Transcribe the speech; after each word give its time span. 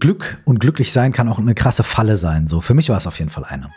Glück 0.00 0.42
und 0.46 0.60
glücklich 0.60 0.92
sein 0.92 1.12
kann 1.12 1.28
auch 1.28 1.38
eine 1.38 1.54
krasse 1.54 1.84
Falle 1.84 2.16
sein. 2.16 2.46
So, 2.46 2.60
für 2.60 2.74
mich 2.74 2.88
war 2.88 2.96
es 2.96 3.06
auf 3.06 3.18
jeden 3.18 3.30
Fall 3.30 3.44
eine. 3.44 3.70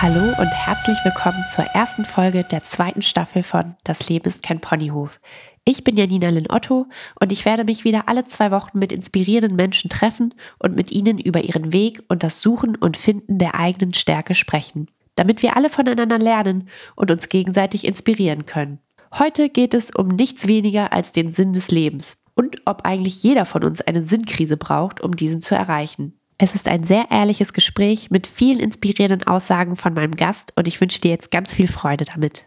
Hallo 0.00 0.32
und 0.40 0.48
herzlich 0.48 0.96
willkommen 1.04 1.44
zur 1.54 1.64
ersten 1.64 2.04
Folge 2.04 2.44
der 2.44 2.64
zweiten 2.64 3.02
Staffel 3.02 3.42
von 3.42 3.74
Das 3.84 4.08
Leben 4.08 4.30
ist 4.30 4.42
kein 4.42 4.60
Ponyhof. 4.60 5.20
Ich 5.64 5.84
bin 5.84 5.96
Janina 5.96 6.30
Lynn 6.30 6.46
Otto 6.48 6.86
und 7.20 7.32
ich 7.32 7.44
werde 7.44 7.64
mich 7.64 7.84
wieder 7.84 8.08
alle 8.08 8.24
zwei 8.24 8.50
Wochen 8.50 8.78
mit 8.78 8.92
inspirierenden 8.92 9.56
Menschen 9.56 9.90
treffen 9.90 10.34
und 10.58 10.74
mit 10.74 10.90
ihnen 10.90 11.18
über 11.18 11.42
ihren 11.42 11.72
Weg 11.72 12.02
und 12.08 12.22
das 12.22 12.40
Suchen 12.40 12.76
und 12.76 12.96
Finden 12.96 13.38
der 13.38 13.56
eigenen 13.56 13.92
Stärke 13.92 14.34
sprechen, 14.34 14.88
damit 15.16 15.42
wir 15.42 15.56
alle 15.56 15.68
voneinander 15.68 16.18
lernen 16.18 16.68
und 16.96 17.10
uns 17.10 17.28
gegenseitig 17.28 17.84
inspirieren 17.84 18.46
können. 18.46 18.78
Heute 19.12 19.48
geht 19.50 19.74
es 19.74 19.90
um 19.90 20.08
nichts 20.08 20.46
weniger 20.46 20.92
als 20.92 21.12
den 21.12 21.34
Sinn 21.34 21.52
des 21.52 21.70
Lebens 21.70 22.16
und 22.34 22.62
ob 22.64 22.84
eigentlich 22.84 23.22
jeder 23.22 23.46
von 23.46 23.64
uns 23.64 23.80
eine 23.80 24.04
Sinnkrise 24.04 24.56
braucht, 24.56 25.00
um 25.00 25.16
diesen 25.16 25.40
zu 25.40 25.54
erreichen. 25.54 26.14
Es 26.38 26.54
ist 26.54 26.68
ein 26.68 26.84
sehr 26.84 27.10
ehrliches 27.10 27.52
Gespräch 27.52 28.10
mit 28.10 28.26
vielen 28.26 28.60
inspirierenden 28.60 29.26
Aussagen 29.26 29.76
von 29.76 29.92
meinem 29.92 30.16
Gast 30.16 30.52
und 30.56 30.66
ich 30.66 30.80
wünsche 30.80 31.00
dir 31.00 31.10
jetzt 31.10 31.30
ganz 31.30 31.52
viel 31.52 31.68
Freude 31.68 32.06
damit. 32.06 32.46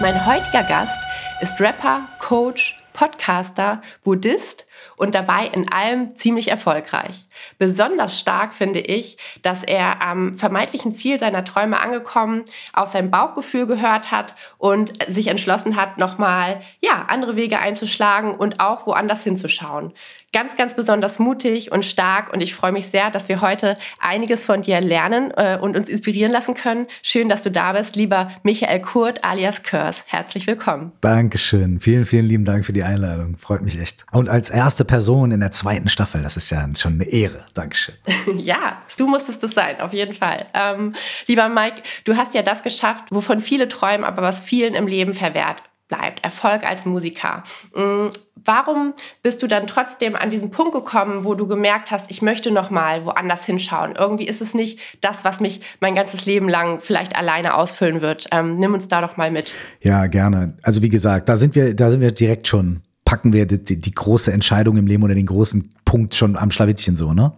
Mein 0.00 0.24
heutiger 0.24 0.62
Gast 0.62 0.98
ist 1.42 1.60
Rapper, 1.60 2.08
Coach, 2.20 2.74
Podcaster, 2.94 3.82
Buddhist 4.02 4.66
und 4.96 5.14
dabei 5.14 5.46
in 5.46 5.70
allem 5.72 6.14
ziemlich 6.14 6.48
erfolgreich. 6.48 7.24
Besonders 7.58 8.18
stark 8.18 8.54
finde 8.54 8.80
ich, 8.80 9.16
dass 9.42 9.62
er 9.62 10.02
am 10.02 10.36
vermeintlichen 10.36 10.92
Ziel 10.92 11.18
seiner 11.18 11.44
Träume 11.44 11.80
angekommen, 11.80 12.44
auf 12.72 12.88
sein 12.88 13.10
Bauchgefühl 13.10 13.66
gehört 13.66 14.10
hat 14.10 14.34
und 14.58 14.92
sich 15.08 15.28
entschlossen 15.28 15.76
hat, 15.76 15.98
nochmal 15.98 16.60
ja, 16.80 17.06
andere 17.08 17.36
Wege 17.36 17.58
einzuschlagen 17.58 18.34
und 18.34 18.60
auch 18.60 18.86
woanders 18.86 19.24
hinzuschauen 19.24 19.92
ganz, 20.32 20.56
ganz 20.56 20.74
besonders 20.74 21.18
mutig 21.18 21.72
und 21.72 21.84
stark 21.84 22.32
und 22.32 22.40
ich 22.40 22.54
freue 22.54 22.72
mich 22.72 22.86
sehr, 22.86 23.10
dass 23.10 23.28
wir 23.28 23.40
heute 23.40 23.76
einiges 23.98 24.44
von 24.44 24.62
dir 24.62 24.80
lernen 24.80 25.32
äh, 25.36 25.58
und 25.60 25.76
uns 25.76 25.88
inspirieren 25.88 26.30
lassen 26.30 26.54
können. 26.54 26.86
Schön, 27.02 27.28
dass 27.28 27.42
du 27.42 27.50
da 27.50 27.72
bist, 27.72 27.96
lieber 27.96 28.30
Michael 28.42 28.80
Kurt 28.80 29.24
alias 29.24 29.62
Kurs. 29.62 30.02
Herzlich 30.06 30.46
willkommen. 30.46 30.92
Dankeschön. 31.00 31.80
Vielen, 31.80 32.04
vielen 32.04 32.26
lieben 32.26 32.44
Dank 32.44 32.64
für 32.64 32.72
die 32.72 32.84
Einladung. 32.84 33.36
Freut 33.38 33.62
mich 33.62 33.80
echt. 33.80 34.04
Und 34.12 34.28
als 34.28 34.50
erste 34.70 34.84
Person 34.84 35.32
in 35.32 35.40
der 35.40 35.50
zweiten 35.50 35.88
Staffel, 35.88 36.22
das 36.22 36.36
ist 36.36 36.48
ja 36.48 36.64
schon 36.76 36.92
eine 36.92 37.10
Ehre. 37.10 37.44
Dankeschön. 37.54 37.96
ja, 38.38 38.80
du 38.96 39.08
musstest 39.08 39.42
es 39.42 39.52
sein, 39.52 39.80
auf 39.80 39.92
jeden 39.92 40.14
Fall. 40.14 40.46
Ähm, 40.54 40.94
lieber 41.26 41.48
Mike, 41.48 41.82
du 42.04 42.16
hast 42.16 42.34
ja 42.34 42.42
das 42.42 42.62
geschafft, 42.62 43.06
wovon 43.10 43.40
viele 43.40 43.66
träumen, 43.66 44.04
aber 44.04 44.22
was 44.22 44.38
vielen 44.38 44.74
im 44.74 44.86
Leben 44.86 45.12
verwehrt 45.12 45.64
bleibt. 45.88 46.24
Erfolg 46.24 46.64
als 46.64 46.86
Musiker. 46.86 47.42
Mm, 47.74 48.10
warum 48.36 48.94
bist 49.24 49.42
du 49.42 49.48
dann 49.48 49.66
trotzdem 49.66 50.14
an 50.14 50.30
diesen 50.30 50.52
Punkt 50.52 50.72
gekommen, 50.72 51.24
wo 51.24 51.34
du 51.34 51.48
gemerkt 51.48 51.90
hast, 51.90 52.12
ich 52.12 52.22
möchte 52.22 52.52
noch 52.52 52.70
mal 52.70 53.04
woanders 53.04 53.44
hinschauen? 53.44 53.96
Irgendwie 53.96 54.28
ist 54.28 54.40
es 54.40 54.54
nicht 54.54 54.78
das, 55.00 55.24
was 55.24 55.40
mich 55.40 55.62
mein 55.80 55.96
ganzes 55.96 56.26
Leben 56.26 56.48
lang 56.48 56.78
vielleicht 56.80 57.16
alleine 57.16 57.54
ausfüllen 57.54 58.02
wird. 58.02 58.28
Ähm, 58.30 58.56
nimm 58.56 58.72
uns 58.72 58.86
da 58.86 59.00
doch 59.00 59.16
mal 59.16 59.32
mit. 59.32 59.52
Ja, 59.80 60.06
gerne. 60.06 60.54
Also 60.62 60.80
wie 60.80 60.90
gesagt, 60.90 61.28
da 61.28 61.36
sind 61.36 61.56
wir, 61.56 61.74
da 61.74 61.90
sind 61.90 62.02
wir 62.02 62.12
direkt 62.12 62.46
schon 62.46 62.82
packen 63.10 63.32
wir 63.32 63.44
die, 63.44 63.80
die, 63.80 63.90
große 63.90 64.32
Entscheidung 64.32 64.76
im 64.76 64.86
Leben 64.86 65.02
oder 65.02 65.16
den 65.16 65.26
großen 65.26 65.68
Punkt 65.84 66.14
schon 66.14 66.36
am 66.36 66.52
Schlawittchen 66.52 66.94
so, 66.94 67.12
ne? 67.12 67.32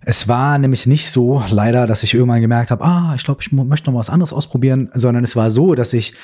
Es 0.00 0.26
war 0.26 0.58
nämlich 0.58 0.84
nicht 0.88 1.08
so, 1.08 1.44
leider, 1.48 1.86
dass 1.86 2.02
ich 2.02 2.12
irgendwann 2.12 2.40
gemerkt 2.40 2.72
habe, 2.72 2.82
ah, 2.82 3.12
ich 3.14 3.22
glaube, 3.22 3.40
ich 3.40 3.52
möchte 3.52 3.88
noch 3.88 3.96
was 3.96 4.10
anderes 4.10 4.32
ausprobieren, 4.32 4.90
sondern 4.94 5.22
es 5.22 5.36
war 5.36 5.48
so, 5.48 5.76
dass 5.76 5.92
ich 5.92 6.14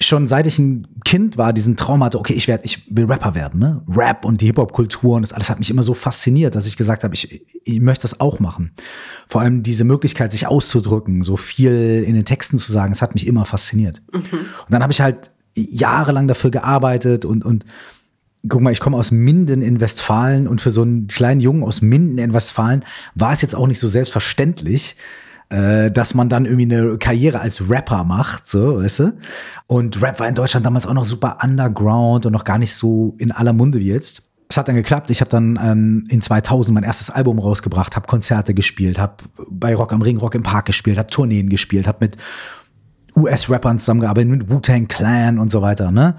schon 0.00 0.26
seit 0.26 0.48
ich 0.48 0.58
ein 0.58 0.88
Kind 1.04 1.38
war, 1.38 1.52
diesen 1.52 1.76
Traum 1.76 2.02
hatte, 2.02 2.18
okay, 2.18 2.32
ich 2.32 2.48
werde, 2.48 2.64
ich 2.64 2.92
will 2.92 3.04
Rapper 3.04 3.36
werden, 3.36 3.60
ne? 3.60 3.84
Rap 3.86 4.24
und 4.24 4.40
die 4.40 4.46
Hip-Hop-Kultur 4.46 5.14
und 5.14 5.22
das 5.22 5.32
alles 5.32 5.48
hat 5.48 5.60
mich 5.60 5.70
immer 5.70 5.84
so 5.84 5.94
fasziniert, 5.94 6.56
dass 6.56 6.66
ich 6.66 6.76
gesagt 6.76 7.04
habe, 7.04 7.14
ich, 7.14 7.46
ich 7.62 7.80
möchte 7.80 8.02
das 8.02 8.18
auch 8.18 8.40
machen. 8.40 8.72
Vor 9.28 9.42
allem 9.42 9.62
diese 9.62 9.84
Möglichkeit, 9.84 10.32
sich 10.32 10.48
auszudrücken, 10.48 11.22
so 11.22 11.36
viel 11.36 12.02
in 12.04 12.16
den 12.16 12.24
Texten 12.24 12.58
zu 12.58 12.72
sagen, 12.72 12.90
das 12.90 13.00
hat 13.00 13.14
mich 13.14 13.28
immer 13.28 13.44
fasziniert. 13.44 14.02
Mhm. 14.12 14.22
Und 14.22 14.70
dann 14.70 14.82
habe 14.82 14.92
ich 14.92 15.00
halt 15.00 15.30
jahrelang 15.70 16.28
dafür 16.28 16.50
gearbeitet 16.50 17.24
und, 17.24 17.44
und 17.44 17.64
guck 18.48 18.60
mal, 18.60 18.72
ich 18.72 18.80
komme 18.80 18.96
aus 18.96 19.10
Minden 19.10 19.62
in 19.62 19.80
Westfalen 19.80 20.48
und 20.48 20.60
für 20.60 20.70
so 20.70 20.82
einen 20.82 21.06
kleinen 21.06 21.40
Jungen 21.40 21.62
aus 21.62 21.82
Minden 21.82 22.18
in 22.18 22.32
Westfalen 22.32 22.84
war 23.14 23.32
es 23.32 23.42
jetzt 23.42 23.54
auch 23.54 23.66
nicht 23.66 23.78
so 23.78 23.86
selbstverständlich, 23.86 24.96
äh, 25.50 25.90
dass 25.90 26.14
man 26.14 26.28
dann 26.28 26.46
irgendwie 26.46 26.74
eine 26.74 26.98
Karriere 26.98 27.40
als 27.40 27.68
Rapper 27.68 28.04
macht, 28.04 28.46
so, 28.46 28.78
weißt 28.78 28.98
du? 29.00 29.18
Und 29.66 30.00
Rap 30.00 30.20
war 30.20 30.28
in 30.28 30.34
Deutschland 30.34 30.64
damals 30.64 30.86
auch 30.86 30.94
noch 30.94 31.04
super 31.04 31.38
underground 31.42 32.26
und 32.26 32.32
noch 32.32 32.44
gar 32.44 32.58
nicht 32.58 32.74
so 32.74 33.14
in 33.18 33.32
aller 33.32 33.52
Munde 33.52 33.78
wie 33.78 33.88
jetzt. 33.88 34.22
Es 34.48 34.56
hat 34.56 34.66
dann 34.66 34.74
geklappt. 34.74 35.12
Ich 35.12 35.20
habe 35.20 35.30
dann 35.30 35.58
ähm, 35.62 36.04
in 36.08 36.20
2000 36.20 36.74
mein 36.74 36.82
erstes 36.82 37.08
Album 37.08 37.38
rausgebracht, 37.38 37.94
habe 37.94 38.08
Konzerte 38.08 38.52
gespielt, 38.52 38.98
habe 38.98 39.14
bei 39.48 39.76
Rock 39.76 39.92
am 39.92 40.02
Ring, 40.02 40.16
Rock 40.16 40.34
im 40.34 40.42
Park 40.42 40.66
gespielt, 40.66 40.98
habe 40.98 41.08
Tourneen 41.08 41.48
gespielt, 41.48 41.86
habe 41.86 41.98
mit 42.00 42.16
US-Rappern 43.16 43.78
zusammengearbeitet, 43.78 44.30
mit 44.30 44.50
Wu-Tang 44.50 44.88
Clan 44.88 45.38
und 45.38 45.50
so 45.50 45.62
weiter. 45.62 45.90
Ne? 45.90 46.16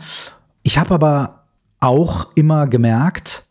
Ich 0.64 0.78
habe 0.78 0.94
aber 0.94 1.46
auch 1.80 2.32
immer 2.36 2.68
gemerkt, 2.68 3.48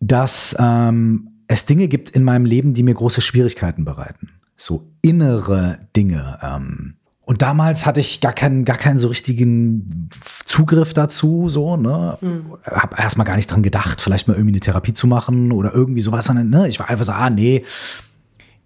dass 0.00 0.54
ähm, 0.58 1.28
es 1.46 1.64
Dinge 1.66 1.88
gibt 1.88 2.10
in 2.10 2.24
meinem 2.24 2.44
Leben, 2.44 2.74
die 2.74 2.82
mir 2.82 2.94
große 2.94 3.20
Schwierigkeiten 3.20 3.84
bereiten 3.84 4.28
so 4.62 4.92
innere 5.02 5.78
Dinge. 5.96 6.38
Ähm, 6.42 6.94
und 7.24 7.42
damals 7.42 7.86
hatte 7.86 8.00
ich 8.00 8.20
gar 8.20 8.32
keinen, 8.32 8.64
gar 8.64 8.76
keinen 8.76 8.98
so 8.98 9.08
richtigen 9.08 10.10
Zugriff 10.44 10.92
dazu, 10.92 11.48
so, 11.48 11.76
ne? 11.76 12.18
Mhm. 12.20 12.56
Hab 12.64 12.98
erstmal 12.98 13.26
gar 13.26 13.36
nicht 13.36 13.50
dran 13.50 13.62
gedacht, 13.62 14.00
vielleicht 14.00 14.28
mal 14.28 14.34
irgendwie 14.34 14.54
eine 14.54 14.60
Therapie 14.60 14.92
zu 14.92 15.06
machen 15.06 15.52
oder 15.52 15.72
irgendwie 15.72 16.00
sowas. 16.00 16.28
Ne? 16.32 16.68
Ich 16.68 16.78
war 16.78 16.90
einfach 16.90 17.04
so, 17.04 17.12
ah, 17.12 17.30
nee, 17.30 17.64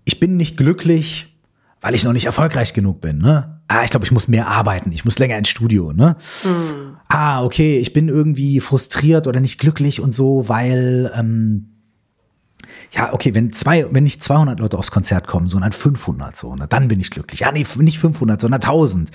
ich 0.04 0.20
bin 0.20 0.36
nicht 0.36 0.56
glücklich, 0.56 1.36
weil 1.80 1.94
ich 1.94 2.04
noch 2.04 2.12
nicht 2.12 2.26
erfolgreich 2.26 2.72
genug 2.72 3.00
bin, 3.00 3.18
ne? 3.18 3.55
Ah, 3.68 3.82
ich 3.82 3.90
glaube, 3.90 4.04
ich 4.04 4.12
muss 4.12 4.28
mehr 4.28 4.46
arbeiten, 4.46 4.92
ich 4.92 5.04
muss 5.04 5.18
länger 5.18 5.36
ins 5.36 5.48
Studio, 5.48 5.92
ne? 5.92 6.16
Mhm. 6.44 6.96
Ah, 7.08 7.42
okay, 7.42 7.78
ich 7.78 7.92
bin 7.92 8.08
irgendwie 8.08 8.60
frustriert 8.60 9.26
oder 9.26 9.40
nicht 9.40 9.58
glücklich 9.58 10.00
und 10.00 10.12
so, 10.12 10.48
weil, 10.48 11.10
ähm, 11.16 11.70
ja, 12.92 13.12
okay, 13.12 13.34
wenn 13.34 13.52
zwei, 13.52 13.86
wenn 13.90 14.04
nicht 14.04 14.22
200 14.22 14.60
Leute 14.60 14.78
aufs 14.78 14.92
Konzert 14.92 15.26
kommen, 15.26 15.48
sondern 15.48 15.72
500 15.72 16.36
so, 16.36 16.54
ne, 16.54 16.66
dann 16.68 16.86
bin 16.86 17.00
ich 17.00 17.10
glücklich. 17.10 17.40
Ja, 17.40 17.50
nee, 17.50 17.66
nicht 17.78 17.98
500, 17.98 18.40
sondern 18.40 18.60
1000. 18.60 19.10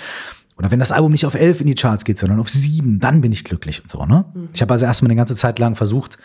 Oder 0.58 0.70
wenn 0.70 0.80
das 0.80 0.92
Album 0.92 1.12
nicht 1.12 1.26
auf 1.26 1.34
11 1.34 1.62
in 1.62 1.68
die 1.68 1.76
Charts 1.76 2.04
geht, 2.04 2.18
sondern 2.18 2.40
auf 2.40 2.50
7, 2.50 3.00
dann 3.00 3.22
bin 3.22 3.32
ich 3.32 3.46
glücklich 3.46 3.82
und 3.82 3.90
so, 3.90 4.06
ne? 4.06 4.26
Mhm. 4.34 4.50
Ich 4.54 4.62
habe 4.62 4.74
also 4.74 4.86
erstmal 4.86 5.10
eine 5.10 5.18
ganze 5.18 5.36
Zeit 5.36 5.60
lang 5.60 5.76
versucht, 5.76 6.18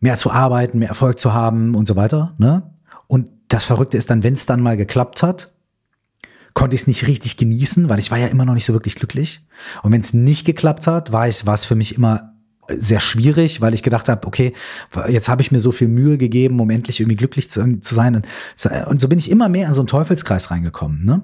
mehr 0.00 0.16
zu 0.16 0.32
arbeiten, 0.32 0.80
mehr 0.80 0.88
Erfolg 0.88 1.20
zu 1.20 1.32
haben 1.32 1.74
und 1.76 1.86
so 1.86 1.94
weiter, 1.94 2.34
ne? 2.38 2.64
Und 3.06 3.28
das 3.48 3.64
Verrückte 3.64 3.96
ist 3.96 4.10
dann, 4.10 4.22
wenn 4.22 4.34
es 4.34 4.44
dann 4.46 4.60
mal 4.60 4.76
geklappt 4.76 5.22
hat, 5.22 5.53
konnte 6.54 6.76
ich 6.76 6.82
es 6.82 6.86
nicht 6.86 7.06
richtig 7.06 7.36
genießen, 7.36 7.88
weil 7.88 7.98
ich 7.98 8.10
war 8.10 8.18
ja 8.18 8.28
immer 8.28 8.44
noch 8.44 8.54
nicht 8.54 8.64
so 8.64 8.72
wirklich 8.72 8.94
glücklich. 8.94 9.44
Und 9.82 9.92
wenn 9.92 10.00
es 10.00 10.14
nicht 10.14 10.44
geklappt 10.46 10.86
hat, 10.86 11.12
war 11.12 11.26
es, 11.26 11.46
war 11.46 11.54
es 11.54 11.64
für 11.64 11.74
mich 11.74 11.96
immer 11.96 12.34
sehr 12.68 13.00
schwierig, 13.00 13.60
weil 13.60 13.74
ich 13.74 13.82
gedacht 13.82 14.08
habe, 14.08 14.26
okay, 14.26 14.52
jetzt 15.08 15.28
habe 15.28 15.42
ich 15.42 15.52
mir 15.52 15.60
so 15.60 15.72
viel 15.72 15.88
Mühe 15.88 16.16
gegeben, 16.16 16.60
um 16.60 16.70
endlich 16.70 17.00
irgendwie 17.00 17.16
glücklich 17.16 17.50
zu, 17.50 17.80
zu 17.80 17.94
sein. 17.94 18.16
Und, 18.16 18.26
und, 18.86 19.00
so 19.00 19.08
bin 19.08 19.18
ich 19.18 19.30
immer 19.30 19.48
mehr 19.48 19.66
in 19.66 19.74
so 19.74 19.80
einen 19.80 19.86
Teufelskreis 19.86 20.50
reingekommen. 20.50 21.04
Ne? 21.04 21.22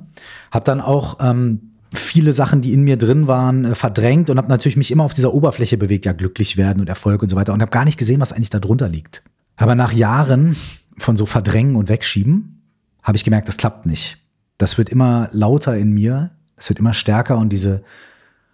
Hab 0.50 0.64
dann 0.64 0.80
auch 0.80 1.18
ähm, 1.20 1.70
viele 1.94 2.32
Sachen, 2.32 2.60
die 2.60 2.72
in 2.72 2.82
mir 2.82 2.96
drin 2.96 3.26
waren, 3.26 3.64
äh, 3.64 3.74
verdrängt 3.74 4.30
und 4.30 4.38
habe 4.38 4.48
natürlich 4.48 4.76
mich 4.76 4.90
immer 4.90 5.04
auf 5.04 5.14
dieser 5.14 5.32
Oberfläche 5.32 5.78
bewegt, 5.78 6.04
ja, 6.04 6.12
glücklich 6.12 6.56
werden 6.56 6.80
und 6.80 6.88
Erfolg 6.88 7.22
und 7.22 7.28
so 7.28 7.36
weiter. 7.36 7.52
Und 7.52 7.62
habe 7.62 7.70
gar 7.70 7.84
nicht 7.84 7.98
gesehen, 7.98 8.20
was 8.20 8.32
eigentlich 8.32 8.50
da 8.50 8.58
drunter 8.58 8.88
liegt. 8.88 9.22
Aber 9.56 9.74
nach 9.74 9.92
Jahren 9.92 10.56
von 10.98 11.16
so 11.16 11.26
Verdrängen 11.26 11.76
und 11.76 11.88
Wegschieben 11.88 12.62
habe 13.02 13.16
ich 13.16 13.24
gemerkt, 13.24 13.48
das 13.48 13.56
klappt 13.56 13.86
nicht. 13.86 14.18
Das 14.60 14.76
wird 14.76 14.90
immer 14.90 15.30
lauter 15.32 15.74
in 15.74 15.90
mir, 15.92 16.32
das 16.56 16.68
wird 16.68 16.78
immer 16.78 16.92
stärker 16.92 17.38
und 17.38 17.50
diese, 17.50 17.82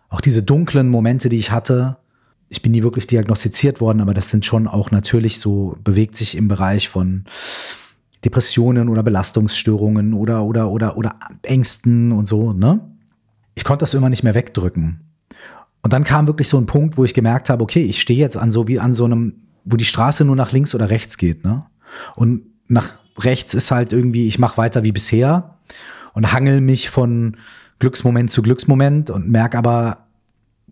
auch 0.08 0.20
diese 0.20 0.44
dunklen 0.44 0.88
Momente, 0.88 1.28
die 1.28 1.36
ich 1.36 1.50
hatte, 1.50 1.96
ich 2.48 2.62
bin 2.62 2.70
nie 2.70 2.84
wirklich 2.84 3.08
diagnostiziert 3.08 3.80
worden, 3.80 4.00
aber 4.00 4.14
das 4.14 4.30
sind 4.30 4.44
schon 4.44 4.68
auch 4.68 4.92
natürlich 4.92 5.40
so, 5.40 5.76
bewegt 5.82 6.14
sich 6.14 6.36
im 6.36 6.46
Bereich 6.46 6.88
von 6.88 7.24
Depressionen 8.24 8.88
oder 8.88 9.02
Belastungsstörungen 9.02 10.14
oder, 10.14 10.44
oder, 10.44 10.70
oder, 10.70 10.96
oder 10.96 11.16
Ängsten 11.42 12.12
und 12.12 12.28
so, 12.28 12.52
ne? 12.52 12.80
Ich 13.56 13.64
konnte 13.64 13.82
das 13.82 13.94
immer 13.94 14.08
nicht 14.08 14.22
mehr 14.22 14.34
wegdrücken. 14.34 15.00
Und 15.82 15.92
dann 15.92 16.04
kam 16.04 16.28
wirklich 16.28 16.48
so 16.48 16.58
ein 16.58 16.66
Punkt, 16.66 16.96
wo 16.96 17.04
ich 17.04 17.14
gemerkt 17.14 17.50
habe, 17.50 17.64
okay, 17.64 17.82
ich 17.82 18.00
stehe 18.00 18.20
jetzt 18.20 18.36
an 18.36 18.52
so 18.52 18.68
wie 18.68 18.78
an 18.78 18.94
so 18.94 19.06
einem, 19.06 19.34
wo 19.64 19.74
die 19.74 19.84
Straße 19.84 20.24
nur 20.24 20.36
nach 20.36 20.52
links 20.52 20.72
oder 20.72 20.88
rechts 20.88 21.16
geht, 21.16 21.44
ne? 21.44 21.66
Und 22.14 22.42
nach 22.68 22.90
rechts 23.18 23.54
ist 23.54 23.72
halt 23.72 23.92
irgendwie, 23.92 24.28
ich 24.28 24.38
mache 24.38 24.56
weiter 24.56 24.84
wie 24.84 24.92
bisher 24.92 25.56
und 26.16 26.32
hangel 26.32 26.62
mich 26.62 26.88
von 26.88 27.36
Glücksmoment 27.78 28.30
zu 28.30 28.40
Glücksmoment 28.40 29.10
und 29.10 29.28
merke 29.28 29.58
aber 29.58 30.06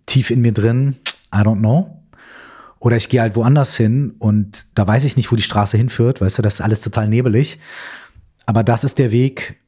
tief 0.06 0.31
in 0.31 0.41
mir 0.41 0.52
drin, 0.52 0.96
I 1.35 1.41
don't 1.41 1.58
know. 1.58 2.02
Oder 2.79 2.96
ich 2.96 3.11
gehe 3.11 3.20
halt 3.20 3.37
woanders 3.37 3.76
hin 3.76 4.14
und 4.19 4.64
da 4.75 4.87
weiß 4.87 5.05
ich 5.05 5.19
nicht, 5.19 5.31
wo 5.31 5.37
die 5.37 5.43
Straße 5.43 5.76
hinführt, 5.76 6.23
weißt 6.23 6.38
du, 6.38 6.43
das 6.43 6.55
ist 6.55 6.61
alles 6.62 6.81
total 6.81 7.08
nebelig. 7.08 7.58
Aber 8.46 8.64
das 8.64 8.85
ist 8.85 8.96
der 8.99 9.12
Weg, 9.12 9.61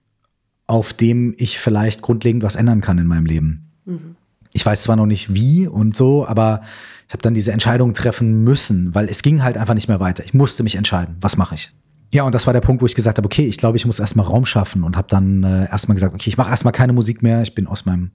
auf 0.67 0.95
dem 0.95 1.35
ich 1.37 1.59
vielleicht 1.59 2.01
grundlegend 2.01 2.43
was 2.43 2.57
ändern 2.57 2.81
kann 2.81 2.97
in 2.97 3.07
meinem 3.07 3.27
Leben. 3.27 3.71
Mhm. 3.85 4.17
Ich 4.55 4.65
weiß 4.65 4.83
zwar 4.83 4.97
noch 4.97 5.07
nicht 5.07 5.35
wie 5.35 5.67
und 5.67 5.95
so, 5.95 6.27
aber 6.27 6.63
ich 7.07 7.13
habe 7.13 7.23
dann 7.23 7.35
diese 7.35 7.53
Entscheidung 7.53 7.93
treffen 7.93 8.45
müssen, 8.45 8.95
weil 8.95 9.11
es 9.11 9.21
ging 9.21 9.43
halt 9.43 9.59
einfach 9.59 9.75
nicht 9.75 9.89
mehr 9.89 10.01
weiter. 10.01 10.25
Ich 10.25 10.33
musste 10.33 10.63
mich 10.63 10.77
entscheiden, 10.77 11.17
was 11.21 11.37
mache 11.37 11.55
ich. 11.55 11.73
Ja, 12.13 12.23
und 12.23 12.35
das 12.35 12.47
war 12.47 12.53
der 12.53 12.61
Punkt, 12.61 12.83
wo 12.83 12.87
ich 12.87 12.95
gesagt 12.95 13.19
habe, 13.19 13.27
okay, 13.27 13.47
ich 13.47 13.59
glaube, 13.59 13.77
ich 13.77 13.87
muss 13.87 13.99
erstmal 13.99 14.27
Raum 14.27 14.45
schaffen 14.45 14.85
und 14.85 14.97
habe 14.97 15.09
dann 15.09 15.43
äh, 15.43 15.69
erstmal 15.69 15.95
gesagt, 15.95 16.15
okay, 16.15 16.29
ich 16.29 16.37
mache 16.37 16.51
erstmal 16.51 16.73
keine 16.73 16.93
Musik 16.93 17.23
mehr. 17.23 17.43
Ich 17.43 17.55
bin 17.55 17.67
aus 17.67 17.85
meinem 17.85 18.11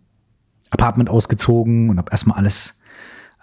Apartment 0.70 1.10
ausgezogen 1.10 1.90
und 1.90 1.98
habe 1.98 2.12
erstmal 2.12 2.38
alles 2.38 2.80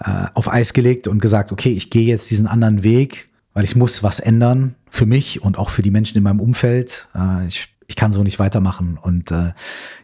äh, 0.01 0.27
auf 0.35 0.51
Eis 0.51 0.73
gelegt 0.73 1.07
und 1.07 1.21
gesagt, 1.21 1.53
okay, 1.53 1.71
ich 1.71 1.91
gehe 1.91 2.07
jetzt 2.07 2.31
diesen 2.31 2.47
anderen 2.47 2.83
Weg, 2.83 3.29
weil 3.53 3.65
ich 3.65 3.77
muss 3.77 4.03
was 4.03 4.21
ändern 4.21 4.75
für 4.89 5.07
mich 5.07 5.43
und 5.43 5.59
auch 5.59 5.69
für 5.69 5.83
die 5.83 5.91
Menschen 5.91 6.17
in 6.17 6.23
meinem 6.23 6.41
Umfeld. 6.41 7.09
Äh, 7.15 7.47
ich, 7.47 7.69
ich 7.87 7.97
kann 7.97 8.13
so 8.13 8.23
nicht 8.23 8.39
weitermachen. 8.39 8.99
Und 9.01 9.31
äh, 9.31 9.53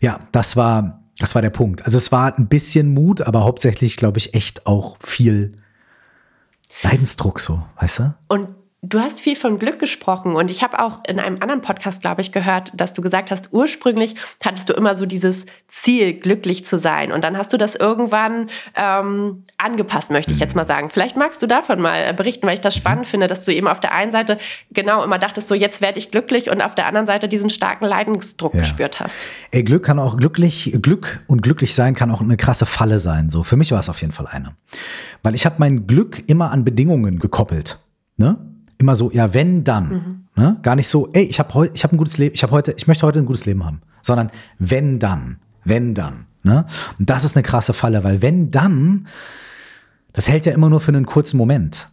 ja, 0.00 0.20
das 0.32 0.56
war, 0.56 1.02
das 1.18 1.34
war 1.34 1.42
der 1.42 1.50
Punkt. 1.50 1.84
Also 1.86 1.96
es 1.96 2.12
war 2.12 2.36
ein 2.36 2.48
bisschen 2.48 2.92
Mut, 2.92 3.22
aber 3.22 3.44
hauptsächlich, 3.44 3.96
glaube 3.96 4.18
ich, 4.18 4.34
echt 4.34 4.66
auch 4.66 4.98
viel 5.00 5.52
Leidensdruck 6.82 7.40
so, 7.40 7.62
weißt 7.80 7.98
du? 8.00 8.14
Und 8.28 8.48
Du 8.86 9.00
hast 9.00 9.22
viel 9.22 9.34
von 9.34 9.58
Glück 9.58 9.78
gesprochen 9.78 10.36
und 10.36 10.50
ich 10.50 10.62
habe 10.62 10.78
auch 10.78 11.00
in 11.08 11.18
einem 11.18 11.38
anderen 11.40 11.62
Podcast, 11.62 12.02
glaube 12.02 12.20
ich, 12.20 12.32
gehört, 12.32 12.70
dass 12.76 12.92
du 12.92 13.00
gesagt 13.00 13.30
hast, 13.30 13.50
ursprünglich 13.50 14.14
hattest 14.44 14.68
du 14.68 14.74
immer 14.74 14.94
so 14.94 15.06
dieses 15.06 15.46
Ziel, 15.68 16.12
glücklich 16.12 16.66
zu 16.66 16.76
sein. 16.78 17.10
Und 17.10 17.24
dann 17.24 17.38
hast 17.38 17.54
du 17.54 17.56
das 17.56 17.76
irgendwann 17.76 18.50
ähm, 18.74 19.44
angepasst, 19.56 20.10
möchte 20.10 20.32
ich 20.32 20.38
jetzt 20.38 20.54
mal 20.54 20.66
sagen. 20.66 20.90
Vielleicht 20.90 21.16
magst 21.16 21.40
du 21.40 21.46
davon 21.46 21.80
mal 21.80 22.12
berichten, 22.12 22.46
weil 22.46 22.54
ich 22.54 22.60
das 22.60 22.74
spannend 22.74 23.06
finde, 23.06 23.26
dass 23.26 23.42
du 23.46 23.54
eben 23.54 23.68
auf 23.68 23.80
der 23.80 23.92
einen 23.92 24.12
Seite 24.12 24.36
genau 24.70 25.02
immer 25.02 25.18
dachtest, 25.18 25.48
so 25.48 25.54
jetzt 25.54 25.80
werde 25.80 25.98
ich 25.98 26.10
glücklich 26.10 26.50
und 26.50 26.60
auf 26.60 26.74
der 26.74 26.86
anderen 26.86 27.06
Seite 27.06 27.26
diesen 27.26 27.48
starken 27.48 27.86
Leidensdruck 27.86 28.52
ja. 28.52 28.60
gespürt 28.60 29.00
hast. 29.00 29.16
Ey, 29.50 29.62
Glück 29.62 29.84
kann 29.84 29.98
auch 29.98 30.18
glücklich, 30.18 30.76
Glück 30.82 31.24
und 31.26 31.42
glücklich 31.42 31.74
sein 31.74 31.94
kann 31.94 32.10
auch 32.10 32.20
eine 32.20 32.36
krasse 32.36 32.66
Falle 32.66 32.98
sein. 32.98 33.30
So, 33.30 33.44
für 33.44 33.56
mich 33.56 33.72
war 33.72 33.80
es 33.80 33.88
auf 33.88 34.02
jeden 34.02 34.12
Fall 34.12 34.26
eine. 34.26 34.56
Weil 35.22 35.34
ich 35.34 35.46
habe 35.46 35.56
mein 35.58 35.86
Glück 35.86 36.22
immer 36.26 36.50
an 36.50 36.64
Bedingungen 36.64 37.18
gekoppelt. 37.18 37.78
Ne? 38.18 38.36
Immer 38.84 38.94
so, 38.94 39.10
ja, 39.10 39.32
wenn 39.34 39.64
dann. 39.64 39.88
Mhm. 39.88 40.24
Ne? 40.36 40.56
Gar 40.62 40.76
nicht 40.76 40.88
so, 40.88 41.08
ey, 41.12 41.24
ich 41.24 41.38
habe 41.38 41.70
ich 41.72 41.84
habe 41.84 41.94
ein 41.94 41.98
gutes 41.98 42.18
Leben, 42.18 42.34
ich 42.34 42.42
habe 42.42 42.52
heute, 42.52 42.74
ich 42.76 42.86
möchte 42.86 43.06
heute 43.06 43.20
ein 43.20 43.26
gutes 43.26 43.46
Leben 43.46 43.64
haben, 43.64 43.80
sondern 44.02 44.30
wenn 44.58 44.98
dann, 44.98 45.38
wenn 45.64 45.94
dann. 45.94 46.26
Ne? 46.42 46.66
Und 46.98 47.08
das 47.08 47.24
ist 47.24 47.36
eine 47.36 47.42
krasse 47.42 47.72
Falle, 47.72 48.04
weil 48.04 48.20
wenn 48.20 48.50
dann, 48.50 49.06
das 50.12 50.28
hält 50.28 50.44
ja 50.46 50.52
immer 50.52 50.68
nur 50.68 50.80
für 50.80 50.92
einen 50.92 51.06
kurzen 51.06 51.36
Moment. 51.36 51.88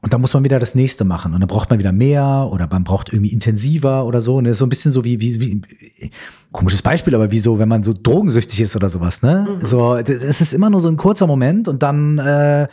Und 0.00 0.12
dann 0.12 0.20
muss 0.20 0.34
man 0.34 0.42
wieder 0.42 0.58
das 0.58 0.74
nächste 0.74 1.04
machen. 1.04 1.32
Und 1.32 1.40
dann 1.40 1.48
braucht 1.48 1.70
man 1.70 1.78
wieder 1.78 1.92
mehr 1.92 2.48
oder 2.50 2.66
man 2.68 2.82
braucht 2.82 3.12
irgendwie 3.12 3.32
intensiver 3.32 4.04
oder 4.04 4.20
so. 4.20 4.36
Und 4.36 4.44
das 4.44 4.52
ist 4.52 4.58
so 4.58 4.66
ein 4.66 4.68
bisschen 4.68 4.90
so 4.90 5.04
wie, 5.04 5.20
wie, 5.20 5.40
wie 5.40 6.10
komisches 6.50 6.82
Beispiel, 6.82 7.14
aber 7.14 7.30
wie 7.30 7.38
so, 7.38 7.60
wenn 7.60 7.68
man 7.68 7.84
so 7.84 7.94
drogensüchtig 7.94 8.60
ist 8.60 8.74
oder 8.74 8.90
sowas, 8.90 9.22
ne? 9.22 9.46
Mhm. 9.48 9.64
So, 9.64 9.94
es 9.94 10.40
ist 10.40 10.54
immer 10.54 10.70
nur 10.70 10.80
so 10.80 10.88
ein 10.88 10.96
kurzer 10.96 11.28
Moment 11.28 11.68
und 11.68 11.84
dann 11.84 12.18
äh, 12.18 12.66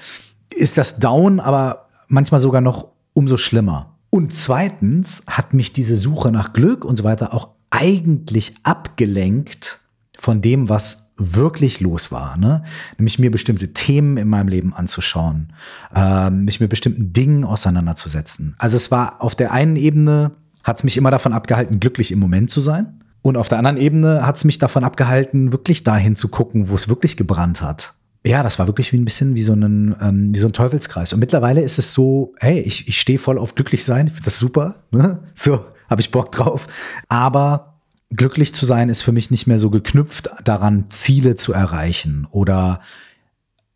ist 0.50 0.78
das 0.80 0.98
down, 0.98 1.40
aber 1.40 1.88
manchmal 2.08 2.42
sogar 2.42 2.62
noch 2.62 2.88
umso 3.14 3.38
schlimmer. 3.38 3.98
Und 4.10 4.34
zweitens 4.34 5.24
hat 5.28 5.54
mich 5.54 5.74
diese 5.74 5.96
Suche 5.96 6.32
nach 6.32 6.54
Glück 6.54 6.84
und 6.84 6.98
so 6.98 7.04
weiter 7.04 7.34
auch 7.34 7.50
eigentlich 7.70 8.56
abgelenkt 8.64 9.80
von 10.18 10.42
dem, 10.42 10.70
was 10.70 11.12
wirklich 11.18 11.80
los 11.82 12.12
war. 12.12 12.38
Ne? 12.38 12.64
Nämlich 12.98 13.20
mir 13.20 13.30
bestimmte 13.30 13.74
Themen 13.74 14.18
in 14.18 14.30
meinem 14.30 14.48
Leben 14.48 14.74
anzuschauen, 14.74 15.54
äh, 15.94 16.30
mich 16.30 16.60
mit 16.60 16.70
bestimmten 16.70 17.14
Dingen 17.14 17.44
auseinanderzusetzen. 17.44 18.56
Also 18.58 18.78
es 18.78 18.90
war 18.90 19.22
auf 19.22 19.36
der 19.36 19.52
einen 19.52 19.76
Ebene, 19.76 20.32
hat 20.64 20.78
es 20.78 20.84
mich 20.84 20.98
immer 20.98 21.12
davon 21.12 21.34
abgehalten, 21.34 21.80
glücklich 21.80 22.12
im 22.12 22.20
Moment 22.20 22.50
zu 22.50 22.62
sein. 22.62 23.02
Und 23.22 23.36
auf 23.36 23.50
der 23.50 23.58
anderen 23.58 23.78
Ebene 23.78 24.26
hat 24.26 24.38
es 24.38 24.46
mich 24.46 24.60
davon 24.60 24.84
abgehalten, 24.86 25.52
wirklich 25.52 25.84
dahin 25.84 26.16
zu 26.16 26.30
gucken, 26.30 26.70
wo 26.70 26.76
es 26.76 26.88
wirklich 26.88 27.18
gebrannt 27.18 27.62
hat 27.62 27.94
ja, 28.30 28.44
das 28.44 28.60
war 28.60 28.68
wirklich 28.68 28.94
wie 28.94 28.98
ein 28.98 29.06
bisschen 29.06 29.36
wie 29.36 29.42
so, 29.42 29.54
ein, 29.54 29.96
ähm, 30.00 30.34
wie 30.34 30.40
so 30.40 30.48
ein 30.48 30.54
Teufelskreis. 30.54 31.14
Und 31.14 31.20
mittlerweile 31.20 31.62
ist 31.62 31.80
es 31.80 31.94
so, 31.94 32.34
hey, 32.40 32.60
ich, 32.60 32.88
ich 32.88 33.02
stehe 33.02 33.18
voll 33.18 33.40
auf 33.40 33.56
glücklich 33.56 33.84
sein, 33.84 34.06
ich 34.06 34.14
finde 34.14 34.26
das 34.26 34.38
super, 34.38 34.84
ne? 34.92 35.24
so 35.34 35.66
habe 35.90 36.02
ich 36.02 36.12
Bock 36.12 36.32
drauf. 36.32 36.68
Aber 37.08 37.82
glücklich 38.12 38.54
zu 38.54 38.68
sein 38.68 38.90
ist 38.90 39.02
für 39.02 39.12
mich 39.12 39.32
nicht 39.32 39.48
mehr 39.48 39.58
so 39.58 39.72
geknüpft 39.72 40.30
daran, 40.44 40.86
Ziele 40.90 41.36
zu 41.36 41.54
erreichen 41.54 42.28
oder 42.30 42.82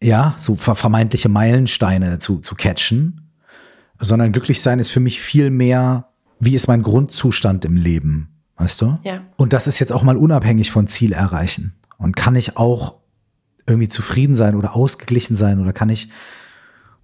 ja, 0.02 0.36
so 0.38 0.56
vermeintliche 0.56 1.30
Meilensteine 1.30 2.20
zu, 2.20 2.40
zu 2.40 2.54
catchen, 2.54 3.32
sondern 4.00 4.34
glücklich 4.34 4.62
sein 4.62 4.80
ist 4.80 4.90
für 4.90 5.00
mich 5.00 5.20
viel 5.20 5.50
mehr, 5.50 6.10
wie 6.40 6.54
ist 6.54 6.68
mein 6.68 6.84
Grundzustand 6.84 7.66
im 7.66 7.78
Leben, 7.78 8.30
weißt 8.58 8.82
du? 8.82 9.00
Ja. 9.04 9.22
Und 9.38 9.54
das 9.54 9.66
ist 9.66 9.80
jetzt 9.80 9.94
auch 9.94 10.04
mal 10.04 10.18
unabhängig 10.18 10.70
von 10.70 10.88
Ziel 10.88 11.14
erreichen. 11.14 11.74
Und 11.98 12.16
kann 12.16 12.36
ich 12.36 12.58
auch 12.58 13.03
irgendwie 13.68 13.90
zufrieden 13.90 14.36
sein 14.36 14.56
oder 14.56 14.76
ausgeglichen 14.76 15.36
sein 15.36 15.60
oder 15.60 15.74
kann 15.74 15.90
ich 15.90 16.10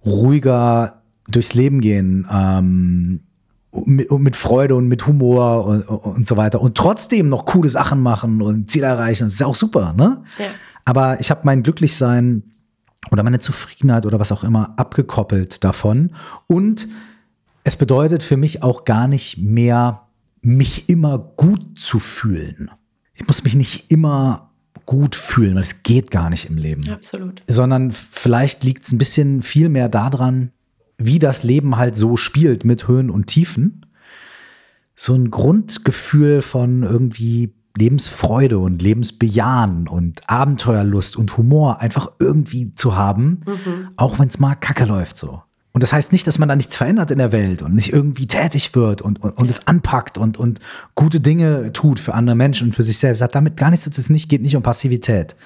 ruhiger 0.04 1.02
durchs 1.28 1.54
Leben 1.54 1.80
gehen 1.80 2.26
ähm, 2.30 3.20
mit, 3.72 4.10
mit, 4.10 4.36
Freude 4.36 4.74
und 4.74 4.88
mit 4.88 5.06
Humor 5.06 5.66
und, 5.66 5.82
und, 5.84 6.26
so 6.26 6.36
weiter 6.36 6.60
und 6.60 6.76
trotzdem 6.76 7.28
noch 7.28 7.44
coole 7.44 7.68
Sachen 7.68 8.00
machen 8.00 8.42
und 8.42 8.70
Ziele 8.70 8.86
erreichen. 8.86 9.24
Das 9.24 9.34
ist 9.34 9.40
ja 9.40 9.46
auch 9.46 9.54
super, 9.54 9.92
ne? 9.92 10.24
Ja. 10.38 10.46
Aber 10.84 11.20
ich 11.20 11.30
habe 11.30 11.42
mein 11.44 11.62
Glücklichsein 11.62 12.42
oder 13.12 13.22
meine 13.22 13.38
Zufriedenheit 13.38 14.06
oder 14.06 14.18
was 14.18 14.32
auch 14.32 14.42
immer 14.42 14.74
abgekoppelt 14.76 15.62
davon 15.62 16.12
und 16.46 16.88
es 17.62 17.76
bedeutet 17.76 18.22
für 18.22 18.36
mich 18.36 18.62
auch 18.62 18.84
gar 18.84 19.06
nicht 19.06 19.38
mehr, 19.38 20.06
mich 20.40 20.88
immer 20.88 21.18
gut 21.18 21.78
zu 21.78 21.98
fühlen. 21.98 22.70
Ich 23.14 23.26
muss 23.26 23.44
mich 23.44 23.54
nicht 23.54 23.90
immer 23.92 24.49
gut 24.90 25.14
fühlen, 25.14 25.54
weil 25.54 25.62
es 25.62 25.84
geht 25.84 26.10
gar 26.10 26.30
nicht 26.30 26.50
im 26.50 26.58
Leben. 26.58 26.88
Absolut. 26.88 27.44
Sondern 27.46 27.92
vielleicht 27.92 28.64
liegt 28.64 28.82
es 28.82 28.90
ein 28.90 28.98
bisschen 28.98 29.40
viel 29.40 29.68
mehr 29.68 29.88
daran, 29.88 30.50
wie 30.98 31.20
das 31.20 31.44
Leben 31.44 31.76
halt 31.76 31.94
so 31.94 32.16
spielt 32.16 32.64
mit 32.64 32.88
Höhen 32.88 33.08
und 33.08 33.28
Tiefen. 33.28 33.86
So 34.96 35.14
ein 35.14 35.30
Grundgefühl 35.30 36.42
von 36.42 36.82
irgendwie 36.82 37.54
Lebensfreude 37.78 38.58
und 38.58 38.82
Lebensbejahen 38.82 39.86
und 39.86 40.28
Abenteuerlust 40.28 41.16
und 41.16 41.36
Humor 41.36 41.80
einfach 41.80 42.10
irgendwie 42.18 42.74
zu 42.74 42.96
haben, 42.96 43.38
mhm. 43.46 43.90
auch 43.96 44.18
wenn 44.18 44.26
es 44.26 44.40
mal 44.40 44.56
kacke 44.56 44.86
läuft 44.86 45.16
so. 45.16 45.40
Und 45.72 45.82
das 45.82 45.92
heißt 45.92 46.10
nicht, 46.10 46.26
dass 46.26 46.38
man 46.38 46.48
da 46.48 46.56
nichts 46.56 46.74
verändert 46.74 47.10
in 47.12 47.18
der 47.18 47.30
Welt 47.30 47.62
und 47.62 47.74
nicht 47.74 47.92
irgendwie 47.92 48.26
tätig 48.26 48.74
wird 48.74 49.02
und, 49.02 49.22
und, 49.22 49.36
und 49.36 49.48
es 49.48 49.66
anpackt 49.68 50.18
und, 50.18 50.36
und 50.36 50.58
gute 50.96 51.20
Dinge 51.20 51.72
tut 51.72 52.00
für 52.00 52.14
andere 52.14 52.34
Menschen 52.34 52.68
und 52.68 52.74
für 52.74 52.82
sich 52.82 52.98
selbst. 52.98 53.22
Hat 53.22 53.34
damit 53.34 53.56
gar 53.56 53.70
nichts 53.70 53.84
zu 53.84 53.90
tun. 53.90 54.16
Es 54.16 54.28
geht 54.28 54.42
nicht 54.42 54.56
um 54.56 54.62
Passivität, 54.62 55.36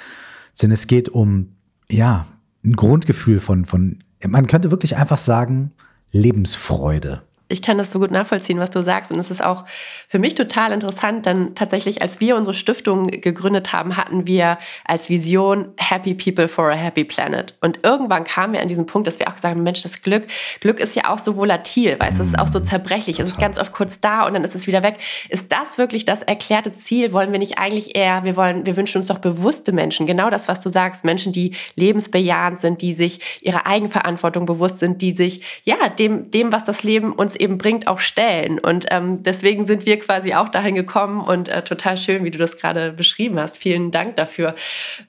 sondern 0.54 0.74
es 0.74 0.86
geht 0.86 1.10
um, 1.10 1.48
ja, 1.90 2.26
ein 2.64 2.72
Grundgefühl 2.72 3.38
von, 3.38 3.66
von, 3.66 3.98
man 4.26 4.46
könnte 4.46 4.70
wirklich 4.70 4.96
einfach 4.96 5.18
sagen, 5.18 5.72
Lebensfreude 6.10 7.22
ich 7.48 7.60
kann 7.60 7.76
das 7.76 7.90
so 7.90 7.98
gut 7.98 8.10
nachvollziehen, 8.10 8.58
was 8.58 8.70
du 8.70 8.82
sagst. 8.82 9.12
Und 9.12 9.18
es 9.18 9.30
ist 9.30 9.44
auch 9.44 9.64
für 10.08 10.18
mich 10.18 10.34
total 10.34 10.72
interessant, 10.72 11.26
denn 11.26 11.54
tatsächlich, 11.54 12.00
als 12.00 12.18
wir 12.18 12.36
unsere 12.36 12.54
Stiftung 12.54 13.06
gegründet 13.08 13.72
haben, 13.72 13.98
hatten 13.98 14.26
wir 14.26 14.58
als 14.86 15.10
Vision 15.10 15.68
Happy 15.76 16.14
People 16.14 16.48
for 16.48 16.70
a 16.70 16.74
Happy 16.74 17.04
Planet. 17.04 17.54
Und 17.60 17.80
irgendwann 17.82 18.24
kamen 18.24 18.54
wir 18.54 18.62
an 18.62 18.68
diesen 18.68 18.86
Punkt, 18.86 19.06
dass 19.06 19.18
wir 19.18 19.28
auch 19.28 19.34
gesagt 19.34 19.54
haben, 19.54 19.62
Mensch, 19.62 19.82
das 19.82 20.00
Glück, 20.00 20.26
Glück 20.60 20.80
ist 20.80 20.96
ja 20.96 21.12
auch 21.12 21.18
so 21.18 21.36
volatil, 21.36 21.98
weißt 22.00 22.18
du, 22.18 22.22
es 22.22 22.28
ist 22.28 22.38
auch 22.38 22.46
so 22.46 22.60
mm, 22.60 22.64
zerbrechlich, 22.64 23.20
es 23.20 23.30
ist 23.30 23.38
ganz 23.38 23.58
oft 23.58 23.72
kurz 23.72 24.00
da 24.00 24.26
und 24.26 24.32
dann 24.32 24.44
ist 24.44 24.54
es 24.54 24.66
wieder 24.66 24.82
weg. 24.82 24.96
Ist 25.28 25.52
das 25.52 25.76
wirklich 25.76 26.06
das 26.06 26.22
erklärte 26.22 26.72
Ziel? 26.74 27.12
Wollen 27.12 27.32
wir 27.32 27.38
nicht 27.38 27.58
eigentlich 27.58 27.94
eher, 27.94 28.24
wir 28.24 28.36
wollen, 28.36 28.64
wir 28.64 28.76
wünschen 28.76 28.98
uns 28.98 29.08
doch 29.08 29.18
bewusste 29.18 29.72
Menschen, 29.72 30.06
genau 30.06 30.30
das, 30.30 30.48
was 30.48 30.60
du 30.60 30.70
sagst, 30.70 31.04
Menschen, 31.04 31.32
die 31.32 31.54
lebensbejahend 31.76 32.60
sind, 32.60 32.80
die 32.80 32.94
sich 32.94 33.20
ihrer 33.42 33.66
Eigenverantwortung 33.66 34.46
bewusst 34.46 34.78
sind, 34.78 35.02
die 35.02 35.14
sich, 35.14 35.42
ja, 35.64 35.88
dem, 35.90 36.30
dem, 36.30 36.50
was 36.50 36.64
das 36.64 36.82
Leben 36.82 37.12
uns 37.12 37.33
eben 37.36 37.58
bringt, 37.58 37.86
auch 37.86 37.98
stellen. 37.98 38.58
Und 38.58 38.86
ähm, 38.90 39.22
deswegen 39.22 39.66
sind 39.66 39.86
wir 39.86 39.98
quasi 39.98 40.34
auch 40.34 40.48
dahin 40.48 40.74
gekommen 40.74 41.20
und 41.20 41.48
äh, 41.48 41.62
total 41.62 41.96
schön, 41.96 42.24
wie 42.24 42.30
du 42.30 42.38
das 42.38 42.56
gerade 42.56 42.92
beschrieben 42.92 43.38
hast. 43.38 43.56
Vielen 43.56 43.90
Dank 43.90 44.16
dafür. 44.16 44.54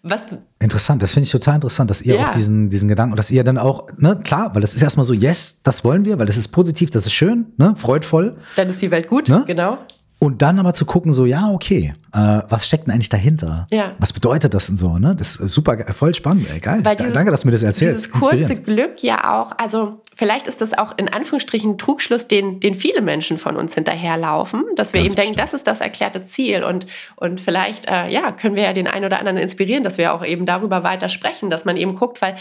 Was 0.04 0.30
Interessant, 0.60 1.04
das 1.04 1.12
finde 1.12 1.26
ich 1.26 1.32
total 1.32 1.56
interessant, 1.56 1.92
dass 1.92 2.02
ihr 2.02 2.16
ja. 2.16 2.28
auch 2.28 2.32
diesen, 2.32 2.70
diesen 2.70 2.88
Gedanken 2.88 3.12
und 3.12 3.18
dass 3.18 3.30
ihr 3.30 3.44
dann 3.44 3.58
auch, 3.58 3.88
ne, 3.98 4.20
klar, 4.24 4.56
weil 4.56 4.62
das 4.62 4.74
ist 4.74 4.82
erstmal 4.82 5.04
so, 5.04 5.14
yes, 5.14 5.60
das 5.64 5.84
wollen 5.84 6.06
wir, 6.06 6.18
weil 6.18 6.26
das 6.26 6.38
ist 6.38 6.48
positiv, 6.48 6.90
das 6.90 7.06
ist 7.06 7.12
schön, 7.12 7.48
ne, 7.58 7.76
freudvoll. 7.76 8.38
Dann 8.56 8.70
ist 8.70 8.82
die 8.82 8.90
Welt 8.90 9.08
gut, 9.08 9.28
ne? 9.28 9.44
genau. 9.46 9.78
Und 10.18 10.42
dann 10.42 10.60
aber 10.60 10.74
zu 10.74 10.86
gucken, 10.86 11.12
so, 11.12 11.26
ja, 11.26 11.52
okay, 11.52 11.94
äh, 12.14 12.18
was 12.48 12.66
steckt 12.66 12.88
denn 12.88 12.94
eigentlich 12.94 13.10
dahinter? 13.10 13.68
Ja. 13.70 13.94
Was 14.00 14.14
bedeutet 14.14 14.54
das 14.54 14.68
denn 14.68 14.78
so? 14.78 14.98
Ne? 14.98 15.14
Das 15.16 15.36
ist 15.36 15.52
super, 15.52 15.78
voll 15.94 16.16
spannend, 16.16 16.50
ey, 16.50 16.60
geil. 16.60 16.82
Dieses, 16.98 17.14
Danke, 17.14 17.32
dass 17.32 17.42
du 17.42 17.48
mir 17.48 17.52
das 17.52 17.64
erzählst. 17.64 18.06
Dieses 18.06 18.20
kurze 18.22 18.62
Glück 18.62 19.04
ja 19.04 19.40
auch, 19.40 19.52
also 19.58 20.02
vielleicht 20.16 20.48
ist 20.48 20.62
das 20.62 20.76
auch 20.76 20.98
in 20.98 21.12
Anführungsstrichen 21.12 21.72
ein 21.72 21.78
Trugschluss, 21.78 22.28
den, 22.28 22.62
den 22.62 22.76
viele 22.76 23.02
Menschen 23.02 23.38
von 23.38 23.58
uns 23.58 23.74
hinterherlaufen, 23.74 24.64
dass 24.78 24.94
wir 24.94 25.02
Ganz 25.02 25.14
eben 25.14 25.16
bestimmt. 25.16 25.18
denken, 25.18 25.36
das 25.36 25.54
ist 25.54 25.68
das 25.68 25.82
erklärte 25.82 26.24
Ziel. 26.24 26.64
Und, 26.64 26.88
und 27.18 27.42
vielleicht, 27.42 27.86
äh, 27.88 28.10
ja, 28.10 28.32
können 28.32 28.56
wir 28.56 28.64
ja 28.64 28.74
den 28.74 28.88
einen 28.88 29.06
oder 29.06 29.20
anderen 29.20 29.38
inspirieren, 29.38 29.84
dass 29.84 29.98
wir 29.98 30.14
auch 30.14 30.26
eben 30.26 30.46
darüber 30.46 30.84
weiter 30.84 31.10
sprechen, 31.10 31.50
dass 31.50 31.66
man 31.66 31.76
eben 31.76 31.96
guckt, 31.96 32.22
weil 32.22 32.38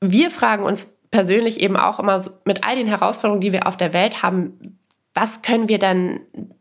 wir 0.00 0.30
fragen 0.30 0.64
uns 0.64 0.92
persönlich 1.12 1.60
eben 1.60 1.76
auch 1.76 2.00
immer 2.00 2.20
so, 2.20 2.30
mit 2.44 2.64
all 2.64 2.74
den 2.74 2.88
Herausforderungen, 2.88 3.40
die 3.40 3.52
wir 3.52 3.68
auf 3.68 3.76
der 3.76 3.92
Welt 3.92 4.22
haben, 4.22 4.78
was 5.14 5.42
können 5.42 5.68
wir 5.68 5.78
dann 5.78 6.20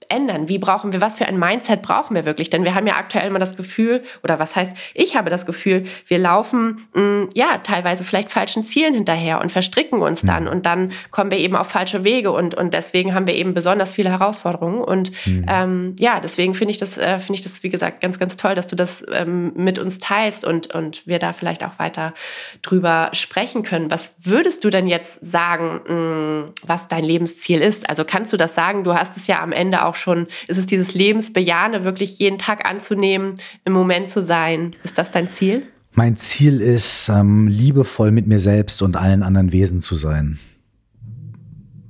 ändern? 0.10 0.50
Wie 0.50 0.58
brauchen 0.58 0.92
wir, 0.92 1.00
was 1.00 1.16
für 1.16 1.26
ein 1.26 1.40
Mindset 1.40 1.82
brauchen 1.82 2.16
wir 2.16 2.26
wirklich? 2.26 2.50
Denn 2.50 2.66
wir 2.66 2.76
haben 2.76 2.86
ja 2.86 2.96
aktuell 2.96 3.28
immer 3.28 3.40
das 3.40 3.56
Gefühl, 3.56 4.04
oder 4.24 4.40
was 4.40 4.56
heißt, 4.56 4.74
ich 4.94 5.16
habe 5.16 5.30
das 5.30 5.46
Gefühl, 5.46 5.86
wir 6.06 6.20
laufen 6.20 6.86
mh, 6.94 7.02
mm, 7.02 7.30
ja 7.34 7.60
teilweise 7.64 8.04
vielleicht 8.04 8.30
falschen 8.30 8.66
Zielen 8.66 8.94
hinterher 8.94 9.40
und 9.40 9.52
verstricken 9.52 10.02
uns 10.02 10.22
dann 10.22 10.44
mhm. 10.44 10.50
und 10.50 10.66
dann 10.66 10.92
kommen 11.12 11.32
wir 11.32 11.38
eben 11.38 11.56
auf 11.56 11.68
falsche 11.68 12.04
Wege 12.04 12.32
und, 12.32 12.54
und 12.54 12.74
deswegen 12.74 13.14
haben 13.14 13.26
wir 13.26 13.36
eben 13.36 13.54
besonders 13.54 13.94
viele 13.94 14.10
Herausforderungen. 14.10 14.82
Und 14.82 15.12
mhm. 15.26 15.46
ähm, 15.48 15.96
ja, 15.98 16.20
deswegen 16.20 16.54
finde 16.54 16.74
ich 16.74 16.80
das, 16.80 16.98
äh, 16.98 17.20
finde 17.20 17.36
ich 17.36 17.42
das, 17.42 17.64
wie 17.64 17.70
gesagt, 17.70 18.02
ganz, 18.02 18.20
ganz 18.20 18.36
toll, 18.36 18.56
dass 18.56 18.68
du 18.68 18.76
das 18.76 19.04
ähm, 19.12 19.54
mit 19.56 19.80
uns 19.80 20.00
teilst 20.00 20.44
und, 20.44 20.74
und 20.74 21.08
wir 21.08 21.20
da 21.20 21.32
vielleicht 21.32 21.64
auch 21.64 21.80
weiter 21.80 22.14
drüber 22.62 23.12
sprechen 23.14 23.64
können. 23.64 23.90
Was 23.90 24.16
würdest 24.20 24.66
du 24.66 24.70
denn 24.70 24.88
jetzt 24.88 25.20
sagen, 25.22 25.80
mh, 25.88 25.94
mm, 25.94 26.54
was 26.66 26.90
dein 26.90 27.06
Lebensziel 27.06 27.62
ist? 27.62 27.90
Also 27.90 28.04
kannst 28.04 28.34
du 28.34 28.38
das 28.42 28.56
sagen? 28.56 28.84
Du 28.84 28.94
hast 28.94 29.16
es 29.16 29.28
ja 29.28 29.42
am 29.42 29.54
Ende 29.54 29.86
auch 29.86 29.96
schon, 29.96 30.28
ist 30.48 30.58
es 30.58 30.66
dieses 30.66 30.94
Lebensbejahende, 30.94 31.86
wirklich 31.86 32.20
jeden 32.20 32.38
Tag 32.38 32.66
anzunehmen, 32.66 33.36
im 33.64 33.74
Moment 33.74 34.10
zu 34.10 34.22
sein? 34.22 34.76
Ist 34.84 34.98
das 34.98 35.12
dein 35.12 35.30
Ziel? 35.30 35.68
Mein 35.94 36.16
Ziel 36.16 36.62
ist, 36.62 37.10
ähm, 37.10 37.48
liebevoll 37.48 38.12
mit 38.12 38.28
mir 38.28 38.40
selbst 38.40 38.82
und 38.82 38.96
allen 38.96 39.24
anderen 39.24 39.52
Wesen 39.52 39.82
zu 39.82 39.96
sein. 39.96 40.40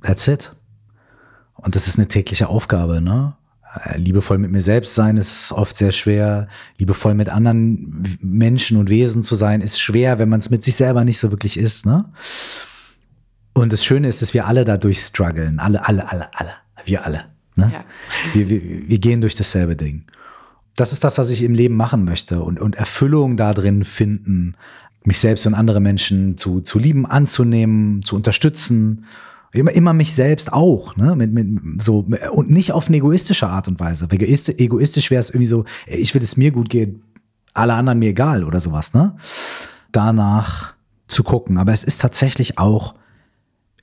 That's 0.02 0.28
it. 0.28 0.54
Und 1.54 1.76
das 1.76 1.86
ist 1.86 1.96
eine 1.96 2.08
tägliche 2.08 2.48
Aufgabe, 2.48 3.00
ne? 3.00 3.36
Äh, 3.84 3.96
liebevoll 3.98 4.38
mit 4.38 4.50
mir 4.50 4.60
selbst 4.60 4.94
sein 4.94 5.16
ist 5.16 5.52
oft 5.52 5.76
sehr 5.76 5.92
schwer. 5.92 6.48
Liebevoll 6.78 7.14
mit 7.14 7.28
anderen 7.28 8.02
Menschen 8.20 8.76
und 8.76 8.90
Wesen 8.90 9.22
zu 9.22 9.34
sein 9.34 9.60
ist 9.60 9.80
schwer, 9.80 10.18
wenn 10.18 10.28
man 10.28 10.40
es 10.40 10.50
mit 10.50 10.62
sich 10.62 10.74
selber 10.74 11.04
nicht 11.04 11.18
so 11.18 11.30
wirklich 11.30 11.56
ist, 11.56 11.86
ne? 11.86 12.04
Und 13.54 13.72
das 13.72 13.84
Schöne 13.84 14.08
ist, 14.08 14.22
dass 14.22 14.34
wir 14.34 14.46
alle 14.46 14.64
dadurch 14.64 15.00
strugglen. 15.00 15.58
Alle, 15.58 15.86
alle, 15.86 16.10
alle, 16.10 16.28
alle. 16.34 16.52
Wir 16.84 17.04
alle. 17.04 17.24
Ne? 17.56 17.70
Ja. 17.72 17.84
Wir, 18.32 18.48
wir, 18.48 18.88
wir 18.88 18.98
gehen 18.98 19.20
durch 19.20 19.34
dasselbe 19.34 19.76
Ding. 19.76 20.04
Das 20.76 20.92
ist 20.92 21.04
das, 21.04 21.18
was 21.18 21.30
ich 21.30 21.42
im 21.42 21.54
Leben 21.54 21.76
machen 21.76 22.04
möchte 22.04 22.42
und, 22.42 22.58
und 22.58 22.76
Erfüllung 22.76 23.36
darin 23.36 23.84
finden, 23.84 24.56
mich 25.04 25.18
selbst 25.18 25.46
und 25.46 25.54
andere 25.54 25.80
Menschen 25.80 26.38
zu, 26.38 26.60
zu 26.60 26.78
lieben, 26.78 27.04
anzunehmen, 27.04 28.02
zu 28.02 28.16
unterstützen. 28.16 29.04
Immer, 29.52 29.72
immer 29.72 29.92
mich 29.92 30.14
selbst 30.14 30.50
auch, 30.50 30.96
ne? 30.96 31.14
Mit, 31.14 31.32
mit, 31.32 31.82
so, 31.82 32.06
und 32.30 32.50
nicht 32.50 32.72
auf 32.72 32.88
eine 32.88 32.96
egoistische 32.96 33.48
Art 33.48 33.68
und 33.68 33.80
Weise. 33.80 34.10
Weil 34.10 34.22
egoistisch 34.22 35.10
wäre 35.10 35.20
es 35.20 35.28
irgendwie 35.28 35.46
so, 35.46 35.64
ich 35.86 36.14
will 36.14 36.22
es 36.22 36.38
mir 36.38 36.52
gut 36.52 36.70
gehen, 36.70 37.02
alle 37.52 37.74
anderen 37.74 37.98
mir 37.98 38.10
egal 38.10 38.44
oder 38.44 38.60
sowas, 38.60 38.94
ne? 38.94 39.14
Danach 39.90 40.74
zu 41.06 41.22
gucken. 41.22 41.58
Aber 41.58 41.74
es 41.74 41.84
ist 41.84 42.00
tatsächlich 42.00 42.56
auch 42.56 42.94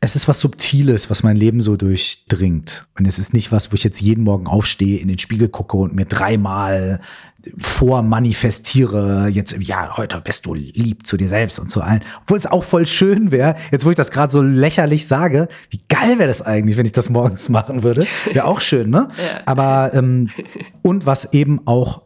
es 0.02 0.16
ist 0.16 0.28
was 0.28 0.40
Subtiles, 0.40 1.10
was 1.10 1.24
mein 1.24 1.36
Leben 1.36 1.60
so 1.60 1.76
durchdringt. 1.76 2.88
Und 2.98 3.06
es 3.06 3.20
ist 3.20 3.34
nicht 3.34 3.52
was, 3.52 3.72
wo 3.72 3.76
ich 3.76 3.84
jetzt 3.84 4.00
jeden 4.00 4.24
Morgen 4.24 4.48
aufstehe, 4.48 5.00
in 5.00 5.10
den 5.10 5.20
Spiegel 5.20 5.50
gucke 5.50 5.76
und 5.76 5.94
mir 5.94 6.06
dreimal 6.06 7.02
vormanifestiere, 7.58 9.30
jetzt, 9.30 9.56
ja, 9.60 9.96
heute 9.98 10.20
bist 10.22 10.46
du 10.46 10.54
lieb 10.54 11.06
zu 11.06 11.18
dir 11.18 11.28
selbst 11.28 11.60
und 11.60 11.70
zu 11.70 11.82
allen. 11.82 12.04
Obwohl 12.22 12.38
es 12.38 12.46
auch 12.46 12.64
voll 12.64 12.86
schön 12.86 13.32
wäre, 13.32 13.56
jetzt 13.72 13.86
wo 13.86 13.90
ich 13.90 13.96
das 13.96 14.12
gerade 14.12 14.32
so 14.32 14.42
lächerlich 14.42 15.08
sage, 15.08 15.48
wie 15.70 15.80
geil 15.88 16.18
wäre 16.18 16.28
das 16.28 16.42
eigentlich, 16.42 16.78
wenn 16.78 16.86
ich 16.86 16.92
das 16.92 17.10
morgens 17.10 17.50
machen 17.50 17.84
würde. 17.84 18.08
Wäre 18.32 18.46
auch 18.46 18.60
schön, 18.60 18.90
ne? 18.90 19.10
Ja. 19.18 19.42
Aber, 19.46 19.92
ähm, 19.94 20.30
und 20.82 21.06
was 21.06 21.34
eben 21.34 21.62
auch 21.66 22.02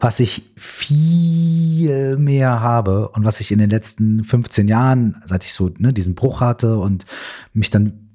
was 0.00 0.18
ich 0.18 0.50
viel 0.56 2.16
mehr 2.16 2.60
habe 2.60 3.10
und 3.10 3.24
was 3.26 3.38
ich 3.40 3.52
in 3.52 3.58
den 3.58 3.68
letzten 3.68 4.24
15 4.24 4.66
Jahren, 4.66 5.22
seit 5.26 5.44
ich 5.44 5.52
so 5.52 5.70
ne, 5.78 5.92
diesen 5.92 6.14
Bruch 6.14 6.40
hatte 6.40 6.78
und 6.78 7.04
mich 7.52 7.70
dann 7.70 8.08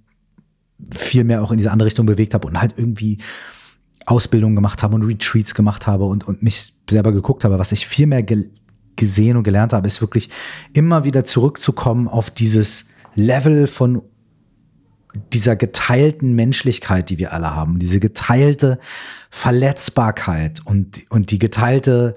viel 0.92 1.24
mehr 1.24 1.44
auch 1.44 1.52
in 1.52 1.58
diese 1.58 1.72
andere 1.72 1.86
Richtung 1.86 2.08
bewegt 2.08 2.34
habe 2.34 2.48
und 2.48 2.60
halt 2.60 2.74
irgendwie 2.78 3.20
Ausbildungen 4.08 4.56
gemacht 4.56 4.82
habe 4.84 4.96
und 4.96 5.04
Retreats 5.04 5.54
gemacht 5.54 5.86
habe 5.88 6.06
und, 6.06 6.28
und 6.28 6.42
mich 6.42 6.74
selber 6.90 7.12
geguckt 7.12 7.44
habe, 7.44 7.60
was 7.60 7.72
ich 7.72 7.88
viel 7.88 8.08
mehr 8.08 8.24
ge 8.24 8.50
gesehen 8.98 9.36
und 9.36 9.44
gelernt 9.44 9.74
habe, 9.74 9.88
ist 9.88 10.00
wirklich 10.00 10.30
immer 10.72 11.04
wieder 11.04 11.26
zurückzukommen 11.26 12.08
auf 12.08 12.30
dieses 12.30 12.86
Level 13.14 13.68
von 13.68 14.02
dieser 15.34 15.56
geteilten 15.56 16.34
Menschlichkeit, 16.34 17.10
die 17.10 17.18
wir 17.18 17.34
alle 17.34 17.56
haben, 17.56 17.80
diese 17.80 18.00
geteilte 18.00 18.80
Verletzbarkeit 19.30 20.62
und, 20.66 21.04
und 21.10 21.32
die 21.32 21.40
geteilte, 21.40 22.16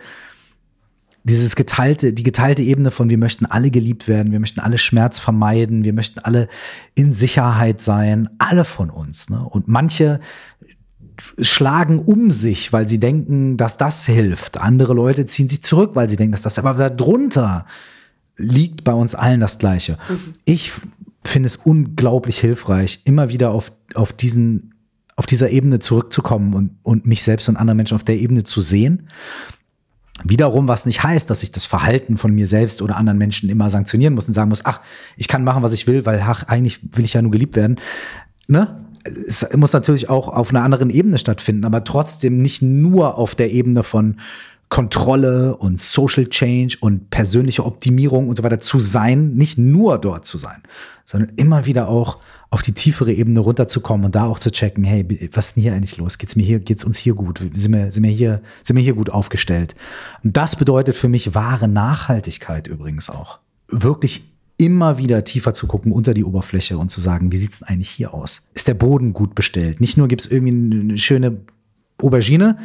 dieses 1.25 1.57
geteilte, 1.57 2.13
die 2.13 2.23
geteilte 2.23 2.63
Ebene 2.63 2.91
von 2.91 3.11
wir 3.11 3.19
möchten 3.19 3.47
alle 3.47 3.71
geliebt 3.71 4.09
werden, 4.09 4.33
wir 4.33 4.41
möchten 4.41 4.61
alle 4.61 4.79
Schmerz 4.79 5.19
vermeiden, 5.19 5.85
wir 5.85 5.93
möchten 5.93 6.21
alle 6.21 6.49
in 6.95 7.13
Sicherheit 7.13 7.81
sein, 7.81 8.31
alle 8.39 8.65
von 8.65 8.91
uns. 8.91 9.29
Ne? 9.31 9.41
Und 9.43 9.69
manche 9.69 10.21
schlagen 11.41 11.99
um 11.99 12.31
sich, 12.31 12.73
weil 12.73 12.89
sie 12.89 13.01
denken, 13.01 13.57
dass 13.57 13.77
das 13.77 14.07
hilft. 14.07 14.59
Andere 14.59 14.95
Leute 14.95 15.27
ziehen 15.27 15.49
sich 15.49 15.63
zurück, 15.63 15.93
weil 15.95 16.09
sie 16.09 16.17
denken, 16.17 16.33
dass 16.33 16.43
das, 16.43 16.59
aber 16.59 16.91
darunter 16.91 17.67
liegt 18.37 18.85
bei 18.85 18.93
uns 18.93 19.15
allen 19.15 19.41
das 19.41 19.59
Gleiche. 19.59 19.99
Mhm. 20.09 20.35
Ich 20.45 20.73
finde 21.31 21.47
es 21.47 21.57
unglaublich 21.57 22.39
hilfreich, 22.39 23.01
immer 23.05 23.29
wieder 23.29 23.51
auf, 23.51 23.73
auf 23.95 24.13
diesen, 24.13 24.75
auf 25.17 25.27
dieser 25.27 25.51
Ebene 25.51 25.79
zurückzukommen 25.79 26.55
und, 26.55 26.71
und 26.83 27.07
mich 27.07 27.23
selbst 27.23 27.49
und 27.49 27.57
andere 27.57 27.75
Menschen 27.75 27.95
auf 27.95 28.05
der 28.05 28.19
Ebene 28.19 28.45
zu 28.45 28.61
sehen. 28.61 29.09
Wiederum, 30.25 30.67
was 30.67 30.85
nicht 30.85 31.03
heißt, 31.03 31.31
dass 31.31 31.43
ich 31.43 31.53
das 31.53 31.65
Verhalten 31.65 32.17
von 32.17 32.35
mir 32.35 32.47
selbst 32.47 32.83
oder 32.83 32.97
anderen 32.97 33.19
Menschen 33.19 33.49
immer 33.49 33.71
sanktionieren 33.71 34.15
muss 34.15 34.27
und 34.27 34.35
sagen 34.35 34.49
muss, 34.49 34.65
ach, 34.65 34.81
ich 35.17 35.29
kann 35.29 35.45
machen, 35.45 35.63
was 35.63 35.73
ich 35.73 35.87
will, 35.87 36.07
weil 36.07 36.21
ach, 36.25 36.45
eigentlich 36.45 36.81
will 36.97 37.05
ich 37.05 37.15
ja 37.15 37.23
nur 37.23 37.31
geliebt 37.31 37.55
werden. 37.55 37.77
Ne? 38.49 38.85
Es 39.05 39.47
muss 39.57 39.73
natürlich 39.73 40.09
auch 40.09 40.29
auf 40.29 40.51
einer 40.51 40.63
anderen 40.63 40.91
Ebene 40.91 41.19
stattfinden, 41.19 41.65
aber 41.65 41.85
trotzdem 41.85 42.43
nicht 42.43 42.63
nur 42.63 43.17
auf 43.17 43.37
der 43.37 43.53
Ebene 43.53 43.85
von 43.85 44.17
Kontrolle 44.69 45.57
und 45.57 45.79
Social 45.79 46.27
Change 46.27 46.77
und 46.81 47.11
persönliche 47.11 47.65
Optimierung 47.65 48.29
und 48.29 48.37
so 48.37 48.43
weiter 48.43 48.61
zu 48.61 48.79
sein, 48.79 49.35
nicht 49.35 49.57
nur 49.57 49.99
dort 49.99 50.25
zu 50.25 50.37
sein, 50.37 50.63
sondern 51.09 51.33
immer 51.37 51.65
wieder 51.65 51.89
auch 51.89 52.19
auf 52.51 52.61
die 52.61 52.73
tiefere 52.73 53.11
Ebene 53.11 53.41
runterzukommen 53.41 54.05
und 54.05 54.15
da 54.15 54.27
auch 54.27 54.39
zu 54.39 54.51
checken, 54.51 54.85
hey, 54.85 55.07
was 55.33 55.49
ist 55.49 55.57
denn 55.57 55.63
hier 55.63 55.73
eigentlich 55.73 55.97
los? 55.97 56.19
Geht's 56.19 56.37
mir 56.37 56.43
hier, 56.43 56.61
geht's 56.61 56.85
uns 56.85 56.99
hier 56.99 57.15
gut? 57.15 57.41
Sind 57.55 57.73
wir, 57.73 57.91
sind 57.91 58.03
wir 58.03 58.11
hier, 58.11 58.43
sind 58.63 58.77
wir 58.77 58.83
hier 58.83 58.93
gut 58.93 59.09
aufgestellt? 59.09 59.75
Und 60.23 60.37
das 60.37 60.55
bedeutet 60.55 60.97
für 60.97 61.09
mich 61.09 61.35
wahre 61.35 61.67
Nachhaltigkeit 61.67 62.67
übrigens 62.67 63.09
auch. 63.09 63.39
Wirklich 63.69 64.31
immer 64.59 64.99
wieder 64.99 65.25
tiefer 65.25 65.55
zu 65.55 65.67
gucken 65.67 65.93
unter 65.93 66.13
die 66.13 66.25
Oberfläche 66.25 66.77
und 66.77 66.91
zu 66.91 67.01
sagen, 67.01 67.33
wie 67.33 67.39
sieht's 67.39 67.61
denn 67.61 67.69
eigentlich 67.69 67.89
hier 67.89 68.13
aus? 68.13 68.43
Ist 68.53 68.69
der 68.69 68.75
Boden 68.75 69.15
gut 69.15 69.35
bestellt? 69.35 69.81
Nicht 69.81 69.97
nur 69.97 70.09
gibt's 70.09 70.27
irgendwie 70.27 70.77
eine 70.83 70.99
schöne 70.99 71.41
Aubergine, 72.03 72.59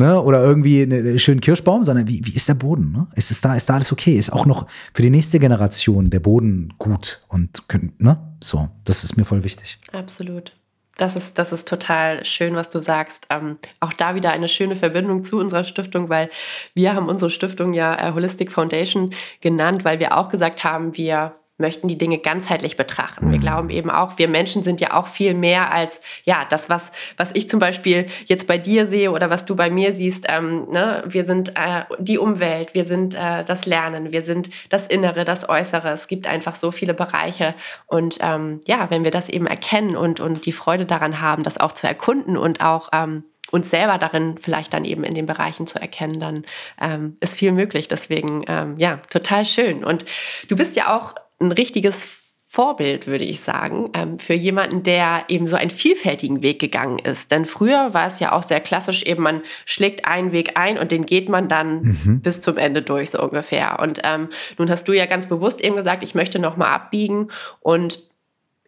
ne, 0.00 0.20
oder 0.20 0.42
irgendwie 0.42 0.82
einen 0.82 1.18
schönen 1.18 1.40
Kirschbaum, 1.40 1.82
sondern 1.82 2.08
wie, 2.08 2.20
wie 2.24 2.32
ist 2.32 2.48
der 2.48 2.54
Boden? 2.54 2.90
Ne? 2.90 3.06
Ist 3.14 3.30
es 3.30 3.40
da, 3.40 3.54
ist 3.54 3.68
da 3.68 3.74
alles 3.74 3.92
okay? 3.92 4.16
Ist 4.16 4.32
auch 4.32 4.46
noch 4.46 4.66
für 4.94 5.02
die 5.02 5.10
nächste 5.10 5.38
Generation 5.38 6.10
der 6.10 6.20
Boden 6.20 6.72
gut 6.78 7.22
und 7.28 7.62
ne? 7.98 8.18
So, 8.42 8.68
das 8.84 9.04
ist 9.04 9.16
mir 9.16 9.24
voll 9.24 9.44
wichtig. 9.44 9.78
Absolut. 9.92 10.52
Das 10.96 11.16
ist, 11.16 11.38
das 11.38 11.52
ist 11.52 11.68
total 11.68 12.24
schön, 12.24 12.54
was 12.54 12.68
du 12.68 12.80
sagst. 12.82 13.26
Ähm, 13.30 13.58
auch 13.80 13.92
da 13.92 14.14
wieder 14.14 14.32
eine 14.32 14.48
schöne 14.48 14.76
Verbindung 14.76 15.24
zu 15.24 15.38
unserer 15.38 15.64
Stiftung, 15.64 16.08
weil 16.08 16.28
wir 16.74 16.94
haben 16.94 17.08
unsere 17.08 17.30
Stiftung 17.30 17.72
ja 17.72 18.08
äh, 18.08 18.12
Holistic 18.12 18.52
Foundation 18.52 19.14
genannt, 19.40 19.84
weil 19.84 19.98
wir 19.98 20.16
auch 20.16 20.28
gesagt 20.28 20.64
haben, 20.64 20.96
wir 20.96 21.36
möchten 21.60 21.88
die 21.88 21.98
Dinge 21.98 22.18
ganzheitlich 22.18 22.76
betrachten. 22.76 23.30
Wir 23.30 23.38
mhm. 23.38 23.42
glauben 23.42 23.70
eben 23.70 23.90
auch, 23.90 24.18
wir 24.18 24.28
Menschen 24.28 24.64
sind 24.64 24.80
ja 24.80 24.94
auch 24.94 25.06
viel 25.06 25.34
mehr 25.34 25.72
als 25.72 26.00
ja 26.24 26.46
das, 26.48 26.68
was, 26.68 26.90
was 27.16 27.30
ich 27.34 27.48
zum 27.48 27.60
Beispiel 27.60 28.06
jetzt 28.26 28.46
bei 28.46 28.58
dir 28.58 28.86
sehe 28.86 29.12
oder 29.12 29.30
was 29.30 29.46
du 29.46 29.54
bei 29.54 29.70
mir 29.70 29.92
siehst. 29.92 30.26
Ähm, 30.28 30.68
ne? 30.70 31.04
Wir 31.06 31.26
sind 31.26 31.50
äh, 31.50 31.84
die 31.98 32.18
Umwelt, 32.18 32.74
wir 32.74 32.84
sind 32.84 33.14
äh, 33.14 33.44
das 33.44 33.66
Lernen, 33.66 34.12
wir 34.12 34.22
sind 34.22 34.50
das 34.68 34.86
Innere, 34.86 35.24
das 35.24 35.48
Äußere. 35.48 35.90
Es 35.90 36.08
gibt 36.08 36.26
einfach 36.26 36.54
so 36.54 36.70
viele 36.70 36.94
Bereiche. 36.94 37.54
Und 37.86 38.18
ähm, 38.20 38.60
ja, 38.66 38.90
wenn 38.90 39.04
wir 39.04 39.10
das 39.10 39.28
eben 39.28 39.46
erkennen 39.46 39.96
und, 39.96 40.20
und 40.20 40.46
die 40.46 40.52
Freude 40.52 40.86
daran 40.86 41.20
haben, 41.20 41.42
das 41.42 41.58
auch 41.58 41.72
zu 41.72 41.86
erkunden 41.86 42.36
und 42.36 42.60
auch 42.62 42.88
ähm, 42.92 43.24
uns 43.50 43.70
selber 43.70 43.98
darin 43.98 44.38
vielleicht 44.38 44.72
dann 44.72 44.84
eben 44.84 45.04
in 45.04 45.14
den 45.14 45.26
Bereichen 45.26 45.66
zu 45.66 45.80
erkennen, 45.80 46.20
dann 46.20 46.44
ähm, 46.80 47.16
ist 47.20 47.34
viel 47.34 47.52
möglich. 47.52 47.88
Deswegen, 47.88 48.44
ähm, 48.46 48.78
ja, 48.78 48.98
total 49.10 49.44
schön. 49.44 49.84
Und 49.84 50.04
du 50.48 50.56
bist 50.56 50.76
ja 50.76 50.96
auch 50.96 51.14
ein 51.40 51.52
richtiges 51.52 52.06
Vorbild, 52.52 53.06
würde 53.06 53.24
ich 53.24 53.42
sagen, 53.42 53.90
ähm, 53.94 54.18
für 54.18 54.34
jemanden, 54.34 54.82
der 54.82 55.26
eben 55.28 55.46
so 55.46 55.54
einen 55.54 55.70
vielfältigen 55.70 56.42
Weg 56.42 56.58
gegangen 56.58 56.98
ist. 56.98 57.30
Denn 57.30 57.46
früher 57.46 57.94
war 57.94 58.08
es 58.08 58.18
ja 58.18 58.32
auch 58.32 58.42
sehr 58.42 58.58
klassisch, 58.58 59.04
eben 59.04 59.22
man 59.22 59.42
schlägt 59.66 60.04
einen 60.04 60.32
Weg 60.32 60.56
ein 60.56 60.76
und 60.76 60.90
den 60.90 61.06
geht 61.06 61.28
man 61.28 61.46
dann 61.46 61.96
mhm. 62.04 62.20
bis 62.22 62.40
zum 62.40 62.56
Ende 62.56 62.82
durch, 62.82 63.10
so 63.10 63.22
ungefähr. 63.22 63.78
Und 63.78 64.00
ähm, 64.02 64.30
nun 64.58 64.68
hast 64.68 64.88
du 64.88 64.92
ja 64.92 65.06
ganz 65.06 65.28
bewusst 65.28 65.60
eben 65.60 65.76
gesagt, 65.76 66.02
ich 66.02 66.16
möchte 66.16 66.40
nochmal 66.40 66.72
abbiegen 66.72 67.28
und 67.60 68.02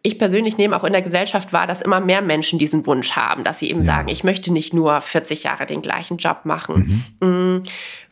ich 0.01 0.17
persönlich 0.17 0.57
nehme 0.57 0.77
auch 0.77 0.83
in 0.83 0.91
der 0.93 1.01
Gesellschaft 1.01 1.53
wahr, 1.53 1.65
dass 1.65 1.81
immer 1.81 2.01
mehr 2.01 2.21
Menschen 2.21 2.59
diesen 2.59 2.85
Wunsch 2.85 3.13
haben, 3.13 3.45
dass 3.45 3.59
sie 3.59 3.69
eben 3.69 3.79
ja. 3.79 3.85
sagen, 3.85 4.09
ich 4.09 4.23
möchte 4.23 4.51
nicht 4.51 4.73
nur 4.73 4.99
40 4.99 5.43
Jahre 5.43 5.65
den 5.65 5.81
gleichen 5.81 6.17
Job 6.17 6.41
machen. 6.43 7.05
Mhm. 7.21 7.63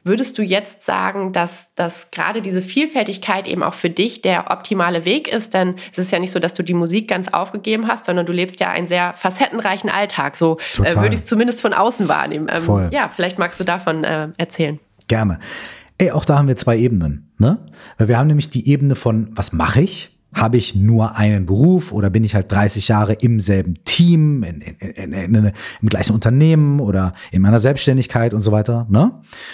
Würdest 0.03 0.38
du 0.38 0.41
jetzt 0.41 0.84
sagen, 0.84 1.31
dass, 1.31 1.67
dass 1.75 2.10
gerade 2.10 2.41
diese 2.41 2.63
Vielfältigkeit 2.63 3.48
eben 3.48 3.62
auch 3.62 3.75
für 3.75 3.91
dich 3.91 4.24
der 4.24 4.50
optimale 4.50 5.05
Weg 5.05 5.27
ist? 5.27 5.53
Denn 5.53 5.75
es 5.91 6.00
ist 6.00 6.12
ja 6.12 6.17
nicht 6.17 6.31
so, 6.31 6.39
dass 6.39 6.55
du 6.55 6.63
die 6.63 6.74
Musik 6.74 7.08
ganz 7.08 7.27
aufgegeben 7.27 7.88
hast, 7.88 8.05
sondern 8.05 8.25
du 8.25 8.34
lebst 8.34 8.60
ja 8.60 8.72
einen 8.72 8.88
sehr 8.88 9.13
facettenreichen 9.13 9.91
Alltag. 9.91 10.38
So 10.38 10.58
äh, 10.84 10.96
würde 10.96 11.13
ich 11.13 11.22
es 11.22 11.25
zumindest 11.25 11.62
von 11.62 11.74
außen 11.74 12.08
wahrnehmen. 12.08 12.48
Ähm, 12.50 12.89
ja, 12.91 13.10
vielleicht 13.10 13.38
magst 13.38 13.60
du 13.60 13.63
davon 13.63 14.03
äh, 14.03 14.29
erzählen. 14.38 14.79
Gerne. 15.08 15.39
Ey, 16.00 16.10
auch 16.10 16.25
da 16.25 16.39
haben 16.39 16.48
wir 16.48 16.58
zwei 16.58 16.77
Ebenen. 16.77 17.31
Ne? 17.38 17.60
Weil 18.00 18.08
wir 18.08 18.17
haben 18.17 18.27
nämlich 18.27 18.50
die 18.50 18.67
Ebene 18.67 18.96
von, 18.96 19.29
was 19.36 19.53
mache 19.53 19.81
ich? 19.81 20.17
Habe 20.34 20.58
ich 20.58 20.76
nur 20.76 21.18
einen 21.18 21.46
Beruf 21.46 21.92
oder 21.92 22.10
bin 22.10 22.24
ich 22.24 22.36
halt 22.36 22.52
30 22.52 22.88
Jahre 22.88 23.14
im 23.14 23.40
selben 23.40 23.84
Team, 23.84 24.44
in, 24.44 24.62
in, 24.62 25.14
in, 25.14 25.52
im 25.82 25.90
gleichen 25.90 26.14
Unternehmen 26.14 26.80
oder 26.80 27.14
in 27.32 27.42
meiner 27.42 27.60
Selbstständigkeit 27.60 28.34
und 28.34 28.42
so 28.42 28.52
weiter? 28.52 28.88
Ne? 28.90 29.12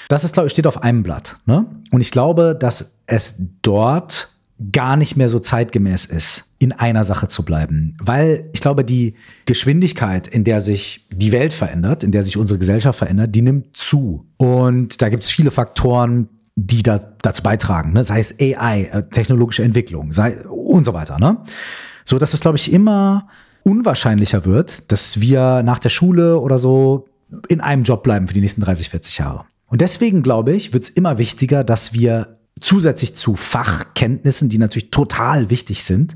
Das 0.07 0.23
ist, 0.23 0.33
glaube 0.33 0.47
ich, 0.47 0.51
steht 0.53 0.67
auf 0.67 0.83
einem 0.83 1.03
Blatt. 1.03 1.37
Ne? 1.45 1.65
Und 1.91 2.01
ich 2.01 2.11
glaube, 2.11 2.55
dass 2.59 2.91
es 3.07 3.35
dort 3.61 4.37
gar 4.71 4.97
nicht 4.97 5.15
mehr 5.15 5.29
so 5.29 5.39
zeitgemäß 5.39 6.05
ist, 6.05 6.45
in 6.59 6.71
einer 6.71 7.03
Sache 7.03 7.27
zu 7.27 7.45
bleiben. 7.45 7.95
Weil 8.01 8.49
ich 8.53 8.61
glaube, 8.61 8.83
die 8.83 9.13
Geschwindigkeit, 9.45 10.27
in 10.27 10.43
der 10.43 10.61
sich 10.61 11.05
die 11.11 11.31
Welt 11.31 11.53
verändert, 11.53 12.03
in 12.03 12.11
der 12.11 12.23
sich 12.23 12.37
unsere 12.37 12.57
Gesellschaft 12.57 12.97
verändert, 12.97 13.35
die 13.35 13.43
nimmt 13.43 13.75
zu. 13.77 14.25
Und 14.37 15.01
da 15.01 15.09
gibt 15.09 15.23
es 15.23 15.29
viele 15.29 15.51
Faktoren, 15.51 16.29
die 16.55 16.81
da, 16.81 16.97
dazu 17.21 17.43
beitragen, 17.43 17.93
ne? 17.93 18.03
sei 18.03 18.19
es 18.19 18.33
AI, 18.39 18.89
äh, 18.91 19.03
technologische 19.09 19.61
Entwicklung, 19.61 20.11
sei 20.11 20.35
und 20.67 20.83
so 20.83 20.93
weiter. 20.93 21.17
Ne? 21.19 21.37
So 22.05 22.17
dass 22.17 22.33
es, 22.33 22.39
glaube 22.39 22.57
ich, 22.57 22.71
immer 22.71 23.27
unwahrscheinlicher 23.63 24.45
wird, 24.45 24.91
dass 24.91 25.19
wir 25.19 25.63
nach 25.63 25.79
der 25.79 25.89
Schule 25.89 26.39
oder 26.39 26.57
so 26.57 27.07
in 27.49 27.59
einem 27.59 27.83
Job 27.83 28.03
bleiben 28.03 28.27
für 28.27 28.33
die 28.33 28.41
nächsten 28.41 28.61
30, 28.61 28.89
40 28.89 29.17
Jahre. 29.17 29.45
Und 29.67 29.81
deswegen, 29.81 30.23
glaube 30.23 30.53
ich, 30.53 30.71
wird 30.71 30.83
es 30.83 30.89
immer 30.89 31.17
wichtiger, 31.17 31.63
dass 31.63 31.93
wir 31.93 32.37
zusätzlich 32.59 33.15
zu 33.15 33.35
Fachkenntnissen, 33.35 34.49
die 34.49 34.57
natürlich 34.57 34.91
total 34.91 35.49
wichtig 35.49 35.83
sind, 35.83 36.15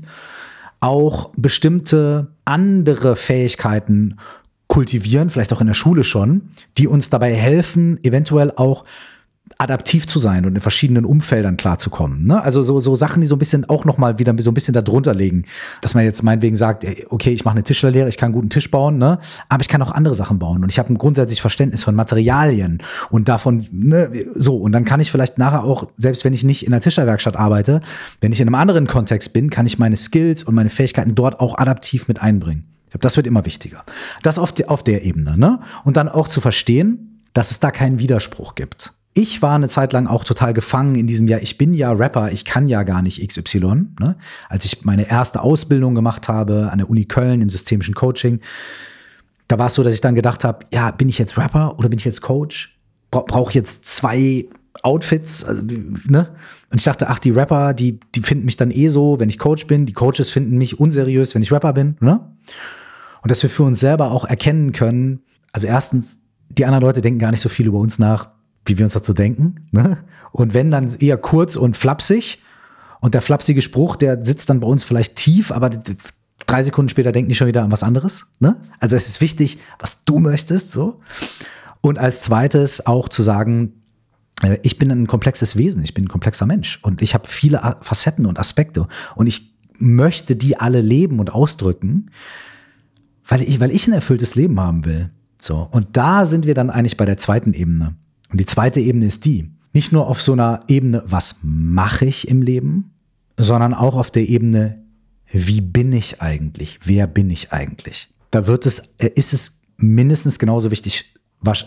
auch 0.80 1.30
bestimmte 1.36 2.28
andere 2.44 3.14
Fähigkeiten 3.14 4.16
kultivieren, 4.66 5.28
vielleicht 5.28 5.52
auch 5.52 5.60
in 5.60 5.66
der 5.66 5.74
Schule 5.74 6.02
schon, 6.02 6.48
die 6.78 6.88
uns 6.88 7.10
dabei 7.10 7.34
helfen, 7.34 8.02
eventuell 8.02 8.50
auch 8.56 8.84
adaptiv 9.62 10.06
zu 10.08 10.18
sein 10.18 10.44
und 10.44 10.56
in 10.56 10.60
verschiedenen 10.60 11.04
Umfeldern 11.04 11.56
klarzukommen. 11.56 12.26
Ne? 12.26 12.42
Also 12.42 12.62
so, 12.62 12.80
so 12.80 12.96
Sachen, 12.96 13.20
die 13.20 13.28
so 13.28 13.36
ein 13.36 13.38
bisschen 13.38 13.68
auch 13.68 13.84
nochmal 13.84 14.18
wieder 14.18 14.34
so 14.38 14.50
ein 14.50 14.54
bisschen 14.54 14.74
darunter 14.74 15.14
legen. 15.14 15.44
Dass 15.80 15.94
man 15.94 16.04
jetzt 16.04 16.22
meinetwegen 16.22 16.56
sagt, 16.56 16.84
okay, 17.10 17.30
ich 17.30 17.44
mache 17.44 17.54
eine 17.54 17.62
Tischlerlehre, 17.62 18.08
ich 18.08 18.16
kann 18.16 18.28
einen 18.28 18.34
guten 18.34 18.50
Tisch 18.50 18.70
bauen, 18.70 18.98
ne? 18.98 19.20
aber 19.48 19.60
ich 19.60 19.68
kann 19.68 19.80
auch 19.80 19.92
andere 19.92 20.14
Sachen 20.14 20.40
bauen. 20.40 20.62
Und 20.64 20.72
ich 20.72 20.78
habe 20.78 20.92
ein 20.92 20.98
grundsätzliches 20.98 21.40
Verständnis 21.40 21.84
von 21.84 21.94
Materialien 21.94 22.82
und 23.10 23.28
davon, 23.28 23.66
ne, 23.70 24.10
so. 24.34 24.56
Und 24.56 24.72
dann 24.72 24.84
kann 24.84 25.00
ich 25.00 25.12
vielleicht 25.12 25.38
nachher 25.38 25.62
auch, 25.62 25.88
selbst 25.96 26.24
wenn 26.24 26.34
ich 26.34 26.42
nicht 26.42 26.64
in 26.64 26.72
der 26.72 26.80
Tischlerwerkstatt 26.80 27.36
arbeite, 27.36 27.80
wenn 28.20 28.32
ich 28.32 28.40
in 28.40 28.48
einem 28.48 28.56
anderen 28.56 28.88
Kontext 28.88 29.32
bin, 29.32 29.48
kann 29.48 29.66
ich 29.66 29.78
meine 29.78 29.96
Skills 29.96 30.42
und 30.42 30.54
meine 30.54 30.70
Fähigkeiten 30.70 31.14
dort 31.14 31.38
auch 31.38 31.56
adaptiv 31.58 32.08
mit 32.08 32.20
einbringen. 32.20 32.66
Ich 32.86 32.90
glaube, 32.90 33.02
das 33.02 33.16
wird 33.16 33.26
immer 33.28 33.46
wichtiger. 33.46 33.84
Das 34.22 34.38
auf, 34.38 34.52
die, 34.52 34.68
auf 34.68 34.82
der 34.82 35.04
Ebene. 35.04 35.38
Ne? 35.38 35.60
Und 35.84 35.96
dann 35.96 36.08
auch 36.08 36.28
zu 36.28 36.40
verstehen, 36.40 37.22
dass 37.32 37.50
es 37.50 37.60
da 37.60 37.70
keinen 37.70 37.98
Widerspruch 37.98 38.54
gibt 38.54 38.92
ich 39.14 39.42
war 39.42 39.54
eine 39.54 39.68
Zeit 39.68 39.92
lang 39.92 40.06
auch 40.06 40.24
total 40.24 40.54
gefangen 40.54 40.94
in 40.94 41.06
diesem 41.06 41.28
Jahr. 41.28 41.42
Ich 41.42 41.58
bin 41.58 41.74
ja 41.74 41.92
Rapper, 41.92 42.32
ich 42.32 42.44
kann 42.44 42.66
ja 42.66 42.82
gar 42.82 43.02
nicht 43.02 43.26
XY. 43.26 43.58
Ne? 44.00 44.16
Als 44.48 44.64
ich 44.64 44.84
meine 44.84 45.08
erste 45.08 45.42
Ausbildung 45.42 45.94
gemacht 45.94 46.28
habe 46.28 46.70
an 46.72 46.78
der 46.78 46.88
Uni 46.88 47.04
Köln 47.04 47.42
im 47.42 47.50
systemischen 47.50 47.94
Coaching, 47.94 48.40
da 49.48 49.58
war 49.58 49.66
es 49.66 49.74
so, 49.74 49.82
dass 49.82 49.92
ich 49.92 50.00
dann 50.00 50.14
gedacht 50.14 50.44
habe, 50.44 50.64
ja, 50.72 50.90
bin 50.92 51.10
ich 51.10 51.18
jetzt 51.18 51.36
Rapper 51.36 51.78
oder 51.78 51.90
bin 51.90 51.98
ich 51.98 52.06
jetzt 52.06 52.22
Coach? 52.22 52.78
Bra 53.10 53.22
Brauche 53.26 53.50
ich 53.50 53.54
jetzt 53.54 53.84
zwei 53.84 54.46
Outfits? 54.82 55.44
Also, 55.44 55.62
ne? 55.62 56.28
Und 56.70 56.80
ich 56.80 56.84
dachte, 56.84 57.10
ach, 57.10 57.18
die 57.18 57.32
Rapper, 57.32 57.74
die, 57.74 58.00
die 58.14 58.22
finden 58.22 58.46
mich 58.46 58.56
dann 58.56 58.70
eh 58.70 58.88
so, 58.88 59.20
wenn 59.20 59.28
ich 59.28 59.38
Coach 59.38 59.66
bin. 59.66 59.84
Die 59.84 59.92
Coaches 59.92 60.30
finden 60.30 60.56
mich 60.56 60.80
unseriös, 60.80 61.34
wenn 61.34 61.42
ich 61.42 61.52
Rapper 61.52 61.74
bin. 61.74 61.98
Ne? 62.00 62.20
Und 63.20 63.30
dass 63.30 63.42
wir 63.42 63.50
für 63.50 63.64
uns 63.64 63.78
selber 63.78 64.10
auch 64.10 64.24
erkennen 64.24 64.72
können, 64.72 65.20
also 65.52 65.66
erstens, 65.66 66.16
die 66.48 66.64
anderen 66.64 66.82
Leute 66.82 67.02
denken 67.02 67.18
gar 67.18 67.30
nicht 67.30 67.42
so 67.42 67.50
viel 67.50 67.66
über 67.66 67.78
uns 67.78 67.98
nach, 67.98 68.30
wie 68.64 68.78
wir 68.78 68.84
uns 68.84 68.92
dazu 68.92 69.12
denken. 69.12 69.66
Ne? 69.70 69.98
Und 70.30 70.54
wenn 70.54 70.70
dann 70.70 70.88
eher 71.00 71.16
kurz 71.16 71.56
und 71.56 71.76
flapsig. 71.76 72.38
Und 73.00 73.14
der 73.14 73.22
flapsige 73.22 73.62
Spruch, 73.62 73.96
der 73.96 74.24
sitzt 74.24 74.48
dann 74.48 74.60
bei 74.60 74.66
uns 74.68 74.84
vielleicht 74.84 75.16
tief, 75.16 75.50
aber 75.50 75.70
drei 76.46 76.62
Sekunden 76.62 76.88
später 76.88 77.10
denken 77.10 77.28
die 77.28 77.34
schon 77.34 77.48
wieder 77.48 77.62
an 77.62 77.72
was 77.72 77.82
anderes. 77.82 78.24
Ne? 78.38 78.56
Also 78.78 78.94
es 78.94 79.08
ist 79.08 79.20
wichtig, 79.20 79.58
was 79.78 80.04
du 80.04 80.20
möchtest. 80.20 80.70
So. 80.70 81.00
Und 81.80 81.98
als 81.98 82.22
zweites 82.22 82.86
auch 82.86 83.08
zu 83.08 83.22
sagen, 83.22 83.72
äh, 84.42 84.58
ich 84.62 84.78
bin 84.78 84.90
ein 84.90 85.06
komplexes 85.06 85.56
Wesen, 85.56 85.82
ich 85.82 85.94
bin 85.94 86.04
ein 86.04 86.08
komplexer 86.08 86.46
Mensch 86.46 86.78
und 86.82 87.02
ich 87.02 87.14
habe 87.14 87.26
viele 87.26 87.76
Facetten 87.80 88.26
und 88.26 88.38
Aspekte 88.38 88.86
und 89.16 89.26
ich 89.26 89.52
möchte 89.78 90.36
die 90.36 90.58
alle 90.58 90.80
leben 90.80 91.18
und 91.18 91.34
ausdrücken, 91.34 92.10
weil 93.26 93.42
ich, 93.42 93.58
weil 93.60 93.70
ich 93.70 93.86
ein 93.86 93.92
erfülltes 93.92 94.34
Leben 94.36 94.60
haben 94.60 94.84
will. 94.84 95.10
So. 95.40 95.68
Und 95.72 95.96
da 95.96 96.24
sind 96.24 96.46
wir 96.46 96.54
dann 96.54 96.70
eigentlich 96.70 96.96
bei 96.96 97.04
der 97.04 97.16
zweiten 97.16 97.52
Ebene. 97.52 97.96
Und 98.32 98.40
die 98.40 98.46
zweite 98.46 98.80
Ebene 98.80 99.06
ist 99.06 99.26
die, 99.26 99.50
nicht 99.74 99.92
nur 99.92 100.08
auf 100.08 100.20
so 100.20 100.32
einer 100.32 100.64
Ebene, 100.66 101.02
was 101.06 101.36
mache 101.42 102.06
ich 102.06 102.28
im 102.28 102.42
Leben, 102.42 102.94
sondern 103.36 103.74
auch 103.74 103.94
auf 103.94 104.10
der 104.10 104.28
Ebene, 104.28 104.82
wie 105.30 105.60
bin 105.60 105.92
ich 105.92 106.20
eigentlich? 106.20 106.80
Wer 106.82 107.06
bin 107.06 107.30
ich 107.30 107.52
eigentlich? 107.52 108.08
Da 108.30 108.46
wird 108.46 108.66
es, 108.66 108.80
äh, 108.98 109.10
ist 109.14 109.32
es 109.32 109.60
mindestens 109.76 110.38
genauso 110.38 110.70
wichtig, 110.70 111.14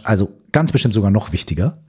also 0.04 0.32
ganz 0.52 0.72
bestimmt 0.72 0.94
sogar 0.94 1.12
noch 1.12 1.34
wichtiger, 1.34 1.84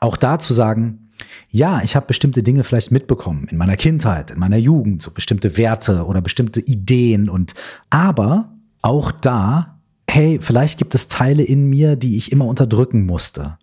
auch 0.00 0.16
da 0.16 0.38
zu 0.38 0.52
sagen, 0.52 1.10
ja, 1.48 1.82
ich 1.82 1.96
habe 1.96 2.06
bestimmte 2.06 2.42
Dinge 2.42 2.64
vielleicht 2.64 2.90
mitbekommen 2.90 3.46
in 3.50 3.56
meiner 3.56 3.76
Kindheit, 3.76 4.30
in 4.30 4.38
meiner 4.38 4.56
Jugend, 4.56 5.02
so 5.02 5.10
bestimmte 5.10 5.56
Werte 5.56 6.06
oder 6.06 6.20
bestimmte 6.20 6.60
Ideen 6.60 7.28
und 7.28 7.54
aber 7.88 8.52
auch 8.82 9.12
da, 9.12 9.78
hey, 10.08 10.38
vielleicht 10.40 10.78
gibt 10.78 10.94
es 10.94 11.08
Teile 11.08 11.42
in 11.42 11.68
mir, 11.68 11.96
die 11.96 12.16
ich 12.16 12.32
immer 12.32 12.46
unterdrücken 12.46 13.04
musste 13.04 13.58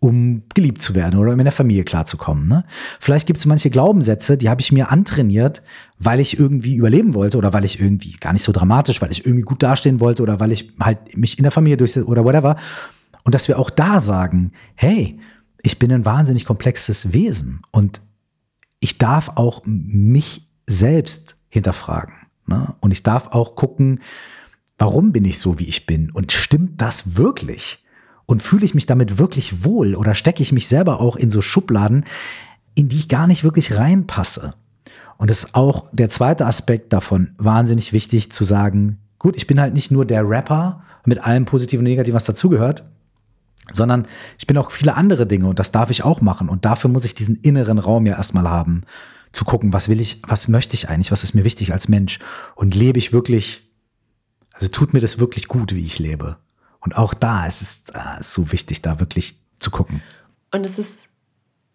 um 0.00 0.42
geliebt 0.54 0.80
zu 0.80 0.94
werden 0.94 1.20
oder 1.20 1.34
um 1.34 1.38
in 1.38 1.44
der 1.44 1.52
Familie 1.52 1.84
klarzukommen. 1.84 2.48
Ne? 2.48 2.64
Vielleicht 2.98 3.26
gibt 3.26 3.38
es 3.38 3.46
manche 3.46 3.68
Glaubenssätze, 3.68 4.38
die 4.38 4.48
habe 4.48 4.62
ich 4.62 4.72
mir 4.72 4.90
antrainiert, 4.90 5.62
weil 5.98 6.20
ich 6.20 6.38
irgendwie 6.38 6.74
überleben 6.74 7.14
wollte 7.14 7.36
oder 7.36 7.52
weil 7.52 7.66
ich 7.66 7.78
irgendwie 7.78 8.12
gar 8.12 8.32
nicht 8.32 8.42
so 8.42 8.50
dramatisch, 8.50 9.02
weil 9.02 9.12
ich 9.12 9.26
irgendwie 9.26 9.44
gut 9.44 9.62
dastehen 9.62 10.00
wollte 10.00 10.22
oder 10.22 10.40
weil 10.40 10.52
ich 10.52 10.72
halt 10.80 11.16
mich 11.16 11.38
in 11.38 11.42
der 11.42 11.52
Familie 11.52 11.76
durchsetze 11.76 12.06
oder 12.06 12.24
whatever. 12.24 12.56
Und 13.24 13.34
dass 13.34 13.46
wir 13.46 13.58
auch 13.58 13.68
da 13.68 14.00
sagen, 14.00 14.52
hey, 14.74 15.20
ich 15.62 15.78
bin 15.78 15.92
ein 15.92 16.06
wahnsinnig 16.06 16.46
komplexes 16.46 17.12
Wesen 17.12 17.60
und 17.70 18.00
ich 18.80 18.96
darf 18.96 19.32
auch 19.34 19.60
mich 19.66 20.48
selbst 20.66 21.36
hinterfragen. 21.50 22.14
Ne? 22.46 22.74
Und 22.80 22.90
ich 22.92 23.02
darf 23.02 23.28
auch 23.28 23.54
gucken, 23.54 24.00
warum 24.78 25.12
bin 25.12 25.26
ich 25.26 25.38
so, 25.38 25.58
wie 25.58 25.68
ich 25.68 25.84
bin? 25.84 26.10
Und 26.10 26.32
stimmt 26.32 26.80
das 26.80 27.18
wirklich? 27.18 27.84
Und 28.30 28.44
fühle 28.44 28.64
ich 28.64 28.76
mich 28.76 28.86
damit 28.86 29.18
wirklich 29.18 29.64
wohl 29.64 29.96
oder 29.96 30.14
stecke 30.14 30.40
ich 30.40 30.52
mich 30.52 30.68
selber 30.68 31.00
auch 31.00 31.16
in 31.16 31.32
so 31.32 31.42
Schubladen, 31.42 32.04
in 32.76 32.88
die 32.88 32.98
ich 32.98 33.08
gar 33.08 33.26
nicht 33.26 33.42
wirklich 33.42 33.76
reinpasse? 33.76 34.54
Und 35.18 35.32
es 35.32 35.40
ist 35.40 35.56
auch 35.56 35.88
der 35.90 36.10
zweite 36.10 36.46
Aspekt 36.46 36.92
davon 36.92 37.32
wahnsinnig 37.38 37.92
wichtig 37.92 38.30
zu 38.30 38.44
sagen, 38.44 38.98
gut, 39.18 39.36
ich 39.36 39.48
bin 39.48 39.60
halt 39.60 39.74
nicht 39.74 39.90
nur 39.90 40.06
der 40.06 40.28
Rapper 40.28 40.84
mit 41.04 41.24
allem 41.24 41.44
Positiven 41.44 41.84
und 41.84 41.90
Negativen, 41.90 42.14
was 42.14 42.22
dazugehört, 42.22 42.84
sondern 43.72 44.06
ich 44.38 44.46
bin 44.46 44.58
auch 44.58 44.70
viele 44.70 44.94
andere 44.94 45.26
Dinge 45.26 45.48
und 45.48 45.58
das 45.58 45.72
darf 45.72 45.90
ich 45.90 46.04
auch 46.04 46.20
machen. 46.20 46.48
Und 46.48 46.64
dafür 46.64 46.88
muss 46.88 47.04
ich 47.04 47.16
diesen 47.16 47.34
inneren 47.34 47.80
Raum 47.80 48.06
ja 48.06 48.16
erstmal 48.16 48.48
haben, 48.48 48.82
zu 49.32 49.44
gucken, 49.44 49.72
was 49.72 49.88
will 49.88 50.00
ich, 50.00 50.22
was 50.24 50.46
möchte 50.46 50.74
ich 50.74 50.88
eigentlich, 50.88 51.10
was 51.10 51.24
ist 51.24 51.34
mir 51.34 51.42
wichtig 51.42 51.72
als 51.72 51.88
Mensch 51.88 52.20
und 52.54 52.76
lebe 52.76 53.00
ich 53.00 53.12
wirklich, 53.12 53.68
also 54.52 54.68
tut 54.68 54.94
mir 54.94 55.00
das 55.00 55.18
wirklich 55.18 55.48
gut, 55.48 55.74
wie 55.74 55.84
ich 55.84 55.98
lebe. 55.98 56.36
Und 56.80 56.96
auch 56.96 57.14
da 57.14 57.46
ist 57.46 57.62
es 57.62 57.82
äh, 57.92 58.22
so 58.22 58.52
wichtig, 58.52 58.82
da 58.82 59.00
wirklich 59.00 59.36
zu 59.58 59.70
gucken. 59.70 60.02
Und 60.50 60.64
es 60.64 60.78
ist 60.78 61.10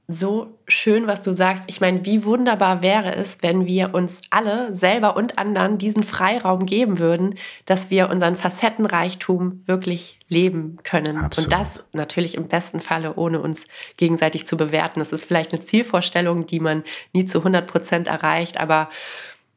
so 0.07 0.59
schön, 0.67 1.07
was 1.07 1.21
du 1.23 1.33
sagst. 1.33 1.63
Ich 1.67 1.81
meine, 1.81 2.05
wie 2.05 2.23
wunderbar 2.23 2.83
wäre 2.83 3.15
es, 3.15 3.37
wenn 3.41 3.65
wir 3.65 3.95
uns 3.95 4.21
alle, 4.29 4.71
selber 4.73 5.15
und 5.15 5.39
anderen, 5.39 5.79
diesen 5.79 6.03
Freiraum 6.03 6.67
geben 6.67 6.99
würden, 6.99 7.35
dass 7.65 7.89
wir 7.89 8.09
unseren 8.09 8.35
Facettenreichtum 8.35 9.63
wirklich 9.65 10.19
leben 10.27 10.77
können. 10.83 11.17
Absolut. 11.17 11.51
Und 11.51 11.59
das 11.59 11.83
natürlich 11.91 12.35
im 12.35 12.47
besten 12.47 12.81
Falle, 12.81 13.15
ohne 13.15 13.41
uns 13.41 13.65
gegenseitig 13.97 14.45
zu 14.45 14.57
bewerten. 14.57 15.01
Es 15.01 15.11
ist 15.11 15.25
vielleicht 15.25 15.53
eine 15.53 15.63
Zielvorstellung, 15.63 16.45
die 16.45 16.59
man 16.59 16.83
nie 17.13 17.25
zu 17.25 17.39
100 17.39 17.65
Prozent 17.65 18.07
erreicht, 18.07 18.59
aber 18.59 18.89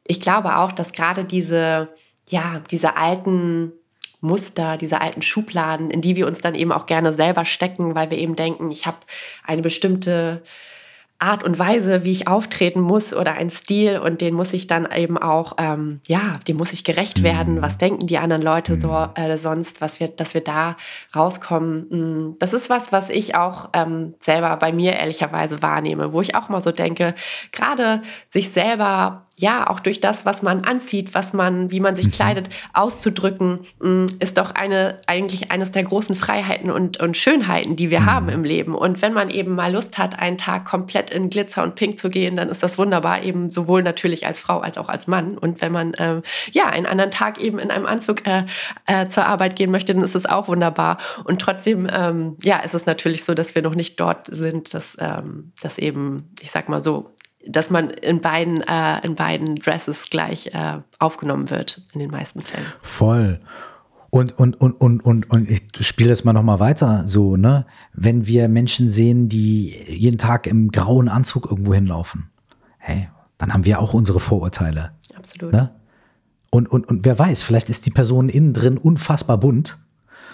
ich 0.03 0.19
glaube 0.19 0.57
auch, 0.57 0.71
dass 0.71 0.93
gerade 0.93 1.25
diese, 1.25 1.89
ja, 2.25 2.63
diese 2.71 2.97
alten 2.97 3.73
Muster, 4.21 4.77
diese 4.77 5.01
alten 5.01 5.21
Schubladen, 5.21 5.89
in 5.89 6.01
die 6.01 6.15
wir 6.15 6.27
uns 6.27 6.41
dann 6.41 6.55
eben 6.55 6.71
auch 6.71 6.85
gerne 6.85 7.13
selber 7.13 7.45
stecken, 7.45 7.95
weil 7.95 8.11
wir 8.11 8.17
eben 8.17 8.35
denken, 8.35 8.71
ich 8.71 8.85
habe 8.85 8.97
eine 9.45 9.61
bestimmte 9.61 10.43
Art 11.19 11.43
und 11.43 11.59
Weise, 11.59 12.05
wie 12.05 12.11
ich 12.11 12.29
auftreten 12.29 12.79
muss 12.79 13.13
oder 13.13 13.33
ein 13.33 13.49
Stil 13.49 13.99
und 13.99 14.21
den 14.21 14.33
muss 14.33 14.53
ich 14.53 14.67
dann 14.67 14.89
eben 14.89 15.17
auch, 15.17 15.53
ähm, 15.57 15.99
ja, 16.07 16.39
dem 16.47 16.55
muss 16.55 16.71
ich 16.71 16.85
gerecht 16.85 17.23
werden. 17.23 17.55
Mhm. 17.55 17.61
Was 17.61 17.77
denken 17.77 18.07
die 18.07 18.17
anderen 18.17 18.41
Leute 18.41 18.77
so 18.77 18.87
mhm. 18.87 19.09
äh, 19.15 19.37
sonst, 19.37 19.81
was 19.81 19.99
wir, 19.99 20.07
dass 20.07 20.33
wir 20.33 20.41
da 20.41 20.77
rauskommen? 21.13 21.87
Mm, 21.89 22.35
das 22.39 22.53
ist 22.53 22.69
was, 22.69 22.93
was 22.93 23.09
ich 23.09 23.35
auch 23.35 23.69
ähm, 23.73 24.13
selber 24.19 24.55
bei 24.55 24.71
mir 24.71 24.93
ehrlicherweise 24.93 25.61
wahrnehme, 25.61 26.13
wo 26.13 26.21
ich 26.21 26.35
auch 26.35 26.47
mal 26.47 26.61
so 26.61 26.71
denke, 26.71 27.13
gerade 27.51 28.01
sich 28.29 28.49
selber 28.51 29.25
ja, 29.39 29.69
auch 29.69 29.79
durch 29.79 30.01
das, 30.01 30.25
was 30.25 30.41
man 30.41 30.65
anzieht, 30.65 31.13
was 31.13 31.31
man, 31.31 31.71
wie 31.71 31.79
man 31.79 31.95
sich 31.95 32.07
mhm. 32.07 32.11
kleidet, 32.11 32.49
auszudrücken, 32.73 33.61
mm, 33.81 34.05
ist 34.19 34.37
doch 34.37 34.51
eine, 34.51 34.99
eigentlich 35.07 35.49
eines 35.49 35.71
der 35.71 35.83
großen 35.83 36.15
Freiheiten 36.15 36.69
und, 36.69 36.99
und 36.99 37.15
Schönheiten, 37.15 37.77
die 37.77 37.89
wir 37.89 38.05
haben 38.05 38.27
im 38.27 38.43
Leben. 38.43 38.75
Und 38.75 39.01
wenn 39.01 39.13
man 39.13 39.29
eben 39.29 39.55
mal 39.55 39.71
Lust 39.71 39.97
hat, 39.97 40.19
einen 40.19 40.37
Tag 40.37 40.65
komplett 40.65 41.08
in 41.11 41.29
Glitzer 41.29 41.63
und 41.63 41.75
Pink 41.75 41.99
zu 41.99 42.09
gehen, 42.09 42.35
dann 42.35 42.49
ist 42.49 42.63
das 42.63 42.77
wunderbar, 42.77 43.23
eben 43.23 43.49
sowohl 43.49 43.83
natürlich 43.83 44.25
als 44.25 44.39
Frau 44.39 44.59
als 44.59 44.77
auch 44.77 44.89
als 44.89 45.07
Mann. 45.07 45.37
Und 45.37 45.61
wenn 45.61 45.71
man 45.71 45.93
ähm, 45.97 46.21
ja 46.51 46.67
einen 46.67 46.85
anderen 46.85 47.11
Tag 47.11 47.39
eben 47.39 47.59
in 47.59 47.71
einem 47.71 47.85
Anzug 47.85 48.25
äh, 48.27 48.43
äh, 48.85 49.07
zur 49.07 49.25
Arbeit 49.25 49.55
gehen 49.55 49.71
möchte, 49.71 49.93
dann 49.93 50.03
ist 50.03 50.15
es 50.15 50.25
auch 50.25 50.47
wunderbar. 50.47 50.97
Und 51.23 51.41
trotzdem, 51.41 51.87
ähm, 51.91 52.37
ja, 52.41 52.57
ist 52.59 52.73
es 52.73 52.85
natürlich 52.85 53.23
so, 53.23 53.33
dass 53.33 53.55
wir 53.55 53.61
noch 53.61 53.75
nicht 53.75 53.99
dort 53.99 54.27
sind, 54.29 54.73
dass, 54.73 54.95
ähm, 54.99 55.51
dass 55.61 55.77
eben, 55.77 56.33
ich 56.41 56.51
sag 56.51 56.69
mal 56.69 56.81
so, 56.81 57.15
dass 57.45 57.69
man 57.69 57.89
in 57.89 58.21
beiden, 58.21 58.61
äh, 58.61 59.05
in 59.05 59.15
beiden 59.15 59.55
Dresses 59.55 60.09
gleich 60.09 60.47
äh, 60.47 60.79
aufgenommen 60.99 61.49
wird, 61.49 61.81
in 61.93 61.99
den 61.99 62.11
meisten 62.11 62.41
Fällen. 62.41 62.65
Voll. 62.81 63.39
Und, 64.11 64.37
und, 64.37 64.59
und, 64.59 64.73
und, 64.73 65.05
und, 65.05 65.29
und 65.29 65.49
ich 65.49 65.61
spiele 65.81 66.09
das 66.09 66.23
mal 66.23 66.33
nochmal 66.33 66.59
weiter 66.59 67.07
so, 67.07 67.35
ne? 67.35 67.65
Wenn 67.93 68.25
wir 68.25 68.47
Menschen 68.47 68.89
sehen, 68.89 69.29
die 69.29 69.75
jeden 69.87 70.17
Tag 70.17 70.47
im 70.47 70.71
grauen 70.71 71.09
Anzug 71.09 71.49
irgendwo 71.49 71.73
hinlaufen, 71.73 72.29
hey, 72.77 73.09
dann 73.37 73.53
haben 73.53 73.65
wir 73.65 73.79
auch 73.79 73.93
unsere 73.93 74.19
Vorurteile. 74.19 74.91
Absolut. 75.15 75.53
Ne? 75.53 75.71
Und, 76.49 76.71
und, 76.71 76.87
und 76.87 77.05
wer 77.05 77.19
weiß, 77.19 77.43
vielleicht 77.43 77.69
ist 77.69 77.85
die 77.85 77.91
Person 77.91 78.29
innen 78.29 78.53
drin 78.53 78.77
unfassbar 78.77 79.37
bunt 79.37 79.77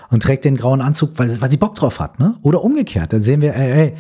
und 0.10 0.24
trägt 0.24 0.46
den 0.46 0.56
grauen 0.56 0.82
Anzug, 0.82 1.20
weil, 1.20 1.42
weil 1.42 1.52
sie 1.52 1.58
Bock 1.58 1.76
drauf 1.76 2.00
hat, 2.00 2.20
ne? 2.20 2.38
Oder 2.42 2.64
umgekehrt. 2.64 3.12
Dann 3.12 3.22
sehen 3.22 3.42
wir, 3.42 3.56
ey, 3.56 3.72
ey 3.72 3.96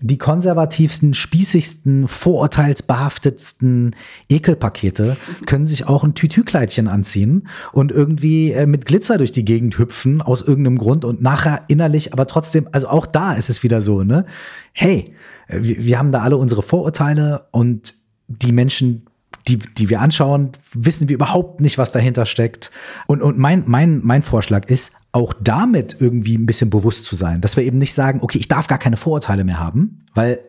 die 0.00 0.18
konservativsten, 0.18 1.12
spießigsten, 1.14 2.06
vorurteilsbehaftetsten 2.06 3.96
Ekelpakete 4.28 5.16
können 5.46 5.66
sich 5.66 5.86
auch 5.86 6.04
ein 6.04 6.14
Tütükleidchen 6.14 6.86
anziehen 6.86 7.48
und 7.72 7.90
irgendwie 7.90 8.52
äh, 8.52 8.66
mit 8.66 8.86
Glitzer 8.86 9.18
durch 9.18 9.32
die 9.32 9.44
Gegend 9.44 9.78
hüpfen 9.78 10.22
aus 10.22 10.42
irgendeinem 10.42 10.78
Grund 10.78 11.04
und 11.04 11.20
nachher 11.20 11.62
innerlich, 11.68 12.12
aber 12.12 12.26
trotzdem, 12.26 12.68
also 12.72 12.88
auch 12.88 13.06
da 13.06 13.32
ist 13.32 13.50
es 13.50 13.62
wieder 13.62 13.80
so, 13.80 14.04
ne? 14.04 14.24
Hey, 14.72 15.14
äh, 15.48 15.62
wir, 15.62 15.78
wir 15.78 15.98
haben 15.98 16.12
da 16.12 16.20
alle 16.20 16.36
unsere 16.36 16.62
Vorurteile 16.62 17.46
und 17.50 17.94
die 18.28 18.52
Menschen, 18.52 19.07
die, 19.48 19.58
die 19.58 19.88
wir 19.88 20.00
anschauen, 20.00 20.50
wissen 20.72 21.08
wir 21.08 21.14
überhaupt 21.14 21.60
nicht, 21.60 21.78
was 21.78 21.92
dahinter 21.92 22.26
steckt. 22.26 22.70
Und, 23.06 23.22
und 23.22 23.38
mein, 23.38 23.64
mein, 23.66 24.00
mein 24.04 24.22
Vorschlag 24.22 24.66
ist, 24.66 24.92
auch 25.12 25.32
damit 25.40 25.96
irgendwie 25.98 26.36
ein 26.36 26.46
bisschen 26.46 26.70
bewusst 26.70 27.04
zu 27.04 27.16
sein, 27.16 27.40
dass 27.40 27.56
wir 27.56 27.64
eben 27.64 27.78
nicht 27.78 27.94
sagen, 27.94 28.20
okay, 28.22 28.38
ich 28.38 28.48
darf 28.48 28.66
gar 28.66 28.78
keine 28.78 28.96
Vorurteile 28.96 29.44
mehr 29.44 29.58
haben, 29.58 30.06
weil 30.14 30.40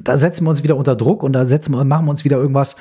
da 0.00 0.16
setzen 0.16 0.44
wir 0.44 0.50
uns 0.50 0.62
wieder 0.62 0.76
unter 0.76 0.94
Druck 0.94 1.22
und 1.22 1.32
da 1.32 1.46
setzen 1.46 1.72
wir, 1.72 1.84
machen 1.84 2.06
wir 2.06 2.10
uns 2.10 2.24
wieder 2.24 2.36
irgendwas, 2.36 2.76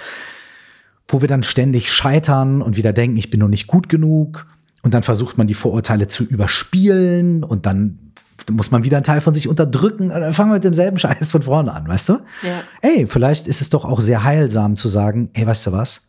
wo 1.07 1.21
wir 1.21 1.27
dann 1.27 1.43
ständig 1.43 1.91
scheitern 1.91 2.61
und 2.61 2.77
wieder 2.77 2.93
denken, 2.93 3.17
ich 3.17 3.29
bin 3.29 3.39
noch 3.39 3.47
nicht 3.47 3.67
gut 3.67 3.89
genug. 3.89 4.47
Und 4.81 4.93
dann 4.93 5.03
versucht 5.03 5.37
man 5.37 5.47
die 5.47 5.53
Vorurteile 5.55 6.07
zu 6.07 6.23
überspielen 6.23 7.43
und 7.43 7.65
dann 7.65 8.04
muss 8.51 8.71
man 8.71 8.83
wieder 8.83 8.97
einen 8.97 9.03
Teil 9.03 9.21
von 9.21 9.33
sich 9.33 9.47
unterdrücken. 9.47 10.09
Dann 10.09 10.33
fangen 10.33 10.51
wir 10.51 10.55
mit 10.55 10.63
demselben 10.63 10.97
Scheiß 10.97 11.31
von 11.31 11.41
vorne 11.41 11.73
an, 11.73 11.87
weißt 11.87 12.09
du? 12.09 12.13
Ja. 12.43 12.63
Ey, 12.81 13.07
vielleicht 13.07 13.47
ist 13.47 13.61
es 13.61 13.69
doch 13.69 13.85
auch 13.85 14.01
sehr 14.01 14.23
heilsam 14.23 14.75
zu 14.75 14.87
sagen, 14.87 15.29
ey, 15.33 15.45
weißt 15.45 15.67
du 15.67 15.71
was? 15.71 16.01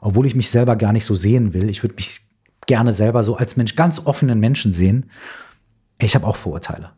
Obwohl 0.00 0.26
ich 0.26 0.34
mich 0.34 0.50
selber 0.50 0.76
gar 0.76 0.92
nicht 0.92 1.04
so 1.04 1.14
sehen 1.14 1.54
will, 1.54 1.70
ich 1.70 1.82
würde 1.82 1.94
mich 1.94 2.20
gerne 2.66 2.92
selber 2.92 3.24
so 3.24 3.36
als 3.36 3.56
Mensch, 3.56 3.76
ganz 3.76 4.02
offenen 4.04 4.40
Menschen 4.40 4.72
sehen. 4.72 5.10
Ich 5.98 6.14
habe 6.14 6.26
auch 6.26 6.36
Vorurteile. 6.36 6.90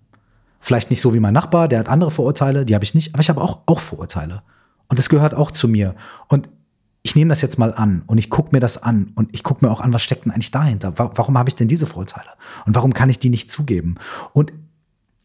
Vielleicht 0.60 0.90
nicht 0.90 1.00
so 1.00 1.14
wie 1.14 1.20
mein 1.20 1.34
Nachbar, 1.34 1.68
der 1.68 1.78
hat 1.78 1.88
andere 1.88 2.10
Vorurteile, 2.10 2.64
die 2.64 2.74
habe 2.74 2.84
ich 2.84 2.94
nicht, 2.94 3.14
aber 3.14 3.20
ich 3.20 3.28
habe 3.28 3.40
auch, 3.40 3.60
auch 3.66 3.80
Vorurteile. 3.80 4.42
Und 4.88 4.98
das 4.98 5.08
gehört 5.08 5.34
auch 5.34 5.50
zu 5.50 5.68
mir. 5.68 5.94
Und 6.28 6.48
ich 7.06 7.14
nehme 7.14 7.28
das 7.28 7.40
jetzt 7.40 7.56
mal 7.56 7.72
an 7.72 8.02
und 8.08 8.18
ich 8.18 8.30
gucke 8.30 8.48
mir 8.50 8.58
das 8.58 8.82
an 8.82 9.12
und 9.14 9.28
ich 9.32 9.44
gucke 9.44 9.64
mir 9.64 9.70
auch 9.70 9.80
an, 9.80 9.92
was 9.92 10.02
steckt 10.02 10.24
denn 10.24 10.32
eigentlich 10.32 10.50
dahinter? 10.50 10.92
Warum 10.96 11.38
habe 11.38 11.48
ich 11.48 11.54
denn 11.54 11.68
diese 11.68 11.86
Vorurteile? 11.86 12.30
Und 12.66 12.74
warum 12.74 12.92
kann 12.94 13.08
ich 13.08 13.20
die 13.20 13.30
nicht 13.30 13.48
zugeben? 13.48 13.94
Und 14.32 14.52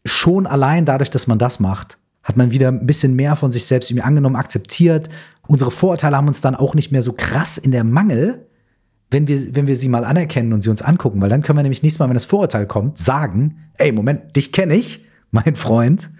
schon 0.04 0.46
allein 0.46 0.84
dadurch, 0.84 1.10
dass 1.10 1.26
man 1.26 1.40
das 1.40 1.58
macht, 1.58 1.98
hat 2.22 2.36
man 2.36 2.52
wieder 2.52 2.68
ein 2.68 2.86
bisschen 2.86 3.16
mehr 3.16 3.34
von 3.34 3.50
sich 3.50 3.64
selbst 3.64 3.90
irgendwie 3.90 4.04
angenommen, 4.04 4.36
akzeptiert. 4.36 5.08
Unsere 5.48 5.72
Vorurteile 5.72 6.16
haben 6.16 6.28
uns 6.28 6.40
dann 6.40 6.54
auch 6.54 6.76
nicht 6.76 6.92
mehr 6.92 7.02
so 7.02 7.14
krass 7.14 7.58
in 7.58 7.72
der 7.72 7.82
Mangel, 7.82 8.46
wenn 9.10 9.26
wir, 9.26 9.56
wenn 9.56 9.66
wir 9.66 9.74
sie 9.74 9.88
mal 9.88 10.04
anerkennen 10.04 10.52
und 10.52 10.62
sie 10.62 10.70
uns 10.70 10.82
angucken, 10.82 11.20
weil 11.20 11.30
dann 11.30 11.42
können 11.42 11.58
wir 11.58 11.64
nämlich 11.64 11.82
nächstes 11.82 11.98
Mal, 11.98 12.06
wenn 12.06 12.14
das 12.14 12.26
Vorurteil 12.26 12.68
kommt, 12.68 12.96
sagen, 12.96 13.56
ey, 13.78 13.90
Moment, 13.90 14.36
dich 14.36 14.52
kenne 14.52 14.76
ich, 14.76 15.04
mein 15.32 15.56
Freund. 15.56 16.10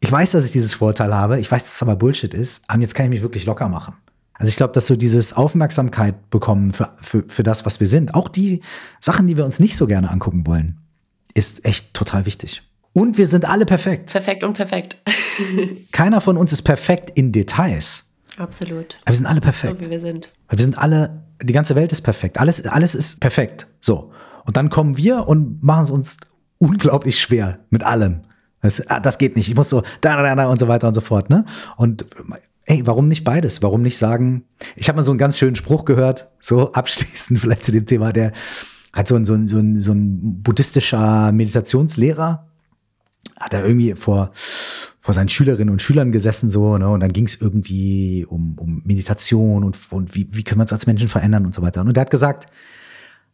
Ich 0.00 0.12
weiß, 0.12 0.32
dass 0.32 0.44
ich 0.44 0.52
dieses 0.52 0.74
Vorurteil 0.74 1.14
habe, 1.14 1.40
ich 1.40 1.50
weiß, 1.50 1.64
dass 1.64 1.76
es 1.76 1.82
aber 1.82 1.96
Bullshit 1.96 2.34
ist, 2.34 2.60
und 2.70 2.82
jetzt 2.82 2.94
kann 2.94 3.06
ich 3.06 3.10
mich 3.10 3.22
wirklich 3.22 3.46
locker 3.46 3.70
machen. 3.70 3.94
Also 4.40 4.50
ich 4.50 4.56
glaube, 4.56 4.72
dass 4.72 4.86
so 4.86 4.96
dieses 4.96 5.32
Aufmerksamkeit 5.34 6.30
bekommen 6.30 6.72
für, 6.72 6.90
für, 7.00 7.22
für 7.22 7.42
das, 7.42 7.66
was 7.66 7.78
wir 7.78 7.86
sind, 7.86 8.14
auch 8.14 8.28
die 8.28 8.60
Sachen, 9.00 9.26
die 9.26 9.36
wir 9.36 9.44
uns 9.44 9.60
nicht 9.60 9.76
so 9.76 9.86
gerne 9.86 10.10
angucken 10.10 10.46
wollen, 10.46 10.78
ist 11.34 11.64
echt 11.64 11.94
total 11.94 12.26
wichtig. 12.26 12.62
Und 12.92 13.18
wir 13.18 13.26
sind 13.26 13.44
alle 13.44 13.66
perfekt. 13.66 14.10
Perfekt 14.10 14.42
und 14.42 14.54
perfekt. 14.54 14.96
Keiner 15.92 16.20
von 16.20 16.36
uns 16.36 16.52
ist 16.52 16.62
perfekt 16.62 17.10
in 17.10 17.32
Details. 17.32 18.04
Absolut. 18.36 18.96
Aber 19.02 19.10
wir 19.10 19.16
sind 19.16 19.26
alle 19.26 19.40
perfekt. 19.40 19.84
So 19.84 19.88
wie 19.88 19.92
wir 19.92 20.00
sind. 20.00 20.30
Wir 20.48 20.58
sind 20.58 20.78
alle 20.78 21.22
die 21.42 21.52
ganze 21.52 21.74
Welt 21.74 21.92
ist 21.92 22.02
perfekt. 22.02 22.38
Alles, 22.38 22.64
alles 22.66 22.94
ist 22.94 23.20
perfekt. 23.20 23.66
So. 23.80 24.12
Und 24.44 24.56
dann 24.56 24.70
kommen 24.70 24.96
wir 24.96 25.28
und 25.28 25.62
machen 25.62 25.84
es 25.84 25.90
uns 25.90 26.16
unglaublich 26.58 27.18
schwer 27.18 27.58
mit 27.70 27.82
allem. 27.82 28.22
Das, 28.62 28.86
ah, 28.88 29.00
das 29.00 29.18
geht 29.18 29.36
nicht. 29.36 29.48
Ich 29.48 29.54
muss 29.54 29.70
so 29.70 29.82
da, 30.00 30.20
da, 30.20 30.34
da 30.34 30.48
und 30.48 30.58
so 30.58 30.68
weiter 30.68 30.88
und 30.88 30.94
so 30.94 31.00
fort. 31.00 31.30
Ne? 31.30 31.44
Und 31.76 32.04
ey, 32.66 32.86
warum 32.86 33.06
nicht 33.06 33.24
beides? 33.24 33.62
Warum 33.62 33.82
nicht 33.82 33.96
sagen, 33.96 34.44
ich 34.76 34.88
habe 34.88 34.96
mal 34.96 35.02
so 35.02 35.12
einen 35.12 35.18
ganz 35.18 35.38
schönen 35.38 35.56
Spruch 35.56 35.84
gehört, 35.84 36.30
so 36.40 36.72
abschließend 36.72 37.38
vielleicht 37.38 37.64
zu 37.64 37.72
dem 37.72 37.86
Thema, 37.86 38.12
der 38.12 38.32
hat 38.92 39.08
so 39.08 39.14
ein, 39.14 39.24
so 39.24 39.34
ein, 39.34 39.46
so 39.46 39.58
ein, 39.58 39.80
so 39.80 39.92
ein 39.92 40.42
buddhistischer 40.42 41.32
Meditationslehrer, 41.32 42.48
hat 43.38 43.54
er 43.54 43.64
irgendwie 43.64 43.94
vor, 43.94 44.32
vor 45.00 45.14
seinen 45.14 45.28
Schülerinnen 45.28 45.70
und 45.70 45.80
Schülern 45.80 46.12
gesessen 46.12 46.48
so, 46.48 46.76
ne? 46.76 46.88
Und 46.88 47.00
dann 47.00 47.12
ging 47.12 47.24
es 47.24 47.40
irgendwie 47.40 48.26
um, 48.28 48.58
um 48.58 48.82
Meditation 48.84 49.64
und, 49.64 49.78
und 49.90 50.14
wie, 50.14 50.28
wie 50.32 50.42
können 50.42 50.58
wir 50.58 50.64
uns 50.64 50.72
als 50.72 50.86
Menschen 50.86 51.08
verändern 51.08 51.46
und 51.46 51.54
so 51.54 51.62
weiter. 51.62 51.80
Und 51.80 51.96
er 51.96 52.02
hat 52.02 52.10
gesagt, 52.10 52.46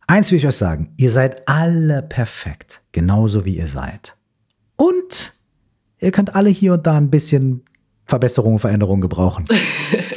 eins 0.07 0.31
will 0.31 0.39
ich 0.39 0.47
euch 0.47 0.57
sagen, 0.57 0.93
ihr 0.97 1.11
seid 1.11 1.49
alle 1.49 2.03
perfekt, 2.03 2.83
genauso 2.93 3.45
wie 3.45 3.57
ihr 3.57 3.67
seid. 3.67 4.17
Und 4.77 5.35
ihr 5.99 6.13
könnt 6.13 6.35
alle 6.35 6.51
hier 6.51 6.75
und 6.75 6.87
da 6.87 6.97
ein 6.97 7.11
bisschen 7.11 7.63
Verbesserung, 8.07 8.59
Veränderung 8.59 9.01
gebrauchen. 9.01 9.47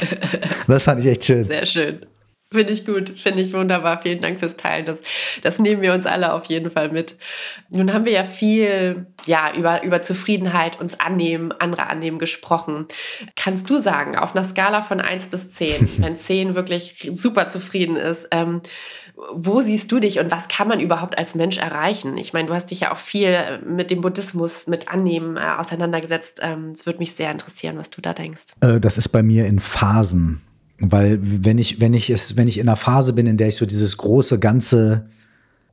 das 0.67 0.83
fand 0.83 1.01
ich 1.01 1.07
echt 1.07 1.23
schön. 1.23 1.45
Sehr 1.45 1.65
schön. 1.65 2.05
Finde 2.51 2.73
ich 2.73 2.83
gut, 2.83 3.11
finde 3.19 3.43
ich 3.43 3.53
wunderbar. 3.53 4.01
Vielen 4.01 4.21
Dank 4.21 4.39
fürs 4.39 4.57
Teilen. 4.57 4.87
Das, 4.87 5.03
das 5.43 5.59
nehmen 5.59 5.83
wir 5.83 5.93
uns 5.93 6.07
alle 6.07 6.33
auf 6.33 6.45
jeden 6.45 6.71
Fall 6.71 6.89
mit. 6.89 7.15
Nun 7.69 7.93
haben 7.93 8.05
wir 8.05 8.11
ja 8.11 8.23
viel 8.23 9.05
ja, 9.27 9.53
über, 9.55 9.83
über 9.83 10.01
Zufriedenheit, 10.01 10.79
uns 10.79 10.99
annehmen, 10.99 11.51
andere 11.51 11.85
annehmen 11.85 12.17
gesprochen. 12.17 12.87
Kannst 13.35 13.69
du 13.69 13.79
sagen, 13.79 14.17
auf 14.17 14.35
einer 14.35 14.45
Skala 14.45 14.81
von 14.81 14.99
1 14.99 15.27
bis 15.27 15.51
10, 15.51 15.97
wenn 16.01 16.17
10 16.17 16.55
wirklich 16.55 17.11
super 17.13 17.49
zufrieden 17.49 17.97
ist, 17.97 18.27
ähm, 18.31 18.61
wo 19.33 19.61
siehst 19.61 19.91
du 19.91 19.99
dich 19.99 20.19
und 20.19 20.31
was 20.31 20.47
kann 20.47 20.67
man 20.67 20.79
überhaupt 20.79 21.17
als 21.17 21.35
Mensch 21.35 21.57
erreichen? 21.57 22.17
Ich 22.17 22.33
meine, 22.33 22.47
du 22.47 22.53
hast 22.53 22.71
dich 22.71 22.81
ja 22.81 22.93
auch 22.93 22.97
viel 22.97 23.59
mit 23.65 23.91
dem 23.91 24.01
Buddhismus, 24.01 24.67
mit 24.67 24.87
Annehmen 24.89 25.37
äh, 25.37 25.41
auseinandergesetzt. 25.57 26.39
Ähm, 26.41 26.71
es 26.73 26.85
würde 26.85 26.99
mich 26.99 27.13
sehr 27.13 27.31
interessieren, 27.31 27.77
was 27.77 27.89
du 27.89 28.01
da 28.01 28.13
denkst. 28.13 28.43
Äh, 28.61 28.79
das 28.79 28.97
ist 28.97 29.09
bei 29.09 29.23
mir 29.23 29.45
in 29.45 29.59
Phasen. 29.59 30.41
Weil 30.79 31.19
wenn 31.21 31.57
ich, 31.57 31.81
wenn 31.81 31.93
ich 31.93 32.09
es, 32.09 32.37
wenn 32.37 32.47
ich 32.47 32.57
in 32.57 32.67
einer 32.69 32.77
Phase 32.77 33.13
bin, 33.13 33.27
in 33.27 33.35
der 33.35 33.49
ich 33.49 33.57
so 33.57 33.65
dieses 33.65 33.97
große 33.97 34.39
Ganze 34.39 35.07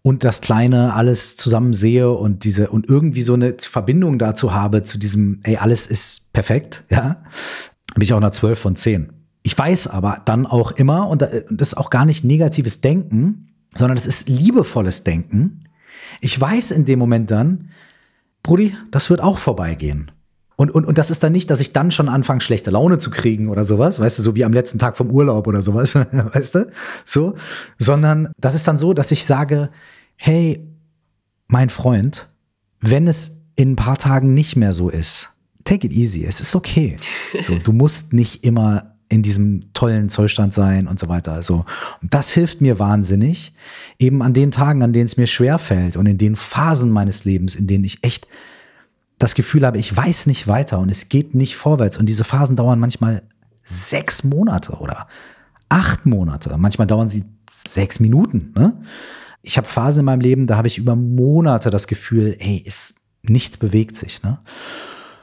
und 0.02 0.24
das 0.24 0.40
Kleine 0.40 0.94
alles 0.94 1.36
zusammen 1.36 1.72
sehe 1.72 2.10
und 2.10 2.42
diese 2.42 2.70
und 2.70 2.88
irgendwie 2.88 3.22
so 3.22 3.34
eine 3.34 3.54
Verbindung 3.58 4.18
dazu 4.18 4.52
habe, 4.52 4.82
zu 4.82 4.98
diesem, 4.98 5.40
ey, 5.44 5.56
alles 5.58 5.86
ist 5.86 6.32
perfekt, 6.32 6.84
ja, 6.90 7.22
bin 7.94 8.02
ich 8.02 8.12
auch 8.12 8.18
einer 8.18 8.32
12 8.32 8.58
von 8.58 8.74
10. 8.74 9.12
Ich 9.46 9.56
weiß 9.56 9.86
aber 9.86 10.22
dann 10.24 10.44
auch 10.44 10.72
immer, 10.72 11.08
und 11.08 11.22
das 11.22 11.40
ist 11.50 11.76
auch 11.76 11.88
gar 11.88 12.04
nicht 12.04 12.24
negatives 12.24 12.80
Denken, 12.80 13.54
sondern 13.76 13.96
es 13.96 14.04
ist 14.04 14.28
liebevolles 14.28 15.04
Denken. 15.04 15.68
Ich 16.20 16.40
weiß 16.40 16.72
in 16.72 16.84
dem 16.84 16.98
Moment 16.98 17.30
dann, 17.30 17.70
Brudi, 18.42 18.74
das 18.90 19.08
wird 19.08 19.20
auch 19.20 19.38
vorbeigehen. 19.38 20.10
Und, 20.56 20.72
und, 20.72 20.84
und 20.84 20.98
das 20.98 21.12
ist 21.12 21.22
dann 21.22 21.30
nicht, 21.30 21.48
dass 21.48 21.60
ich 21.60 21.72
dann 21.72 21.92
schon 21.92 22.08
anfange, 22.08 22.40
schlechte 22.40 22.72
Laune 22.72 22.98
zu 22.98 23.08
kriegen 23.08 23.48
oder 23.48 23.64
sowas, 23.64 24.00
weißt 24.00 24.18
du, 24.18 24.22
so 24.24 24.34
wie 24.34 24.44
am 24.44 24.52
letzten 24.52 24.80
Tag 24.80 24.96
vom 24.96 25.12
Urlaub 25.12 25.46
oder 25.46 25.62
sowas, 25.62 25.94
weißt 25.94 26.56
du, 26.56 26.70
so, 27.04 27.36
sondern 27.78 28.32
das 28.38 28.56
ist 28.56 28.66
dann 28.66 28.76
so, 28.76 28.94
dass 28.94 29.12
ich 29.12 29.26
sage, 29.26 29.70
hey, 30.16 30.66
mein 31.46 31.70
Freund, 31.70 32.28
wenn 32.80 33.06
es 33.06 33.30
in 33.54 33.74
ein 33.74 33.76
paar 33.76 33.96
Tagen 33.96 34.34
nicht 34.34 34.56
mehr 34.56 34.72
so 34.72 34.88
ist, 34.88 35.30
take 35.62 35.86
it 35.86 35.92
easy. 35.92 36.24
Es 36.24 36.40
ist 36.40 36.56
okay. 36.56 36.96
So, 37.44 37.60
du 37.60 37.72
musst 37.72 38.12
nicht 38.12 38.42
immer 38.42 38.95
in 39.08 39.22
diesem 39.22 39.72
tollen 39.72 40.08
Zollstand 40.08 40.52
sein 40.52 40.88
und 40.88 40.98
so 40.98 41.08
weiter. 41.08 41.32
Also, 41.32 41.64
das 42.02 42.30
hilft 42.32 42.60
mir 42.60 42.78
wahnsinnig, 42.78 43.54
eben 43.98 44.22
an 44.22 44.32
den 44.32 44.50
Tagen, 44.50 44.82
an 44.82 44.92
denen 44.92 45.06
es 45.06 45.16
mir 45.16 45.26
schwer 45.26 45.58
fällt 45.58 45.96
und 45.96 46.06
in 46.06 46.18
den 46.18 46.36
Phasen 46.36 46.90
meines 46.90 47.24
Lebens, 47.24 47.54
in 47.54 47.66
denen 47.66 47.84
ich 47.84 48.02
echt 48.02 48.26
das 49.18 49.34
Gefühl 49.34 49.64
habe, 49.64 49.78
ich 49.78 49.96
weiß 49.96 50.26
nicht 50.26 50.46
weiter 50.46 50.78
und 50.78 50.90
es 50.90 51.08
geht 51.08 51.34
nicht 51.34 51.56
vorwärts. 51.56 51.96
Und 51.96 52.08
diese 52.08 52.24
Phasen 52.24 52.56
dauern 52.56 52.78
manchmal 52.78 53.22
sechs 53.64 54.24
Monate 54.24 54.72
oder 54.72 55.08
acht 55.68 56.04
Monate. 56.06 56.56
Manchmal 56.58 56.86
dauern 56.86 57.08
sie 57.08 57.24
sechs 57.52 57.98
Minuten. 57.98 58.52
Ne? 58.54 58.76
Ich 59.42 59.56
habe 59.56 59.66
Phasen 59.66 60.00
in 60.00 60.06
meinem 60.06 60.20
Leben, 60.20 60.46
da 60.46 60.56
habe 60.56 60.68
ich 60.68 60.78
über 60.78 60.96
Monate 60.96 61.70
das 61.70 61.86
Gefühl, 61.86 62.36
ey, 62.38 62.58
ist, 62.58 62.96
nichts 63.22 63.56
bewegt 63.56 63.96
sich. 63.96 64.22
Ne? 64.22 64.38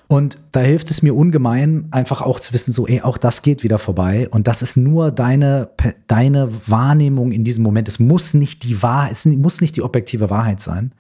Und 0.07 0.37
da 0.51 0.59
hilft 0.59 0.91
es 0.91 1.01
mir 1.01 1.15
ungemein, 1.15 1.87
einfach 1.91 2.21
auch 2.21 2.39
zu 2.39 2.53
wissen, 2.53 2.71
so, 2.71 2.85
ey, 2.87 3.01
auch 3.01 3.17
das 3.17 3.41
geht 3.41 3.63
wieder 3.63 3.79
vorbei. 3.79 4.27
Und 4.29 4.47
das 4.47 4.61
ist 4.61 4.77
nur 4.77 5.11
deine, 5.11 5.69
deine 6.07 6.49
Wahrnehmung 6.67 7.31
in 7.31 7.43
diesem 7.43 7.63
Moment. 7.63 7.87
Es 7.87 7.99
muss 7.99 8.33
nicht 8.33 8.63
die 8.63 8.83
Wahrheit, 8.83 9.13
es 9.13 9.25
muss 9.25 9.61
nicht 9.61 9.75
die 9.75 9.81
objektive 9.81 10.29
Wahrheit 10.29 10.59
sein. 10.59 10.93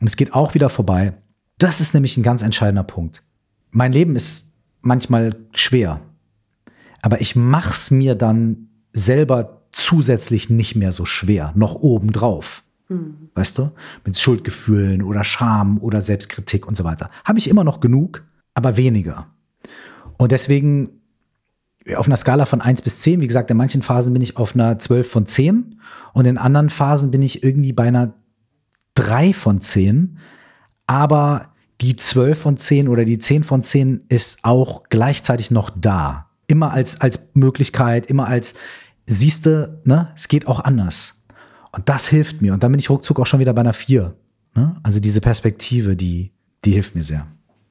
Und 0.00 0.08
es 0.08 0.16
geht 0.16 0.34
auch 0.34 0.54
wieder 0.54 0.68
vorbei. 0.68 1.14
Das 1.58 1.80
ist 1.80 1.94
nämlich 1.94 2.16
ein 2.16 2.22
ganz 2.22 2.42
entscheidender 2.42 2.84
Punkt. 2.84 3.22
Mein 3.70 3.92
Leben 3.92 4.14
ist 4.14 4.46
manchmal 4.80 5.34
schwer, 5.52 6.00
aber 7.02 7.20
ich 7.20 7.34
mach's 7.34 7.90
mir 7.90 8.14
dann 8.14 8.68
selber 8.92 9.62
zusätzlich 9.72 10.48
nicht 10.48 10.76
mehr 10.76 10.92
so 10.92 11.04
schwer, 11.04 11.52
noch 11.54 11.74
obendrauf. 11.74 12.62
Mhm. 12.88 13.30
Weißt 13.34 13.58
du? 13.58 13.70
Mit 14.04 14.18
Schuldgefühlen 14.18 15.02
oder 15.02 15.24
Scham 15.24 15.78
oder 15.78 16.00
Selbstkritik 16.00 16.66
und 16.66 16.76
so 16.76 16.84
weiter. 16.84 17.10
Habe 17.24 17.38
ich 17.38 17.48
immer 17.48 17.64
noch 17.64 17.80
genug, 17.80 18.24
aber 18.54 18.76
weniger. 18.76 19.26
Und 20.16 20.32
deswegen 20.32 20.90
auf 21.96 22.06
einer 22.06 22.16
Skala 22.16 22.44
von 22.44 22.60
1 22.60 22.82
bis 22.82 23.00
10, 23.00 23.20
wie 23.20 23.26
gesagt, 23.26 23.50
in 23.50 23.56
manchen 23.56 23.82
Phasen 23.82 24.12
bin 24.12 24.22
ich 24.22 24.36
auf 24.36 24.54
einer 24.54 24.78
12 24.78 25.10
von 25.10 25.26
10 25.26 25.80
und 26.12 26.26
in 26.26 26.36
anderen 26.36 26.70
Phasen 26.70 27.10
bin 27.10 27.22
ich 27.22 27.42
irgendwie 27.42 27.72
bei 27.72 27.84
einer 27.84 28.14
3 28.94 29.32
von 29.32 29.60
10. 29.60 30.18
Aber 30.86 31.52
die 31.80 31.96
12 31.96 32.38
von 32.38 32.56
10 32.56 32.88
oder 32.88 33.04
die 33.04 33.18
10 33.18 33.44
von 33.44 33.62
10 33.62 34.04
ist 34.08 34.38
auch 34.42 34.84
gleichzeitig 34.88 35.50
noch 35.50 35.70
da. 35.70 36.30
Immer 36.46 36.72
als, 36.72 37.00
als 37.00 37.20
Möglichkeit, 37.34 38.06
immer 38.06 38.26
als, 38.26 38.54
siehste, 39.06 39.80
ne, 39.84 40.12
es 40.14 40.28
geht 40.28 40.46
auch 40.46 40.60
anders. 40.60 41.14
Und 41.72 41.88
das 41.88 42.08
hilft 42.08 42.40
mir. 42.40 42.52
Und 42.52 42.62
dann 42.62 42.72
bin 42.72 42.78
ich 42.78 42.90
ruckzuck 42.90 43.20
auch 43.20 43.26
schon 43.26 43.40
wieder 43.40 43.52
bei 43.52 43.60
einer 43.60 43.72
4. 43.72 44.14
Ne? 44.54 44.76
Also 44.82 45.00
diese 45.00 45.20
Perspektive, 45.20 45.96
die, 45.96 46.32
die 46.64 46.72
hilft 46.72 46.94
mir 46.94 47.02
sehr. 47.02 47.26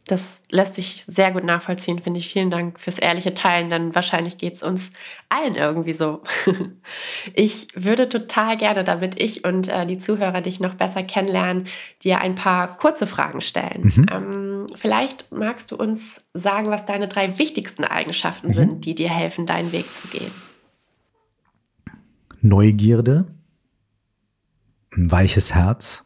Das 0.07 0.23
lässt 0.49 0.75
sich 0.75 1.03
sehr 1.05 1.31
gut 1.31 1.43
nachvollziehen, 1.43 1.99
finde 1.99 2.19
ich. 2.19 2.31
Vielen 2.31 2.49
Dank 2.49 2.79
fürs 2.79 2.97
ehrliche 2.97 3.33
Teilen, 3.33 3.69
denn 3.69 3.93
wahrscheinlich 3.93 4.37
geht 4.37 4.53
es 4.53 4.63
uns 4.63 4.89
allen 5.27 5.55
irgendwie 5.55 5.93
so. 5.93 6.23
Ich 7.33 7.67
würde 7.75 8.07
total 8.07 8.55
gerne, 8.55 8.85
damit 8.85 9.21
ich 9.21 9.43
und 9.43 9.67
äh, 9.67 9.85
die 9.85 9.97
Zuhörer 9.97 10.39
dich 10.39 10.61
noch 10.61 10.75
besser 10.75 11.03
kennenlernen, 11.03 11.67
dir 12.03 12.21
ein 12.21 12.35
paar 12.35 12.77
kurze 12.77 13.05
Fragen 13.05 13.41
stellen. 13.41 13.91
Mhm. 13.95 14.05
Ähm, 14.09 14.65
vielleicht 14.75 15.29
magst 15.31 15.71
du 15.71 15.75
uns 15.75 16.21
sagen, 16.33 16.67
was 16.67 16.85
deine 16.85 17.09
drei 17.09 17.37
wichtigsten 17.37 17.83
Eigenschaften 17.83 18.49
mhm. 18.49 18.53
sind, 18.53 18.85
die 18.85 18.95
dir 18.95 19.09
helfen, 19.09 19.45
deinen 19.45 19.73
Weg 19.73 19.93
zu 19.93 20.07
gehen. 20.07 20.31
Neugierde, 22.41 23.27
ein 24.97 25.11
weiches 25.11 25.53
Herz 25.53 26.03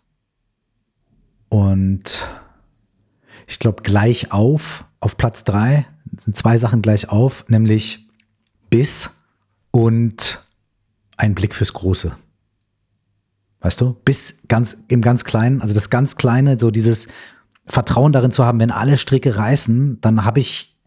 und 1.50 2.28
ich 3.48 3.60
glaube 3.60 3.84
gleich 3.84 4.32
auf, 4.32 4.86
auf 5.00 5.18
Platz 5.18 5.44
drei 5.44 5.88
sind 6.18 6.36
zwei 6.36 6.58
Sachen 6.58 6.82
gleich 6.82 7.10
auf, 7.10 7.46
nämlich 7.50 8.08
Biss 8.70 9.10
und 9.72 10.44
ein 11.18 11.36
Blick 11.36 11.56
fürs 11.56 11.74
Große. 11.74 12.16
Weißt 13.62 13.80
du? 13.80 13.96
Bis 14.06 14.36
ganz 14.48 14.78
im 14.88 15.02
ganz 15.02 15.24
Kleinen, 15.24 15.62
also 15.62 15.74
das 15.74 15.90
ganz 15.90 16.16
Kleine, 16.16 16.58
so 16.60 16.72
dieses 16.72 17.08
Vertrauen 17.66 18.12
darin 18.12 18.32
zu 18.32 18.46
haben, 18.46 18.60
wenn 18.60 18.72
alle 18.72 18.98
Stricke 18.98 19.38
reißen, 19.38 20.02
dann 20.02 20.26
habe 20.26 20.40
ich 20.40 20.80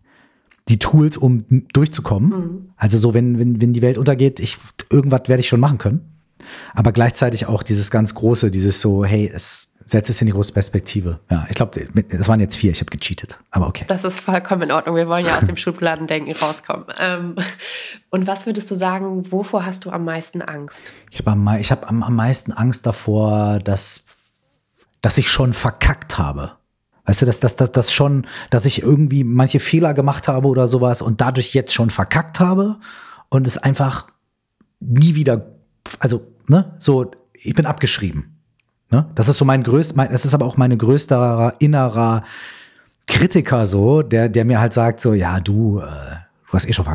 die 0.68 0.78
Tools, 0.78 1.16
um 1.16 1.44
durchzukommen. 1.72 2.30
Mhm. 2.30 2.68
Also 2.76 2.98
so, 2.98 3.14
wenn, 3.14 3.38
wenn, 3.38 3.60
wenn 3.60 3.72
die 3.72 3.82
Welt 3.82 3.98
untergeht, 3.98 4.40
ich, 4.40 4.58
irgendwas 4.90 5.28
werde 5.28 5.40
ich 5.40 5.48
schon 5.48 5.60
machen 5.60 5.78
können. 5.78 6.13
Aber 6.74 6.92
gleichzeitig 6.92 7.46
auch 7.46 7.62
dieses 7.62 7.90
ganz 7.90 8.14
große, 8.14 8.50
dieses 8.50 8.80
so, 8.80 9.04
hey, 9.04 9.30
es 9.32 9.68
setzt 9.86 10.10
es 10.10 10.20
in 10.20 10.26
die 10.26 10.32
große 10.32 10.52
Perspektive. 10.52 11.20
Ja, 11.30 11.46
ich 11.48 11.56
glaube, 11.56 11.86
das 12.08 12.28
waren 12.28 12.40
jetzt 12.40 12.56
vier, 12.56 12.70
ich 12.70 12.80
habe 12.80 12.90
gecheatet, 12.90 13.38
aber 13.50 13.68
okay. 13.68 13.84
Das 13.86 14.04
ist 14.04 14.20
vollkommen 14.20 14.62
in 14.62 14.70
Ordnung. 14.70 14.96
Wir 14.96 15.08
wollen 15.08 15.26
ja 15.26 15.38
aus 15.38 15.44
dem 15.44 15.56
Schubladendenken 15.56 16.34
rauskommen. 16.34 16.86
Ähm, 16.98 17.36
und 18.10 18.26
was 18.26 18.46
würdest 18.46 18.70
du 18.70 18.74
sagen, 18.74 19.30
wovor 19.30 19.66
hast 19.66 19.84
du 19.84 19.90
am 19.90 20.04
meisten 20.04 20.42
Angst? 20.42 20.78
Ich 21.10 21.18
habe 21.18 21.32
am, 21.32 21.48
hab 21.48 21.90
am, 21.90 22.02
am 22.02 22.16
meisten 22.16 22.52
Angst 22.52 22.86
davor, 22.86 23.58
dass, 23.58 24.04
dass 25.02 25.18
ich 25.18 25.28
schon 25.28 25.52
verkackt 25.52 26.16
habe. 26.18 26.52
Weißt 27.06 27.20
du, 27.20 27.26
dass, 27.26 27.40
dass, 27.40 27.56
dass, 27.56 27.70
dass 27.70 27.92
schon, 27.92 28.26
dass 28.48 28.64
ich 28.64 28.82
irgendwie 28.82 29.24
manche 29.24 29.60
Fehler 29.60 29.92
gemacht 29.92 30.26
habe 30.28 30.48
oder 30.48 30.68
sowas 30.68 31.02
und 31.02 31.20
dadurch 31.20 31.52
jetzt 31.52 31.74
schon 31.74 31.90
verkackt 31.90 32.40
habe 32.40 32.78
und 33.28 33.46
es 33.46 33.58
einfach 33.58 34.06
nie 34.80 35.14
wieder, 35.14 35.46
also, 35.98 36.33
ne, 36.48 36.74
so, 36.78 37.10
ich 37.32 37.54
bin 37.54 37.66
abgeschrieben. 37.66 38.38
Ne? 38.90 39.06
Das 39.14 39.28
ist 39.28 39.38
so 39.38 39.44
mein 39.44 39.62
größter, 39.62 39.96
mein, 39.96 40.10
das 40.10 40.24
ist 40.24 40.34
aber 40.34 40.46
auch 40.46 40.56
meine 40.56 40.76
größter 40.76 41.54
innerer 41.58 42.24
Kritiker 43.06 43.66
so, 43.66 44.02
der, 44.02 44.28
der 44.28 44.44
mir 44.44 44.60
halt 44.60 44.72
sagt 44.72 45.00
so, 45.00 45.14
ja, 45.14 45.40
du, 45.40 45.80
äh, 45.80 45.82
du 45.82 46.52
hast 46.52 46.68
eh 46.68 46.72
schon, 46.72 46.86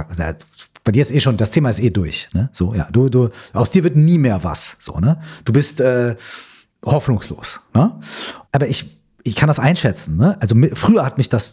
bei 0.83 0.91
dir 0.91 1.01
ist 1.01 1.12
eh 1.12 1.19
schon, 1.19 1.38
das 1.38 1.51
Thema 1.51 1.69
ist 1.69 1.79
eh 1.79 1.89
durch, 1.89 2.29
ne? 2.33 2.49
So, 2.51 2.73
ja, 2.73 2.88
du, 2.91 3.09
du, 3.09 3.29
aus 3.53 3.69
dir 3.69 3.83
wird 3.83 3.95
nie 3.95 4.17
mehr 4.17 4.43
was, 4.43 4.75
so, 4.79 4.99
ne? 4.99 5.21
Du 5.45 5.53
bist 5.53 5.81
äh, 5.81 6.15
hoffnungslos, 6.83 7.59
ne? 7.73 7.99
Aber 8.51 8.67
ich, 8.67 8.97
ich 9.23 9.35
kann 9.35 9.47
das 9.47 9.59
einschätzen, 9.59 10.17
ne? 10.17 10.38
Also 10.41 10.55
früher 10.73 11.05
hat 11.05 11.17
mich 11.17 11.29
das, 11.29 11.51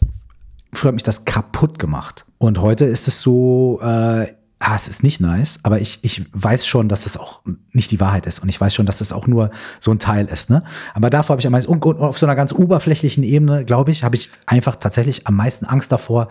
früher 0.73 0.89
hat 0.89 0.95
mich 0.95 1.03
das 1.03 1.25
kaputt 1.25 1.77
gemacht. 1.77 2.25
Und 2.39 2.61
heute 2.61 2.85
ist 2.85 3.07
es 3.07 3.21
so, 3.21 3.79
äh, 3.83 4.27
ah, 4.59 4.75
es 4.75 4.87
ist 4.87 5.03
nicht 5.03 5.21
nice, 5.21 5.59
aber 5.63 5.79
ich, 5.79 5.99
ich 6.01 6.25
weiß 6.33 6.65
schon, 6.65 6.89
dass 6.89 7.03
das 7.03 7.15
auch 7.15 7.41
nicht 7.73 7.91
die 7.91 7.99
Wahrheit 7.99 8.25
ist 8.25 8.39
und 8.39 8.49
ich 8.49 8.59
weiß 8.59 8.73
schon, 8.73 8.85
dass 8.85 8.97
das 8.97 9.13
auch 9.13 9.27
nur 9.27 9.51
so 9.79 9.91
ein 9.91 9.99
Teil 9.99 10.25
ist. 10.27 10.49
Ne? 10.49 10.63
Aber 10.93 11.09
davor 11.09 11.33
habe 11.33 11.41
ich 11.41 11.45
am 11.45 11.51
meisten, 11.51 11.71
und 11.71 11.83
auf 11.85 12.17
so 12.17 12.25
einer 12.25 12.35
ganz 12.35 12.51
oberflächlichen 12.51 13.23
Ebene, 13.23 13.65
glaube 13.65 13.91
ich, 13.91 14.03
habe 14.03 14.15
ich 14.15 14.31
einfach 14.45 14.75
tatsächlich 14.75 15.27
am 15.27 15.35
meisten 15.35 15.65
Angst 15.65 15.91
davor, 15.91 16.27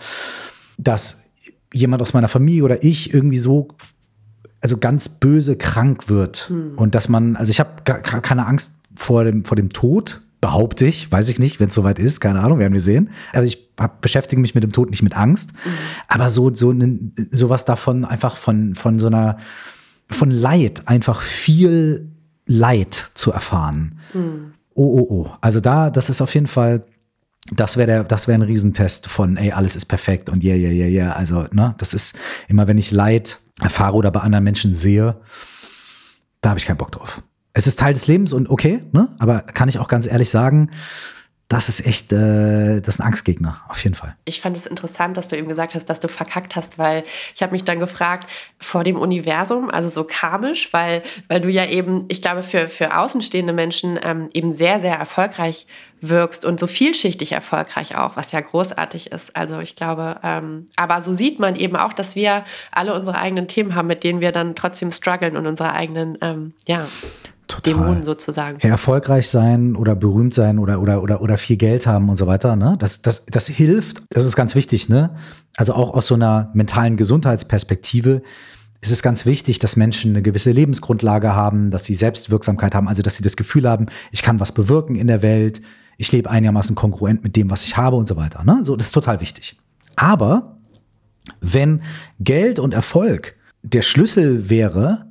dass 0.77 1.21
jemand 1.73 2.03
aus 2.03 2.15
meiner 2.15 2.29
Familie 2.29 2.65
oder 2.65 2.83
ich 2.83 3.15
irgendwie 3.15 3.39
so 3.39 3.69
also 4.61 4.79
ganz 4.79 5.09
böse 5.09 5.57
krank 5.57 6.09
wird 6.09 6.49
hm. 6.49 6.73
und 6.77 6.95
dass 6.95 7.09
man, 7.09 7.37
also 7.37 7.51
ich 7.51 7.61
habe 7.61 7.83
keine 7.85 8.47
Angst 8.47 8.73
vor 8.97 9.25
dem, 9.25 9.45
vor 9.45 9.57
dem 9.57 9.69
Tod, 9.71 10.23
behaupte 10.47 10.87
ich, 10.87 11.11
weiß 11.11 11.29
ich 11.29 11.41
nicht, 11.41 11.59
wenn 11.59 11.71
es 11.71 11.75
soweit 11.75 11.99
ist, 11.99 12.21
keine 12.21 12.39
Ahnung, 12.39 12.61
werden 12.61 12.73
wir 12.73 12.81
sehen. 12.81 13.11
Also 13.33 13.49
ich 13.49 13.69
hab, 13.81 14.01
beschäftige 14.01 14.41
mich 14.41 14.55
mit 14.55 14.63
dem 14.63 14.71
Tod 14.71 14.91
nicht 14.91 15.03
mit 15.03 15.17
Angst, 15.17 15.53
mhm. 15.53 15.71
aber 16.07 16.31
so 16.31 16.55
so 16.55 16.73
sowas 17.33 17.65
davon 17.65 18.05
einfach 18.05 18.37
von 18.37 18.77
von 18.77 19.01
so 19.01 19.09
einer 19.09 19.39
von 20.09 20.31
Leid 20.31 20.87
einfach 20.87 21.21
viel 21.21 22.13
Leid 22.47 23.11
zu 23.15 23.33
erfahren. 23.33 23.99
Mhm. 24.15 24.53
Oh 24.75 25.01
oh 25.01 25.07
oh, 25.11 25.31
also 25.41 25.59
da 25.59 25.91
das 25.91 26.11
ist 26.11 26.21
auf 26.21 26.33
jeden 26.33 26.47
Fall 26.47 26.85
das 27.51 27.77
wäre 27.77 27.89
der, 27.89 28.05
das 28.05 28.29
wäre 28.29 28.39
ein 28.39 28.43
Riesentest 28.43 29.09
von, 29.09 29.37
ey, 29.37 29.51
alles 29.51 29.75
ist 29.75 29.87
perfekt 29.87 30.31
und 30.31 30.45
yeah, 30.45 30.55
yeah, 30.57 30.71
yeah, 30.71 30.89
yeah. 30.89 31.13
Also, 31.13 31.47
ne, 31.53 31.75
das 31.79 31.95
ist 31.95 32.17
immer, 32.49 32.67
wenn 32.67 32.79
ich 32.79 32.91
Leid 32.91 33.39
erfahre 33.61 33.95
oder 33.95 34.11
bei 34.11 34.21
anderen 34.21 34.43
Menschen 34.43 34.73
sehe, 34.73 35.17
da 36.41 36.51
habe 36.51 36.59
ich 36.59 36.67
keinen 36.67 36.77
Bock 36.79 36.91
drauf 36.91 37.23
es 37.57 37.66
ist 37.66 37.79
Teil 37.79 37.95
des 37.95 38.07
Lebens 38.07 38.35
und 38.35 38.51
okay, 38.51 38.85
ne? 38.92 39.09
aber 39.19 39.40
kann 39.40 39.71
ich 39.71 39.79
auch 39.79 39.88
ganz 39.88 40.07
ehrlich 40.07 40.29
sagen, 40.29 40.71
das 41.49 41.69
ist 41.69 41.87
echt, 41.87 42.12
äh, 42.12 42.81
das 42.81 42.97
ist 42.97 43.01
ein 43.01 43.07
Angstgegner, 43.07 43.62
auf 43.69 43.83
jeden 43.83 43.95
Fall. 43.95 44.16
Ich 44.25 44.40
fand 44.40 44.57
es 44.57 44.66
interessant, 44.66 45.16
dass 45.16 45.29
du 45.29 45.38
eben 45.38 45.49
gesagt 45.49 45.75
hast, 45.75 45.87
dass 45.87 46.01
du 46.01 46.09
verkackt 46.09 46.55
hast, 46.55 46.77
weil 46.77 47.05
ich 47.35 47.42
habe 47.42 47.53
mich 47.53 47.64
dann 47.64 47.79
gefragt, 47.79 48.29
vor 48.59 48.85
dem 48.85 48.97
Universum, 48.97 49.71
also 49.71 49.88
so 49.88 50.05
karmisch, 50.05 50.73
weil, 50.73 51.03
weil 51.29 51.40
du 51.40 51.49
ja 51.49 51.64
eben, 51.64 52.05
ich 52.09 52.21
glaube, 52.21 52.42
für, 52.42 52.66
für 52.69 52.99
außenstehende 52.99 53.53
Menschen 53.55 53.99
ähm, 54.03 54.29
eben 54.35 54.53
sehr, 54.53 54.81
sehr 54.81 54.97
erfolgreich 54.97 55.66
wirkst 56.03 56.45
und 56.45 56.61
so 56.61 56.66
vielschichtig 56.66 57.33
erfolgreich 57.33 57.97
auch, 57.97 58.16
was 58.16 58.33
ja 58.33 58.40
großartig 58.40 59.12
ist. 59.12 59.35
Also 59.35 59.61
ich 59.61 59.77
glaube, 59.77 60.19
ähm, 60.23 60.66
aber 60.77 61.01
so 61.01 61.14
sieht 61.14 61.38
man 61.38 61.57
eben 61.57 61.77
auch, 61.77 61.95
dass 61.95 62.16
wir 62.16 62.45
alle 62.71 62.92
unsere 62.92 63.16
eigenen 63.16 63.49
Themen 63.49 63.75
haben, 63.75 63.87
mit 63.87 64.05
denen 64.05 64.21
wir 64.21 64.33
dann 64.33 64.57
trotzdem 64.57 64.92
strugglen 64.92 65.37
und 65.37 65.47
unsere 65.47 65.73
eigenen, 65.73 66.19
ähm, 66.21 66.53
ja. 66.66 66.88
Total. 67.49 67.75
Dämonen 67.75 68.03
sozusagen. 68.03 68.59
Ja, 68.63 68.71
erfolgreich 68.71 69.29
sein 69.29 69.77
oder 69.77 69.95
berühmt 69.95 70.35
sein 70.35 70.59
oder, 70.59 70.81
oder, 70.81 71.03
oder, 71.03 71.21
oder 71.21 71.39
viel 71.39 71.57
Geld 71.57 71.87
haben 71.87 72.09
und 72.09 72.17
so 72.17 72.27
weiter, 72.27 72.57
ne? 72.57 72.77
Das, 72.79 73.03
das, 73.03 73.25
das 73.27 73.47
hilft, 73.47 74.03
das 74.11 74.25
ist 74.25 74.35
ganz 74.35 74.55
wichtig, 74.55 74.89
ne? 74.89 75.15
Also 75.57 75.75
auch 75.75 75.95
aus 75.95 76.09
so 76.09 76.15
einer 76.15 76.51
mentalen 76.55 76.97
Gesundheitsperspektive 76.97 78.23
ist 78.81 78.91
es 78.91 79.03
ganz 79.03 79.27
wichtig, 79.27 79.59
dass 79.59 79.77
Menschen 79.77 80.13
eine 80.13 80.23
gewisse 80.23 80.51
Lebensgrundlage 80.51 81.35
haben, 81.35 81.71
dass 81.71 81.85
sie 81.85 81.95
Selbstwirksamkeit 81.95 82.75
haben, 82.75 82.89
also 82.89 83.03
dass 83.03 83.17
sie 83.17 83.23
das 83.23 83.37
Gefühl 83.37 83.69
haben, 83.69 83.87
ich 84.11 84.23
kann 84.23 84.41
was 84.41 84.53
bewirken 84.53 84.97
in 84.97 85.07
der 85.07 85.23
Welt, 85.23 85.63
ich 85.99 86.13
lebe 86.13 86.29
einigermaßen 86.29 86.75
kongruent 86.75 87.25
mit 87.25 87.37
dem, 87.37 87.51
was 87.51 87.65
ich 87.65 87.77
habe 87.77 87.97
und 87.97 88.07
so 88.07 88.17
weiter. 88.17 88.45
Ne? 88.45 88.61
So, 88.65 88.77
das 88.77 88.89
ist 88.89 88.93
total 88.93 89.21
wichtig. 89.21 89.57
Aber 89.95 90.59
wenn 91.41 91.83
Geld 92.21 92.59
und 92.59 92.75
Erfolg 92.75 93.37
der 93.63 93.83
Schlüssel 93.83 94.51
wäre, 94.51 95.07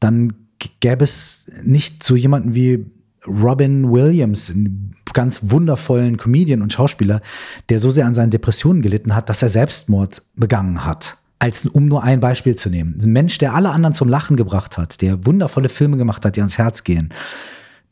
dann 0.00 0.34
gäbe 0.80 1.04
es 1.04 1.44
nicht 1.62 2.02
so 2.02 2.16
jemanden 2.16 2.54
wie 2.54 2.86
Robin 3.26 3.90
Williams, 3.90 4.50
einen 4.50 4.94
ganz 5.12 5.40
wundervollen 5.42 6.16
Comedian 6.16 6.62
und 6.62 6.72
Schauspieler, 6.72 7.20
der 7.68 7.78
so 7.78 7.90
sehr 7.90 8.06
an 8.06 8.14
seinen 8.14 8.30
Depressionen 8.30 8.82
gelitten 8.82 9.14
hat, 9.14 9.28
dass 9.28 9.42
er 9.42 9.48
Selbstmord 9.48 10.22
begangen 10.34 10.84
hat. 10.84 11.18
Als, 11.40 11.64
um 11.66 11.86
nur 11.86 12.02
ein 12.02 12.18
Beispiel 12.18 12.56
zu 12.56 12.68
nehmen. 12.68 12.98
Ein 13.00 13.12
Mensch, 13.12 13.38
der 13.38 13.54
alle 13.54 13.70
anderen 13.70 13.94
zum 13.94 14.08
Lachen 14.08 14.36
gebracht 14.36 14.76
hat, 14.76 15.00
der 15.02 15.24
wundervolle 15.24 15.68
Filme 15.68 15.96
gemacht 15.96 16.24
hat, 16.24 16.34
die 16.34 16.40
ans 16.40 16.58
Herz 16.58 16.82
gehen, 16.82 17.10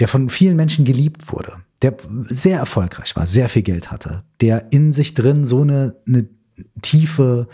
der 0.00 0.08
von 0.08 0.28
vielen 0.28 0.56
Menschen 0.56 0.84
geliebt 0.84 1.32
wurde, 1.32 1.52
der 1.80 1.96
sehr 2.28 2.58
erfolgreich 2.58 3.14
war, 3.14 3.26
sehr 3.26 3.48
viel 3.48 3.62
Geld 3.62 3.90
hatte, 3.90 4.24
der 4.40 4.72
in 4.72 4.92
sich 4.92 5.14
drin 5.14 5.44
so 5.44 5.62
eine, 5.62 5.94
eine 6.06 6.26
tiefe 6.82 7.46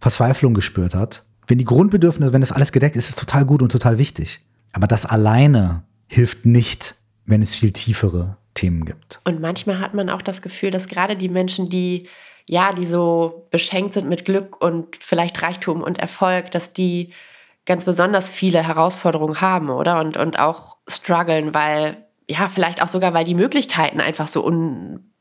Verzweiflung 0.00 0.52
gespürt 0.52 0.94
hat. 0.94 1.24
Wenn 1.46 1.58
die 1.58 1.64
Grundbedürfnisse, 1.64 2.32
wenn 2.32 2.40
das 2.40 2.52
alles 2.52 2.72
gedeckt 2.72 2.96
ist, 2.96 3.04
ist 3.04 3.10
es 3.10 3.16
total 3.16 3.44
gut 3.44 3.62
und 3.62 3.70
total 3.70 3.98
wichtig. 3.98 4.40
Aber 4.72 4.86
das 4.86 5.06
alleine 5.06 5.84
hilft 6.08 6.44
nicht, 6.44 6.94
wenn 7.24 7.42
es 7.42 7.54
viel 7.54 7.72
tiefere 7.72 8.36
Themen 8.54 8.84
gibt. 8.84 9.20
Und 9.24 9.40
manchmal 9.40 9.80
hat 9.80 9.94
man 9.94 10.10
auch 10.10 10.22
das 10.22 10.42
Gefühl, 10.42 10.70
dass 10.70 10.88
gerade 10.88 11.16
die 11.16 11.28
Menschen, 11.28 11.68
die 11.68 12.08
ja, 12.46 12.72
die 12.72 12.86
so 12.86 13.48
beschenkt 13.50 13.94
sind 13.94 14.08
mit 14.08 14.24
Glück 14.24 14.62
und 14.62 14.96
vielleicht 15.00 15.42
Reichtum 15.42 15.82
und 15.82 15.98
Erfolg, 15.98 16.52
dass 16.52 16.72
die 16.72 17.12
ganz 17.66 17.84
besonders 17.84 18.30
viele 18.30 18.62
Herausforderungen 18.62 19.40
haben, 19.40 19.68
oder? 19.70 19.98
Und, 19.98 20.16
und 20.16 20.38
auch 20.38 20.76
strugglen, 20.86 21.52
weil, 21.52 22.06
ja, 22.28 22.48
vielleicht 22.48 22.80
auch 22.80 22.88
sogar, 22.88 23.12
weil 23.12 23.24
die 23.24 23.34
Möglichkeiten 23.34 24.00
einfach 24.00 24.28
so 24.28 24.46
un, 24.46 25.12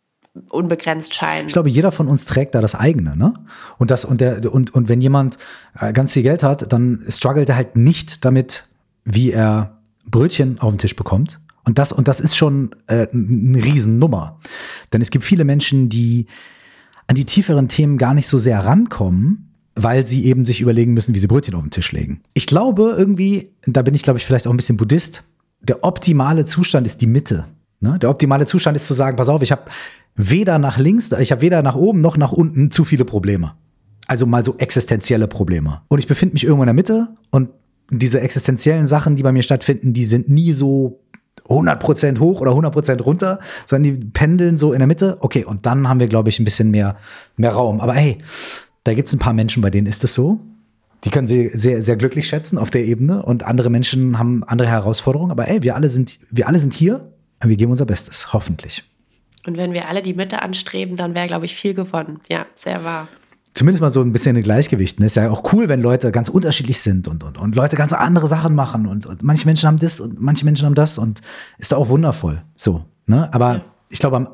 unbegrenzt 0.50 1.14
scheinen. 1.14 1.48
Ich 1.48 1.54
glaube, 1.54 1.70
jeder 1.70 1.92
von 1.92 2.08
uns 2.08 2.26
trägt 2.26 2.56
da 2.56 2.62
das 2.62 2.76
eigene, 2.76 3.16
ne? 3.16 3.34
Und 3.78 3.92
das, 3.92 4.06
und 4.06 4.22
der, 4.22 4.52
und, 4.52 4.74
und 4.74 4.90
wenn 4.90 5.02
jemand 5.02 5.38
äh, 5.80 5.94
ganz 5.94 6.14
viel 6.14 6.24
Geld 6.24 6.44
hat, 6.44 6.72
dann 6.72 7.00
struggelt 7.08 7.50
er 7.50 7.56
halt 7.56 7.76
nicht 7.76 8.26
damit, 8.26 8.68
wie 9.04 9.32
er 9.32 9.78
Brötchen 10.06 10.60
auf 10.60 10.72
den 10.72 10.78
Tisch 10.78 10.96
bekommt. 10.96 11.40
Und 11.64 11.80
das, 11.80 11.92
und 11.92 12.08
das 12.08 12.20
ist 12.20 12.36
schon 12.36 12.72
äh, 12.88 13.08
eine 13.12 13.64
Riesennummer. 13.64 14.40
Denn 14.94 15.02
es 15.02 15.10
gibt 15.10 15.24
viele 15.24 15.46
Menschen, 15.46 15.90
die 15.90 16.28
an 17.08 17.16
die 17.16 17.26
tieferen 17.26 17.68
Themen 17.68 17.98
gar 17.98 18.14
nicht 18.14 18.28
so 18.28 18.38
sehr 18.38 18.64
rankommen, 18.66 19.54
weil 19.76 20.06
sie 20.06 20.26
eben 20.26 20.46
sich 20.46 20.62
überlegen 20.62 20.94
müssen, 20.94 21.14
wie 21.14 21.20
sie 21.20 21.28
Brötchen 21.28 21.56
auf 21.56 21.62
den 21.62 21.72
Tisch 21.72 21.92
legen. 21.92 22.22
Ich 22.34 22.48
glaube 22.48 22.96
irgendwie, 22.98 23.52
da 23.66 23.82
bin 23.82 23.94
ich 23.94 24.04
glaube 24.04 24.20
ich 24.20 24.26
vielleicht 24.26 24.48
auch 24.48 24.52
ein 24.52 24.58
bisschen 24.58 24.78
Buddhist, 24.78 25.24
der 25.62 25.84
optimale 25.84 26.46
Zustand 26.46 26.88
ist 26.88 27.02
die 27.02 27.08
Mitte. 27.08 27.46
Ne? 27.80 28.00
Der 28.00 28.10
optimale 28.10 28.46
Zustand 28.46 28.78
ist 28.78 28.88
zu 28.88 28.94
sagen, 28.94 29.18
pass 29.18 29.30
auf, 29.30 29.42
ich 29.42 29.52
habe 29.52 29.64
weder 30.16 30.60
nach 30.60 30.78
links, 30.78 31.12
ich 31.12 31.32
habe 31.32 31.42
weder 31.42 31.62
nach 31.62 31.76
oben 31.76 32.02
noch 32.02 32.18
nach 32.18 32.32
unten 32.32 32.72
zu 32.72 32.86
viele 32.86 33.06
Probleme. 33.06 33.54
Also 34.08 34.26
mal 34.26 34.46
so 34.46 34.56
existenzielle 34.58 35.28
Probleme. 35.28 35.82
Und 35.88 36.00
ich 36.00 36.08
befinde 36.08 36.34
mich 36.34 36.44
irgendwo 36.44 36.64
in 36.64 36.68
der 36.68 36.74
Mitte 36.74 37.10
und 37.32 37.50
diese 37.92 38.22
existenziellen 38.22 38.88
Sachen, 38.88 39.16
die 39.16 39.24
bei 39.24 39.32
mir 39.32 39.44
stattfinden, 39.44 39.94
die 39.94 40.04
sind 40.04 40.30
nie 40.30 40.52
so 40.54 41.02
100% 41.48 42.20
hoch 42.20 42.42
oder 42.42 42.52
100% 42.52 43.02
runter, 43.02 43.40
sondern 43.66 43.96
die 43.96 44.06
pendeln 44.06 44.58
so 44.58 44.74
in 44.74 44.80
der 44.80 44.88
Mitte. 44.88 45.18
Okay, 45.20 45.44
und 45.44 45.66
dann 45.66 45.88
haben 45.88 46.00
wir, 46.00 46.08
glaube 46.08 46.30
ich, 46.30 46.40
ein 46.40 46.46
bisschen 46.46 46.72
mehr, 46.72 46.98
mehr 47.38 47.52
Raum. 47.52 47.80
Aber 47.82 47.94
hey, 47.94 48.18
da 48.84 48.94
gibt 48.94 49.08
es 49.08 49.14
ein 49.14 49.20
paar 49.20 49.34
Menschen, 49.34 49.62
bei 49.62 49.70
denen 49.70 49.88
ist 49.88 50.04
es 50.04 50.14
so. 50.14 50.40
Die 51.04 51.12
können 51.12 51.28
sie 51.28 51.50
sehr, 51.54 51.84
sehr 51.84 51.98
glücklich 51.98 52.28
schätzen 52.28 52.58
auf 52.58 52.72
der 52.72 52.86
Ebene 52.86 53.22
und 53.22 53.44
andere 53.44 53.70
Menschen 53.70 54.18
haben 54.18 54.44
andere 54.44 54.68
Herausforderungen. 54.68 55.32
Aber 55.32 55.48
ey, 55.48 55.62
wir 55.62 55.76
alle 55.76 55.90
sind, 55.90 56.20
wir 56.32 56.48
alle 56.48 56.58
sind 56.58 56.74
hier 56.74 57.12
und 57.44 57.50
wir 57.50 57.58
geben 57.58 57.72
unser 57.72 57.86
Bestes, 57.86 58.34
hoffentlich. 58.34 58.84
Und 59.46 59.58
wenn 59.58 59.74
wir 59.74 59.88
alle 59.88 60.02
die 60.02 60.14
Mitte 60.14 60.42
anstreben, 60.42 60.98
dann 60.98 61.14
wäre, 61.14 61.28
glaube 61.28 61.46
ich, 61.46 61.56
viel 61.56 61.74
gewonnen. 61.74 62.20
Ja, 62.30 62.46
sehr 62.56 62.84
wahr 62.84 63.08
zumindest 63.56 63.82
mal 63.82 63.90
so 63.90 64.02
ein 64.02 64.12
bisschen 64.12 64.36
ein 64.36 64.44
Gleichgewicht. 64.44 65.00
Ne? 65.00 65.08
Ist 65.08 65.16
ja 65.16 65.32
auch 65.32 65.52
cool, 65.54 65.68
wenn 65.70 65.82
Leute 65.82 66.12
ganz 66.12 66.30
unterschiedlich 66.30 66.80
sind 66.80 67.08
und, 67.08 67.24
und, 67.24 67.38
und 67.40 67.56
Leute 67.56 67.76
ganz 67.76 67.94
andere 67.94 68.28
Sachen 68.28 68.54
machen 68.54 68.86
und, 68.86 69.08
und 69.08 69.24
manche 69.24 69.46
Menschen 69.48 69.68
haben 69.68 69.78
das 69.78 70.00
und 70.00 70.22
manche 70.22 70.46
Menschen 70.46 70.66
haben 70.66 70.76
das 70.76 70.98
und 70.98 71.22
ist 71.58 71.72
doch 71.72 71.80
auch 71.80 71.90
wundervoll. 71.90 72.44
So, 72.56 72.86
ne? 73.08 73.34
Aber 73.34 73.54
ja. 73.54 73.66
ich 73.90 74.00
glaube, 74.00 74.18
am, 74.18 74.28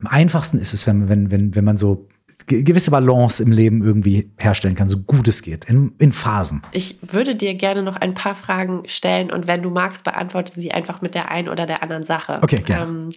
am, 0.00 0.06
einfachsten 0.08 0.58
ist 0.58 0.74
es, 0.74 0.86
wenn, 0.86 1.08
wenn, 1.08 1.30
wenn, 1.30 1.54
wenn 1.54 1.64
man 1.64 1.78
so 1.78 2.08
gewisse 2.46 2.90
Balance 2.90 3.42
im 3.42 3.50
Leben 3.50 3.82
irgendwie 3.82 4.30
herstellen 4.38 4.74
kann, 4.74 4.88
so 4.88 4.98
gut 4.98 5.26
es 5.28 5.42
geht, 5.42 5.64
in, 5.64 5.92
in 5.98 6.12
Phasen. 6.12 6.62
Ich 6.72 6.98
würde 7.02 7.34
dir 7.34 7.54
gerne 7.54 7.82
noch 7.82 7.96
ein 7.96 8.14
paar 8.14 8.34
Fragen 8.34 8.82
stellen 8.86 9.30
und 9.30 9.46
wenn 9.46 9.62
du 9.62 9.70
magst, 9.70 10.04
beantworte 10.04 10.52
sie 10.54 10.72
einfach 10.72 11.02
mit 11.02 11.14
der 11.14 11.30
einen 11.30 11.48
oder 11.48 11.66
der 11.66 11.82
anderen 11.82 12.04
Sache. 12.04 12.40
Okay, 12.42 12.62
gerne. 12.64 12.84
Ähm, 12.84 13.08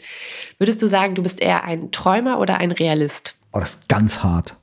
würdest 0.57 0.81
du 0.81 0.87
sagen, 0.87 1.15
du 1.15 1.23
bist 1.23 1.41
eher 1.41 1.63
ein 1.63 1.91
Träumer 1.91 2.39
oder 2.39 2.57
ein 2.57 2.71
Realist? 2.71 3.35
Oh, 3.51 3.59
das 3.59 3.75
ist 3.75 3.87
ganz 3.87 4.23
hart 4.23 4.55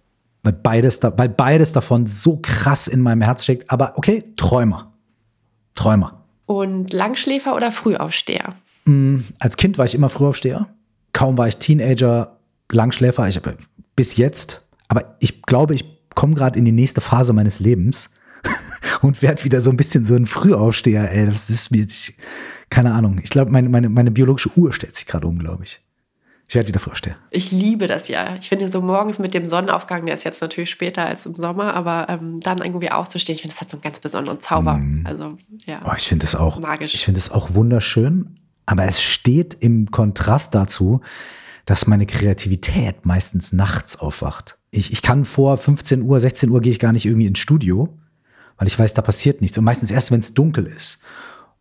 weil 0.46 0.52
beides, 0.52 1.00
da, 1.00 1.12
weil 1.18 1.28
beides 1.28 1.72
davon 1.72 2.06
so 2.06 2.38
krass 2.40 2.86
in 2.86 3.00
meinem 3.00 3.20
Herz 3.20 3.42
steckt. 3.42 3.68
Aber 3.68 3.94
okay, 3.96 4.24
Träumer. 4.36 4.92
Träumer. 5.74 6.22
Und 6.46 6.92
Langschläfer 6.92 7.56
oder 7.56 7.72
Frühaufsteher? 7.72 8.54
Mm, 8.84 9.18
als 9.40 9.56
Kind 9.56 9.76
war 9.76 9.84
ich 9.84 9.94
immer 9.96 10.08
Frühaufsteher. 10.08 10.68
Kaum 11.12 11.36
war 11.36 11.48
ich 11.48 11.56
Teenager, 11.56 12.38
Langschläfer. 12.70 13.28
Ich 13.28 13.36
habe 13.36 13.56
bis 13.96 14.16
jetzt. 14.16 14.62
Aber 14.88 15.16
ich 15.18 15.42
glaube, 15.42 15.74
ich 15.74 15.84
komme 16.14 16.34
gerade 16.34 16.58
in 16.58 16.64
die 16.64 16.72
nächste 16.72 17.00
Phase 17.00 17.32
meines 17.32 17.58
Lebens 17.58 18.10
und 19.02 19.22
werde 19.22 19.44
wieder 19.44 19.60
so 19.60 19.70
ein 19.70 19.76
bisschen 19.76 20.04
so 20.04 20.14
ein 20.14 20.26
Frühaufsteher. 20.26 21.10
Ey, 21.10 21.26
das 21.26 21.50
ist 21.50 21.70
mir, 21.70 21.84
ich, 21.84 22.16
keine 22.70 22.92
Ahnung. 22.92 23.18
Ich 23.22 23.30
glaube, 23.30 23.50
meine, 23.50 23.68
meine, 23.68 23.88
meine 23.88 24.10
biologische 24.10 24.50
Uhr 24.56 24.72
stellt 24.72 24.94
sich 24.94 25.06
gerade 25.06 25.26
um, 25.26 25.38
glaube 25.38 25.64
ich. 25.64 25.80
Ich 26.48 26.54
werde 26.54 26.68
wieder 26.68 26.78
vorstellen. 26.78 27.16
Ich 27.30 27.50
liebe 27.50 27.88
das 27.88 28.06
ja. 28.06 28.36
Ich 28.36 28.48
finde 28.48 28.68
so 28.68 28.80
morgens 28.80 29.18
mit 29.18 29.34
dem 29.34 29.46
Sonnenaufgang, 29.46 30.06
der 30.06 30.14
ist 30.14 30.22
jetzt 30.22 30.40
natürlich 30.40 30.70
später 30.70 31.04
als 31.04 31.26
im 31.26 31.34
Sommer, 31.34 31.74
aber 31.74 32.08
ähm, 32.08 32.38
dann 32.40 32.58
irgendwie 32.58 32.92
aufzustehen, 32.92 33.34
ich 33.34 33.42
finde, 33.42 33.54
das 33.54 33.60
hat 33.60 33.70
so 33.70 33.76
einen 33.76 33.82
ganz 33.82 33.98
besonderen 33.98 34.40
Zauber. 34.40 34.74
Mm. 34.74 35.04
Also, 35.04 35.36
ja. 35.66 35.80
Oh, 35.84 35.92
ich 35.96 36.06
finde 36.06 36.24
es 36.24 36.36
auch 36.36 36.60
magisch. 36.60 36.94
Ich 36.94 37.04
finde 37.04 37.18
es 37.18 37.32
auch 37.32 37.54
wunderschön, 37.54 38.36
aber 38.64 38.84
es 38.84 39.02
steht 39.02 39.56
im 39.58 39.90
Kontrast 39.90 40.54
dazu, 40.54 41.00
dass 41.66 41.86
meine 41.86 42.06
Kreativität 42.06 43.04
meistens 43.04 43.52
nachts 43.52 43.96
aufwacht. 43.96 44.56
Ich, 44.70 44.92
ich 44.92 45.02
kann 45.02 45.24
vor 45.24 45.58
15 45.58 46.00
Uhr, 46.02 46.18
16 46.18 46.48
Uhr 46.48 46.60
gehe 46.60 46.72
ich 46.72 46.78
gar 46.78 46.92
nicht 46.92 47.04
irgendwie 47.04 47.26
ins 47.26 47.40
Studio, 47.40 47.98
weil 48.56 48.68
ich 48.68 48.78
weiß, 48.78 48.94
da 48.94 49.02
passiert 49.02 49.42
nichts. 49.42 49.58
Und 49.58 49.64
meistens 49.64 49.90
erst, 49.90 50.10
wenn 50.10 50.20
es 50.20 50.32
dunkel 50.32 50.66
ist. 50.66 50.98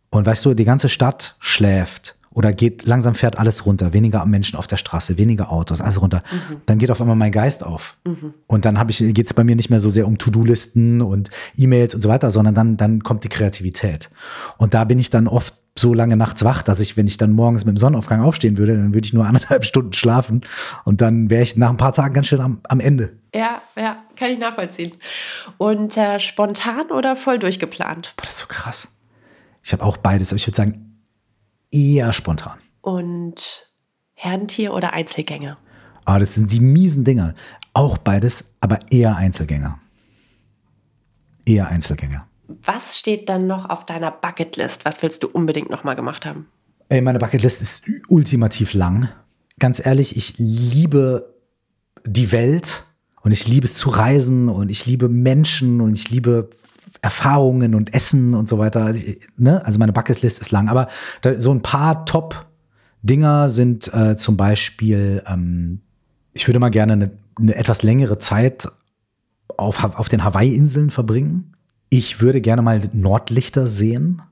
Und 0.08 0.24
weißt 0.24 0.44
du, 0.44 0.54
die 0.54 0.64
ganze 0.64 0.88
Stadt 0.88 1.36
schläft 1.40 2.16
oder 2.36 2.52
geht 2.52 2.84
langsam 2.84 3.14
fährt 3.14 3.38
alles 3.38 3.64
runter, 3.64 3.94
weniger 3.94 4.24
Menschen 4.26 4.56
auf 4.56 4.66
der 4.66 4.76
Straße, 4.76 5.16
weniger 5.16 5.50
Autos, 5.50 5.80
alles 5.80 6.02
runter. 6.02 6.22
Mhm. 6.30 6.56
Dann 6.66 6.76
geht 6.76 6.90
auf 6.90 7.00
einmal 7.00 7.16
mein 7.16 7.32
Geist 7.32 7.64
auf. 7.64 7.96
Mhm. 8.06 8.34
Und 8.46 8.66
dann 8.66 8.78
habe 8.78 8.90
ich 8.90 8.98
geht 8.98 9.26
es 9.26 9.32
bei 9.32 9.42
mir 9.42 9.56
nicht 9.56 9.70
mehr 9.70 9.80
so 9.80 9.88
sehr 9.88 10.06
um 10.06 10.18
To-Do-Listen 10.18 11.00
und 11.00 11.30
E-Mails 11.56 11.94
und 11.94 12.02
so 12.02 12.10
weiter, 12.10 12.30
sondern 12.30 12.54
dann 12.54 12.76
dann 12.76 13.02
kommt 13.02 13.24
die 13.24 13.30
Kreativität. 13.30 14.10
Und 14.58 14.74
da 14.74 14.84
bin 14.84 14.98
ich 14.98 15.08
dann 15.08 15.28
oft 15.28 15.54
so 15.78 15.94
lange 15.94 16.14
nachts 16.18 16.44
wach, 16.44 16.62
dass 16.62 16.78
ich, 16.78 16.98
wenn 16.98 17.06
ich 17.06 17.16
dann 17.16 17.32
morgens 17.32 17.64
mit 17.64 17.74
dem 17.74 17.78
Sonnenaufgang 17.78 18.20
aufstehen 18.20 18.58
würde, 18.58 18.76
dann 18.76 18.92
würde 18.92 19.06
ich 19.06 19.14
nur 19.14 19.24
anderthalb 19.26 19.64
Stunden 19.64 19.94
schlafen 19.94 20.42
und 20.84 21.00
dann 21.00 21.30
wäre 21.30 21.42
ich 21.42 21.56
nach 21.56 21.70
ein 21.70 21.78
paar 21.78 21.94
Tagen 21.94 22.12
ganz 22.12 22.26
schön 22.26 22.42
am, 22.42 22.60
am 22.68 22.80
Ende. 22.80 23.16
Ja, 23.34 23.62
ja, 23.76 23.96
kann 24.14 24.30
ich 24.30 24.38
nachvollziehen. 24.38 24.92
Und 25.56 25.96
äh, 25.96 26.18
spontan 26.18 26.90
oder 26.90 27.16
voll 27.16 27.38
durchgeplant? 27.38 28.12
Boah, 28.16 28.24
das 28.24 28.32
ist 28.32 28.38
so 28.40 28.46
krass. 28.46 28.88
Ich 29.62 29.72
habe 29.72 29.84
auch 29.84 29.96
beides, 29.96 30.30
aber 30.30 30.36
ich 30.36 30.46
würde 30.46 30.56
sagen, 30.56 30.85
eher 31.70 32.12
spontan. 32.12 32.58
Und 32.80 33.70
Herdentier 34.14 34.72
oder 34.72 34.92
Einzelgänger? 34.92 35.58
Ah, 36.04 36.18
das 36.18 36.34
sind 36.34 36.52
die 36.52 36.60
miesen 36.60 37.04
Dinger. 37.04 37.34
Auch 37.74 37.98
beides, 37.98 38.44
aber 38.60 38.78
eher 38.90 39.16
Einzelgänger. 39.16 39.78
Eher 41.44 41.68
Einzelgänger. 41.68 42.26
Was 42.64 42.98
steht 42.98 43.28
dann 43.28 43.46
noch 43.46 43.68
auf 43.68 43.84
deiner 43.84 44.10
Bucketlist? 44.10 44.84
Was 44.84 45.02
willst 45.02 45.22
du 45.22 45.28
unbedingt 45.28 45.70
noch 45.70 45.84
mal 45.84 45.94
gemacht 45.94 46.24
haben? 46.24 46.46
Ey, 46.88 47.02
meine 47.02 47.18
Bucketlist 47.18 47.60
ist 47.60 47.82
ultimativ 48.08 48.72
lang. 48.72 49.08
Ganz 49.58 49.84
ehrlich, 49.84 50.16
ich 50.16 50.34
liebe 50.38 51.34
die 52.04 52.30
Welt 52.30 52.84
und 53.22 53.32
ich 53.32 53.48
liebe 53.48 53.64
es 53.64 53.74
zu 53.74 53.88
reisen 53.88 54.48
und 54.48 54.70
ich 54.70 54.86
liebe 54.86 55.08
Menschen 55.08 55.80
und 55.80 55.94
ich 55.94 56.10
liebe 56.10 56.48
Erfahrungen 57.02 57.74
und 57.74 57.94
Essen 57.94 58.34
und 58.34 58.48
so 58.48 58.58
weiter. 58.58 58.94
Ne? 59.36 59.64
Also 59.64 59.78
meine 59.78 59.92
Bucketlist 59.92 60.40
ist 60.40 60.50
lang, 60.50 60.68
aber 60.68 60.88
so 61.36 61.52
ein 61.52 61.62
paar 61.62 62.04
Top-Dinger 62.04 63.48
sind 63.48 63.92
äh, 63.92 64.16
zum 64.16 64.36
Beispiel, 64.36 65.22
ähm, 65.26 65.80
ich 66.32 66.46
würde 66.48 66.58
mal 66.58 66.70
gerne 66.70 66.94
eine, 66.94 67.10
eine 67.38 67.54
etwas 67.54 67.82
längere 67.82 68.18
Zeit 68.18 68.68
auf, 69.56 69.82
auf 69.84 70.08
den 70.08 70.24
Hawaii-Inseln 70.24 70.90
verbringen. 70.90 71.52
Ich 71.88 72.20
würde 72.20 72.40
gerne 72.40 72.62
mal 72.62 72.80
Nordlichter 72.92 73.66
sehen. 73.66 74.22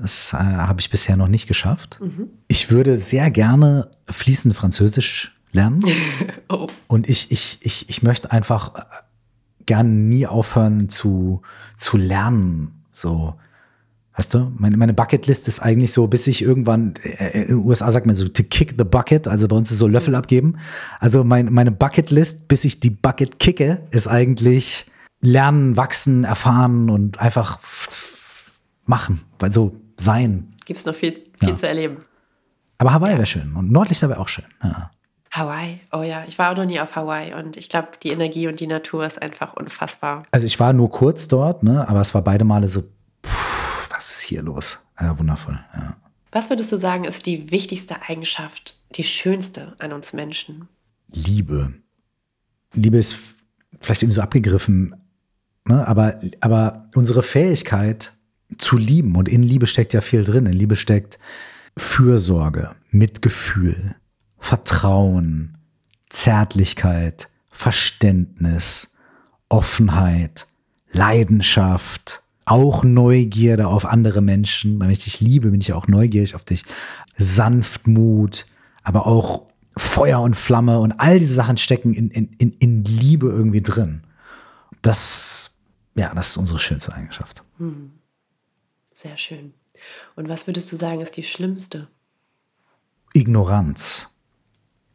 Das 0.00 0.32
äh, 0.32 0.36
habe 0.36 0.80
ich 0.80 0.90
bisher 0.90 1.16
noch 1.16 1.28
nicht 1.28 1.46
geschafft. 1.46 2.00
Mhm. 2.02 2.28
Ich 2.48 2.70
würde 2.70 2.96
sehr 2.96 3.30
gerne 3.30 3.88
fließend 4.08 4.54
Französisch 4.54 5.38
lernen. 5.52 5.84
oh. 6.48 6.68
Und 6.88 7.08
ich, 7.08 7.30
ich, 7.30 7.58
ich, 7.60 7.88
ich 7.88 8.02
möchte 8.02 8.32
einfach 8.32 8.74
äh, 8.74 8.80
gern 9.66 10.08
nie 10.08 10.26
aufhören 10.26 10.88
zu, 10.88 11.42
zu 11.76 11.96
lernen. 11.96 12.84
So, 12.92 13.34
Weißt 14.14 14.34
du, 14.34 14.52
meine, 14.58 14.76
meine 14.76 14.92
Bucketlist 14.92 15.48
ist 15.48 15.60
eigentlich 15.60 15.92
so, 15.92 16.06
bis 16.06 16.26
ich 16.26 16.42
irgendwann, 16.42 16.94
äh, 17.02 17.42
in 17.42 17.46
den 17.46 17.56
USA 17.64 17.90
sagt 17.90 18.04
man 18.04 18.14
so, 18.14 18.28
to 18.28 18.42
kick 18.42 18.74
the 18.76 18.84
bucket, 18.84 19.26
also 19.26 19.48
bei 19.48 19.56
uns 19.56 19.70
ist 19.70 19.78
so 19.78 19.86
Löffel 19.86 20.14
abgeben. 20.14 20.58
Also 21.00 21.24
mein, 21.24 21.50
meine 21.50 21.72
Bucketlist, 21.72 22.46
bis 22.46 22.64
ich 22.64 22.78
die 22.78 22.90
Bucket 22.90 23.38
kicke, 23.38 23.86
ist 23.90 24.08
eigentlich 24.08 24.86
lernen, 25.22 25.78
wachsen, 25.78 26.24
erfahren 26.24 26.90
und 26.90 27.20
einfach 27.20 27.58
machen, 28.84 29.22
weil 29.38 29.50
so 29.50 29.80
sein. 29.98 30.52
Gibt 30.66 30.80
es 30.80 30.84
noch 30.84 30.94
viel, 30.94 31.24
viel 31.38 31.50
ja. 31.50 31.56
zu 31.56 31.66
erleben. 31.66 31.98
Aber 32.76 32.92
Hawaii 32.92 33.14
wäre 33.14 33.26
schön 33.26 33.54
und 33.54 33.72
Nordlichter 33.72 34.10
wäre 34.10 34.20
auch 34.20 34.28
schön. 34.28 34.44
Ja. 34.62 34.90
Hawaii, 35.32 35.80
oh 35.92 36.02
ja, 36.02 36.26
ich 36.28 36.38
war 36.38 36.52
auch 36.52 36.56
noch 36.56 36.66
nie 36.66 36.78
auf 36.78 36.94
Hawaii 36.94 37.32
und 37.32 37.56
ich 37.56 37.70
glaube, 37.70 37.88
die 38.02 38.10
Energie 38.10 38.48
und 38.48 38.60
die 38.60 38.66
Natur 38.66 39.06
ist 39.06 39.20
einfach 39.20 39.54
unfassbar. 39.54 40.24
Also 40.30 40.46
ich 40.46 40.60
war 40.60 40.74
nur 40.74 40.90
kurz 40.90 41.26
dort, 41.26 41.62
ne, 41.62 41.88
aber 41.88 42.02
es 42.02 42.12
war 42.12 42.22
beide 42.22 42.44
Male 42.44 42.68
so, 42.68 42.84
was 43.88 44.10
ist 44.10 44.20
hier 44.20 44.42
los? 44.42 44.78
Ja, 45.00 45.18
wundervoll, 45.18 45.58
ja. 45.74 45.96
Was 46.32 46.50
würdest 46.50 46.70
du 46.70 46.76
sagen, 46.76 47.04
ist 47.04 47.24
die 47.24 47.50
wichtigste 47.50 48.02
Eigenschaft, 48.08 48.76
die 48.94 49.04
schönste 49.04 49.74
an 49.78 49.94
uns 49.94 50.12
Menschen? 50.12 50.68
Liebe. 51.08 51.72
Liebe 52.74 52.98
ist 52.98 53.16
vielleicht 53.80 54.02
eben 54.02 54.12
so 54.12 54.20
abgegriffen, 54.20 54.94
ne? 55.64 55.86
aber, 55.88 56.20
aber 56.40 56.90
unsere 56.94 57.22
Fähigkeit 57.22 58.12
zu 58.58 58.76
lieben, 58.76 59.16
und 59.16 59.30
in 59.30 59.42
Liebe 59.42 59.66
steckt 59.66 59.94
ja 59.94 60.02
viel 60.02 60.24
drin, 60.24 60.44
in 60.44 60.52
Liebe 60.52 60.76
steckt 60.76 61.18
Fürsorge, 61.76 62.74
Mitgefühl, 62.90 63.94
Vertrauen, 64.42 65.56
Zärtlichkeit, 66.10 67.28
Verständnis, 67.52 68.90
Offenheit, 69.48 70.48
Leidenschaft, 70.90 72.24
auch 72.44 72.82
Neugierde 72.82 73.68
auf 73.68 73.86
andere 73.86 74.20
Menschen. 74.20 74.80
Wenn 74.80 74.90
ich 74.90 75.04
dich 75.04 75.20
liebe, 75.20 75.52
bin 75.52 75.60
ich 75.60 75.72
auch 75.72 75.86
neugierig 75.86 76.34
auf 76.34 76.44
dich. 76.44 76.64
Sanftmut, 77.16 78.46
aber 78.82 79.06
auch 79.06 79.46
Feuer 79.76 80.20
und 80.20 80.34
Flamme 80.34 80.80
und 80.80 80.98
all 80.98 81.20
diese 81.20 81.34
Sachen 81.34 81.56
stecken 81.56 81.94
in, 81.94 82.10
in, 82.10 82.32
in, 82.38 82.52
in 82.58 82.84
Liebe 82.84 83.28
irgendwie 83.28 83.62
drin. 83.62 84.02
Das, 84.82 85.52
ja, 85.94 86.12
das 86.14 86.30
ist 86.30 86.36
unsere 86.36 86.58
schönste 86.58 86.92
Eigenschaft. 86.92 87.44
Hm. 87.58 87.92
Sehr 88.92 89.16
schön. 89.16 89.54
Und 90.16 90.28
was 90.28 90.48
würdest 90.48 90.72
du 90.72 90.76
sagen, 90.76 91.00
ist 91.00 91.16
die 91.16 91.22
schlimmste? 91.22 91.86
Ignoranz. 93.14 94.08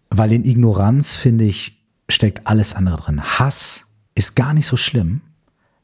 Weil 0.09 0.31
in 0.31 0.45
Ignoranz, 0.45 1.15
finde 1.15 1.45
ich, 1.45 1.83
steckt 2.09 2.47
alles 2.47 2.73
andere 2.73 2.97
drin. 2.97 3.21
Hass 3.21 3.83
ist 4.15 4.35
gar 4.35 4.53
nicht 4.53 4.65
so 4.65 4.77
schlimm, 4.77 5.21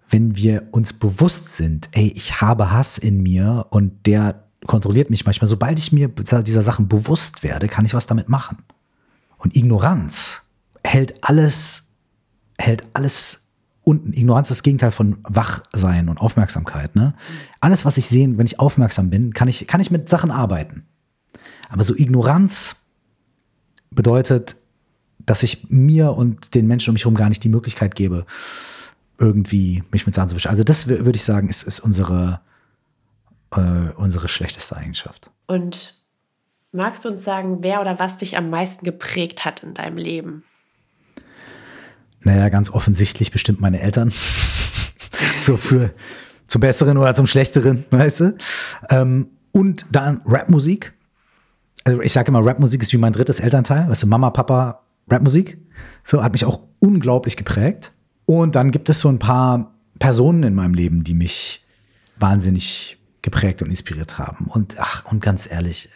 wenn 0.10 0.36
wir 0.36 0.68
uns 0.72 0.94
bewusst 0.94 1.56
sind, 1.56 1.90
ey, 1.92 2.12
ich 2.16 2.42
habe 2.42 2.72
Hass 2.72 2.98
in 2.98 3.22
mir 3.22 3.68
und 3.72 4.06
der 4.06 4.44
kontrolliert 4.68 5.10
mich 5.10 5.26
manchmal. 5.26 5.48
Sobald 5.48 5.80
ich 5.80 5.92
mir 5.92 6.08
dieser 6.08 6.62
Sachen 6.62 6.88
bewusst 6.88 7.44
werde, 7.44 7.68
kann 7.68 7.86
ich 7.86 7.94
was 7.94 8.06
damit 8.06 8.30
machen. 8.30 8.58
Und 9.38 9.56
Ignoranz 9.56 10.40
hält 10.84 11.16
alles, 11.24 11.84
hält 12.58 12.86
alles 12.94 13.42
unten. 13.84 14.14
Ignoranz 14.14 14.50
ist 14.50 14.60
das 14.60 14.64
Gegenteil 14.64 14.92
von 14.92 15.18
Wachsein 15.24 16.10
und 16.10 16.20
Aufmerksamkeit. 16.20 16.96
Ne? 16.96 17.14
Alles, 17.60 17.84
was 17.84 17.98
ich 17.98 18.06
sehe, 18.06 18.38
wenn 18.38 18.46
ich 18.46 18.60
aufmerksam 18.60 19.10
bin, 19.10 19.34
kann 19.34 19.48
ich, 19.48 19.68
kann 19.68 19.82
ich 19.82 19.92
mit 19.92 20.10
Sachen 20.10 20.32
arbeiten. 20.32 20.86
Aber 21.70 21.84
so 21.84 21.96
Ignoranz 21.96 22.76
bedeutet, 23.96 24.56
dass 25.26 25.44
ich 25.44 25.70
mir 25.70 26.12
und 26.12 26.54
den 26.54 26.68
Menschen 26.68 26.90
um 26.90 26.94
mich 26.94 27.04
herum 27.04 27.16
gar 27.16 27.30
nicht 27.30 27.44
die 27.44 27.50
Möglichkeit 27.50 27.96
gebe, 27.96 28.26
irgendwie 29.18 29.84
mich 29.92 30.06
mit 30.06 30.16
Sachen 30.16 30.30
zu 30.30 30.36
beschäftigen. 30.36 30.62
Also 30.62 30.64
das 30.64 30.88
würde 30.88 31.16
ich 31.16 31.24
sagen, 31.24 31.50
ist, 31.50 31.64
ist 31.64 31.80
unsere, 31.80 32.42
äh, 33.52 33.92
unsere 33.96 34.28
schlechteste 34.28 34.76
Eigenschaft. 34.76 35.30
Und 35.48 36.02
magst 36.72 37.06
du 37.06 37.10
uns 37.10 37.24
sagen, 37.24 37.60
wer 37.62 37.80
oder 37.82 38.00
was 38.00 38.18
dich 38.18 38.38
am 38.38 38.50
meisten 38.50 38.84
geprägt 38.84 39.46
hat 39.46 39.64
in 39.64 39.74
deinem 39.74 39.98
Leben? 39.98 40.44
Naja, 42.22 42.50
ganz 42.50 42.70
offensichtlich 42.70 43.32
bestimmt 43.32 43.60
meine 43.60 43.82
Eltern. 43.82 44.14
so 45.40 45.58
für 45.58 45.94
zum 46.48 46.62
Besseren 46.62 46.98
oder 46.98 47.14
zum 47.14 47.28
Schlechteren, 47.28 47.86
weißt 47.92 48.20
du? 48.20 48.38
Ähm, 48.90 49.28
und 49.52 49.86
dann 49.92 50.22
Rapmusik 50.26 50.94
also 51.84 52.02
ich 52.02 52.14
sage 52.14 52.30
immer, 52.30 52.46
Rapmusik 52.46 52.82
ist 52.82 52.94
wie 52.94 52.98
mein 52.98 53.14
drittes 53.14 53.40
Elternteil. 53.40 53.90
Weißt 53.90 54.04
du, 54.04 54.08
Mama, 54.08 54.30
Papa, 54.30 54.84
Rapmusik. 55.10 55.58
So 56.04 56.24
hat 56.24 56.32
mich 56.32 56.46
auch 56.46 56.62
unglaublich 56.80 57.38
geprägt. 57.38 57.92
Und 58.26 58.56
dann 58.56 58.72
gibt 58.72 58.90
es 58.90 59.00
so 59.00 59.10
ein 59.10 59.20
paar 59.20 59.74
Personen 60.00 60.44
in 60.44 60.56
meinem 60.56 60.74
Leben, 60.74 61.04
die 61.04 61.14
mich 61.14 61.66
wahnsinnig 62.18 62.98
geprägt 63.22 63.62
und 63.62 63.70
inspiriert 63.70 64.18
haben. 64.18 64.48
Und 64.48 64.76
ach, 64.80 65.06
und 65.06 65.22
ganz 65.22 65.50
ehrlich, 65.50 65.90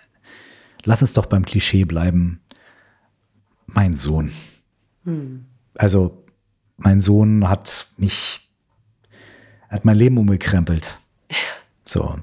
lass 0.84 1.01
uns 1.01 1.13
doch 1.13 1.25
beim 1.25 1.45
Klischee 1.45 1.86
bleiben. 1.86 2.41
Mein 3.65 3.95
Sohn. 3.95 4.32
Hm. 5.03 5.45
Also, 5.75 6.23
mein 6.78 7.01
Sohn 7.01 7.47
hat 7.49 7.88
mich, 7.97 8.49
hat 9.69 9.86
mein 9.86 9.97
Leben 9.97 10.17
umgekrempelt. 10.17 10.99
So 11.89 12.19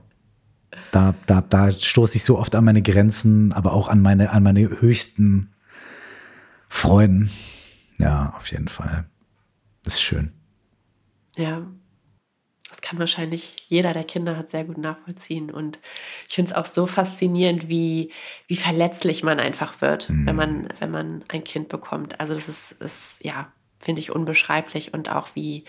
da, 0.95 1.15
da, 1.27 1.41
da 1.41 1.71
stoße 1.73 2.17
ich 2.17 2.25
so 2.25 2.39
oft 2.39 2.55
an 2.55 2.65
meine 2.65 2.83
Grenzen, 2.83 3.53
aber 3.53 3.73
auch 3.73 3.89
an 3.89 4.01
meine, 4.01 4.31
an 4.31 4.45
meine 4.45 4.81
höchsten 4.81 5.53
Freuden. 6.69 7.31
Ja, 7.99 8.33
auf 8.37 8.47
jeden 8.49 8.69
Fall. 8.69 9.07
Das 9.83 9.95
ist 9.95 10.03
schön. 10.03 10.33
Ja, 11.37 11.67
das 12.71 12.81
kann 12.81 13.01
wahrscheinlich 13.01 13.57
jeder, 13.67 13.93
der 13.93 14.05
Kinder 14.05 14.37
hat, 14.37 14.51
sehr 14.51 14.65
gut 14.65 14.79
nachvollziehen. 14.79 15.51
Und 15.51 15.81
ich 16.29 16.37
finde 16.37 16.53
es 16.53 16.57
auch 16.57 16.67
so 16.67 16.87
faszinierend, 16.87 17.69
wie, 17.69 18.13
wie 18.47 18.57
verletzlich 18.57 19.25
man 19.25 19.41
einfach 19.41 19.81
wird, 19.81 20.09
mhm. 20.09 20.27
wenn, 20.27 20.37
man, 20.37 20.69
wenn 20.79 20.91
man 20.93 21.25
ein 21.27 21.43
Kind 21.43 21.69
bekommt. 21.69 22.21
Also 22.21 22.35
das 22.35 22.49
ist, 22.49 22.73
ist 22.73 23.17
ja, 23.21 23.53
finde 23.81 24.01
ich 24.01 24.13
unbeschreiblich 24.13 24.95
und 24.95 25.11
auch 25.11 25.29
wie, 25.35 25.65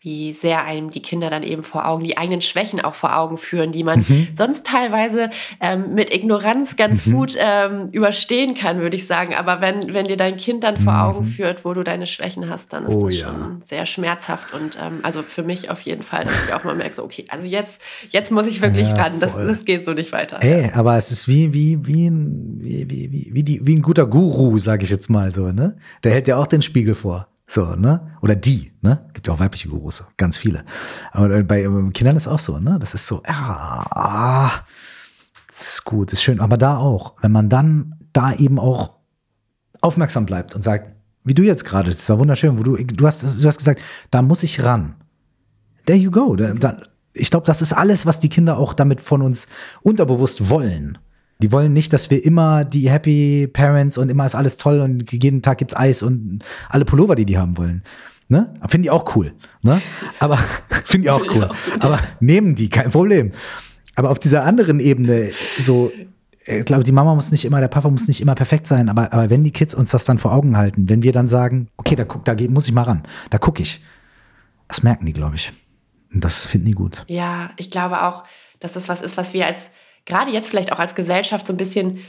wie 0.00 0.32
sehr 0.32 0.64
einem 0.64 0.90
die 0.90 1.02
Kinder 1.02 1.28
dann 1.28 1.42
eben 1.42 1.64
vor 1.64 1.86
Augen, 1.86 2.04
die 2.04 2.16
eigenen 2.16 2.40
Schwächen 2.40 2.80
auch 2.80 2.94
vor 2.94 3.16
Augen 3.16 3.36
führen, 3.36 3.72
die 3.72 3.82
man 3.82 4.04
mhm. 4.06 4.28
sonst 4.32 4.64
teilweise 4.64 5.30
ähm, 5.60 5.94
mit 5.94 6.14
Ignoranz 6.14 6.76
ganz 6.76 7.04
mhm. 7.06 7.12
gut 7.12 7.36
ähm, 7.36 7.88
überstehen 7.90 8.54
kann, 8.54 8.78
würde 8.78 8.94
ich 8.94 9.06
sagen. 9.06 9.34
Aber 9.34 9.60
wenn, 9.60 9.92
wenn 9.92 10.06
dir 10.06 10.16
dein 10.16 10.36
Kind 10.36 10.62
dann 10.62 10.76
vor 10.76 10.92
mhm. 10.92 11.00
Augen 11.00 11.24
führt, 11.24 11.64
wo 11.64 11.74
du 11.74 11.82
deine 11.82 12.06
Schwächen 12.06 12.48
hast, 12.48 12.72
dann 12.72 12.84
ist 12.84 12.94
oh, 12.94 13.08
das 13.08 13.18
ja. 13.18 13.26
schon 13.26 13.62
sehr 13.64 13.86
schmerzhaft. 13.86 14.54
Und 14.54 14.78
ähm, 14.80 15.00
also 15.02 15.22
für 15.22 15.42
mich 15.42 15.68
auf 15.68 15.80
jeden 15.80 16.04
Fall, 16.04 16.24
dass 16.24 16.34
ich 16.46 16.54
auch 16.54 16.62
mal 16.62 16.76
merke, 16.76 16.94
so, 16.94 17.02
okay, 17.02 17.24
also 17.28 17.46
jetzt, 17.46 17.80
jetzt 18.10 18.30
muss 18.30 18.46
ich 18.46 18.62
wirklich 18.62 18.88
ja, 18.88 18.94
ran, 18.94 19.18
das, 19.18 19.34
das 19.34 19.64
geht 19.64 19.84
so 19.84 19.94
nicht 19.94 20.12
weiter. 20.12 20.38
Ey, 20.40 20.70
aber 20.74 20.96
es 20.96 21.10
ist 21.10 21.26
wie, 21.26 21.52
wie, 21.52 21.84
wie, 21.86 22.08
ein, 22.08 22.58
wie, 22.60 22.88
wie, 22.88 23.12
wie, 23.12 23.30
wie, 23.32 23.42
die, 23.42 23.66
wie 23.66 23.76
ein 23.76 23.82
guter 23.82 24.06
Guru, 24.06 24.58
sage 24.58 24.84
ich 24.84 24.90
jetzt 24.90 25.10
mal 25.10 25.32
so, 25.32 25.50
ne? 25.50 25.76
Der 26.04 26.12
hält 26.12 26.28
dir 26.28 26.38
auch 26.38 26.46
den 26.46 26.62
Spiegel 26.62 26.94
vor. 26.94 27.26
So, 27.50 27.74
ne? 27.74 28.12
Oder 28.20 28.36
die, 28.36 28.72
ne? 28.82 29.08
Gibt 29.14 29.26
ja 29.26 29.32
auch 29.32 29.40
weibliche 29.40 29.68
Gurus, 29.68 30.04
ganz 30.18 30.36
viele. 30.36 30.64
Aber 31.12 31.42
bei 31.44 31.62
Kindern 31.94 32.14
ist 32.14 32.28
auch 32.28 32.38
so, 32.38 32.58
ne? 32.58 32.76
Das 32.78 32.92
ist 32.92 33.06
so, 33.06 33.22
ja, 33.26 34.52
das 35.48 35.72
ist 35.74 35.84
gut, 35.84 36.12
das 36.12 36.18
ist 36.18 36.22
schön. 36.22 36.40
Aber 36.40 36.58
da 36.58 36.76
auch, 36.76 37.14
wenn 37.22 37.32
man 37.32 37.48
dann 37.48 37.94
da 38.12 38.34
eben 38.34 38.58
auch 38.58 38.92
aufmerksam 39.80 40.26
bleibt 40.26 40.54
und 40.54 40.62
sagt, 40.62 40.94
wie 41.24 41.34
du 41.34 41.42
jetzt 41.42 41.64
gerade, 41.64 41.88
das 41.90 42.06
war 42.10 42.18
wunderschön, 42.18 42.58
wo 42.58 42.62
du, 42.62 42.76
du 42.76 43.06
hast, 43.06 43.22
du 43.22 43.48
hast 43.48 43.58
gesagt, 43.58 43.80
da 44.10 44.20
muss 44.20 44.42
ich 44.42 44.62
ran. 44.62 44.94
There 45.86 45.98
you 45.98 46.10
go. 46.10 46.36
Da, 46.36 46.52
da, 46.52 46.82
ich 47.14 47.30
glaube, 47.30 47.46
das 47.46 47.62
ist 47.62 47.72
alles, 47.72 48.04
was 48.04 48.20
die 48.20 48.28
Kinder 48.28 48.58
auch 48.58 48.74
damit 48.74 49.00
von 49.00 49.22
uns 49.22 49.46
unterbewusst 49.80 50.50
wollen. 50.50 50.98
Die 51.40 51.52
wollen 51.52 51.72
nicht, 51.72 51.92
dass 51.92 52.10
wir 52.10 52.24
immer 52.24 52.64
die 52.64 52.90
Happy 52.90 53.46
Parents 53.46 53.96
und 53.96 54.10
immer 54.10 54.26
ist 54.26 54.34
alles 54.34 54.56
toll 54.56 54.80
und 54.80 55.12
jeden 55.12 55.40
Tag 55.40 55.58
gibt's 55.58 55.76
Eis 55.76 56.02
und 56.02 56.40
alle 56.68 56.84
Pullover, 56.84 57.14
die 57.14 57.26
die 57.26 57.38
haben 57.38 57.56
wollen. 57.56 57.82
Ne? 58.28 58.54
Finde 58.68 58.86
ich 58.86 58.90
auch 58.90 59.16
cool. 59.16 59.32
Ne? 59.62 59.80
Aber 60.18 60.36
finde 60.84 61.06
ich 61.06 61.10
auch 61.10 61.24
cool. 61.34 61.48
Aber 61.80 62.00
nehmen 62.20 62.54
die, 62.54 62.68
kein 62.68 62.90
Problem. 62.90 63.32
Aber 63.94 64.10
auf 64.10 64.18
dieser 64.18 64.44
anderen 64.44 64.80
Ebene, 64.80 65.30
so, 65.58 65.92
ich 66.44 66.64
glaube, 66.64 66.84
die 66.84 66.92
Mama 66.92 67.14
muss 67.14 67.30
nicht 67.30 67.44
immer, 67.44 67.60
der 67.60 67.68
Papa 67.68 67.88
muss 67.88 68.08
nicht 68.08 68.20
immer 68.20 68.34
perfekt 68.34 68.66
sein, 68.66 68.88
aber, 68.88 69.12
aber 69.12 69.30
wenn 69.30 69.44
die 69.44 69.50
Kids 69.50 69.74
uns 69.74 69.90
das 69.90 70.04
dann 70.04 70.18
vor 70.18 70.32
Augen 70.32 70.56
halten, 70.56 70.88
wenn 70.88 71.02
wir 71.02 71.12
dann 71.12 71.28
sagen, 71.28 71.68
okay, 71.76 71.96
da 71.96 72.04
guck, 72.04 72.24
da 72.24 72.34
muss 72.48 72.66
ich 72.66 72.74
mal 72.74 72.82
ran, 72.82 73.02
da 73.30 73.38
gucke 73.38 73.62
ich. 73.62 73.82
Das 74.66 74.82
merken 74.82 75.06
die, 75.06 75.12
glaube 75.12 75.36
ich. 75.36 75.52
Und 76.12 76.24
das 76.24 76.46
finden 76.46 76.66
die 76.66 76.72
gut. 76.72 77.04
Ja, 77.08 77.50
ich 77.56 77.70
glaube 77.70 78.02
auch, 78.02 78.24
dass 78.60 78.72
das 78.72 78.88
was 78.88 79.02
ist, 79.02 79.16
was 79.16 79.32
wir 79.34 79.46
als 79.46 79.70
gerade 80.08 80.32
jetzt 80.32 80.48
vielleicht 80.48 80.72
auch 80.72 80.78
als 80.78 80.94
Gesellschaft 80.94 81.46
so 81.46 81.52
ein 81.52 81.58
bisschen 81.58 82.00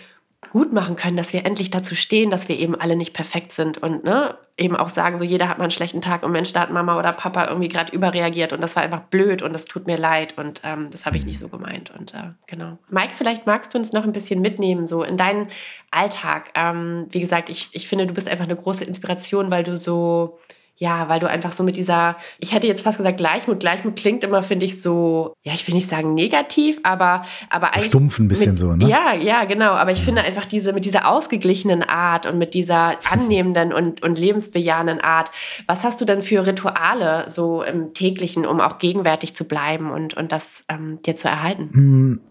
gut 0.51 0.73
machen 0.73 0.95
können, 0.95 1.17
dass 1.17 1.33
wir 1.33 1.45
endlich 1.45 1.69
dazu 1.69 1.95
stehen, 1.95 2.31
dass 2.31 2.47
wir 2.47 2.57
eben 2.57 2.73
alle 2.73 2.95
nicht 2.95 3.13
perfekt 3.13 3.51
sind 3.51 3.77
und 3.77 4.03
ne, 4.03 4.35
eben 4.57 4.75
auch 4.75 4.89
sagen, 4.89 5.19
so 5.19 5.25
jeder 5.25 5.47
hat 5.47 5.57
mal 5.57 5.65
einen 5.65 5.71
schlechten 5.71 6.01
Tag 6.01 6.23
und 6.23 6.31
Mensch, 6.31 6.53
da 6.53 6.61
hat 6.61 6.71
Mama 6.71 6.97
oder 6.97 7.11
Papa 7.11 7.47
irgendwie 7.47 7.67
gerade 7.67 7.93
überreagiert 7.93 8.53
und 8.53 8.61
das 8.61 8.75
war 8.75 8.83
einfach 8.83 9.01
blöd 9.01 9.41
und 9.41 9.53
das 9.53 9.65
tut 9.65 9.85
mir 9.85 9.97
leid 9.97 10.37
und 10.37 10.61
ähm, 10.63 10.89
das 10.91 11.05
habe 11.05 11.17
ich 11.17 11.25
nicht 11.25 11.39
so 11.39 11.49
gemeint 11.49 11.91
und 11.91 12.13
äh, 12.13 12.31
genau. 12.47 12.77
Mike, 12.89 13.13
vielleicht 13.15 13.45
magst 13.45 13.73
du 13.73 13.77
uns 13.77 13.91
noch 13.91 14.05
ein 14.05 14.13
bisschen 14.13 14.41
mitnehmen 14.41 14.87
so 14.87 15.03
in 15.03 15.17
deinen 15.17 15.49
Alltag. 15.91 16.51
Ähm, 16.55 17.07
wie 17.11 17.19
gesagt, 17.19 17.49
ich, 17.49 17.69
ich 17.73 17.87
finde, 17.87 18.07
du 18.07 18.13
bist 18.13 18.29
einfach 18.29 18.45
eine 18.45 18.55
große 18.55 18.85
Inspiration, 18.85 19.51
weil 19.51 19.63
du 19.63 19.77
so 19.77 20.39
ja, 20.79 21.09
weil 21.09 21.19
du 21.19 21.27
einfach 21.27 21.51
so 21.51 21.61
mit 21.63 21.75
dieser, 21.75 22.15
ich 22.37 22.53
hätte 22.53 22.65
jetzt 22.65 22.81
fast 22.81 22.97
gesagt 22.97 23.17
Gleichmut. 23.17 23.59
Gleichmut 23.59 23.97
klingt 23.97 24.23
immer, 24.23 24.41
finde 24.41 24.65
ich, 24.65 24.81
so, 24.81 25.33
ja, 25.43 25.53
ich 25.53 25.67
will 25.67 25.75
nicht 25.75 25.89
sagen 25.89 26.13
negativ, 26.13 26.79
aber, 26.83 27.23
aber 27.49 27.73
eigentlich. 27.73 27.87
Stumpf 27.87 28.17
ein 28.17 28.29
bisschen 28.29 28.51
mit, 28.51 28.59
so, 28.59 28.73
ne? 28.73 28.87
Ja, 28.87 29.13
ja, 29.13 29.43
genau. 29.43 29.71
Aber 29.71 29.91
ich 29.91 29.99
finde 29.99 30.21
einfach 30.21 30.45
diese, 30.45 30.71
mit 30.71 30.85
dieser 30.85 31.05
ausgeglichenen 31.05 31.83
Art 31.83 32.25
und 32.25 32.37
mit 32.37 32.53
dieser 32.53 32.95
annehmenden 33.11 33.73
und, 33.73 34.01
und 34.03 34.17
lebensbejahenden 34.17 35.01
Art, 35.01 35.31
was 35.67 35.83
hast 35.83 35.99
du 35.99 36.05
denn 36.05 36.21
für 36.21 36.47
Rituale 36.47 37.29
so 37.29 37.61
im 37.61 37.93
täglichen, 37.93 38.45
um 38.45 38.61
auch 38.61 38.77
gegenwärtig 38.77 39.35
zu 39.35 39.43
bleiben 39.43 39.91
und, 39.91 40.13
und 40.13 40.31
das 40.31 40.63
ähm, 40.69 41.01
dir 41.05 41.17
zu 41.17 41.27
erhalten? 41.27 41.71
Hm, 41.73 42.21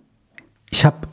ich 0.71 0.87
habe 0.87 1.07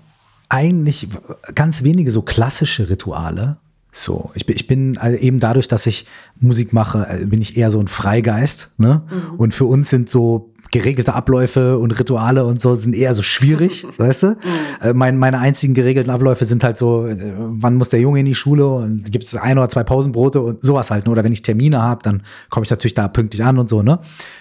eigentlich 0.48 1.10
ganz 1.54 1.84
wenige 1.84 2.12
so 2.12 2.22
klassische 2.22 2.90
Rituale. 2.90 3.58
So, 3.98 4.32
ich 4.34 4.46
bin, 4.46 4.58
ich 4.58 4.68
bin 4.68 4.98
also 4.98 5.18
eben 5.18 5.40
dadurch, 5.40 5.70
dass 5.70 5.88
ich 5.88 6.06
Musik 6.42 6.74
mache, 6.74 7.08
äh, 7.10 7.26
bin 7.28 7.42
ich 7.42 7.56
eher 7.56 7.72
so 7.72 7.80
ein 7.80 7.88
Freigeist. 7.88 8.70
Ne? 8.78 9.04
Mhm. 9.10 9.40
Und 9.40 9.54
für 9.54 9.64
uns 9.64 9.90
sind 9.90 10.10
so 10.10 10.52
geregelte 10.70 11.14
Abläufe 11.14 11.78
und 11.78 11.98
Rituale 11.98 12.44
und 12.44 12.60
so 12.60 12.76
sind 12.76 12.94
eher 12.94 13.16
so 13.16 13.22
schwierig, 13.22 13.88
weißt 13.98 14.24
du? 14.24 14.28
Mhm. 14.32 14.36
Äh, 14.82 14.94
mein, 14.94 15.18
meine 15.18 15.40
einzigen 15.40 15.74
geregelten 15.74 16.12
Abläufe 16.12 16.44
sind 16.44 16.62
halt 16.66 16.78
so, 16.78 17.06
äh, 17.06 17.16
wann 17.38 17.76
muss 17.76 17.88
der 17.88 18.02
Junge 18.02 18.20
in 18.20 18.26
die 18.26 18.36
Schule 18.36 18.68
und 18.68 19.10
gibt 19.10 19.24
es 19.24 19.34
ein 19.34 19.58
oder 19.58 19.70
zwei 19.70 19.86
Pausenbrote 19.86 20.42
und 20.42 20.62
sowas 20.62 20.92
halt. 20.92 21.06
Ne? 21.06 21.12
Oder 21.14 21.24
wenn 21.24 21.32
ich 21.32 21.42
Termine 21.42 21.82
habe, 21.82 22.04
dann 22.04 22.24
komme 22.50 22.66
ich 22.66 22.70
natürlich 22.70 22.96
da 22.96 23.08
pünktlich 23.08 23.46
an 23.46 23.58
und 23.58 23.70
so, 23.70 23.82
ne? 23.82 24.00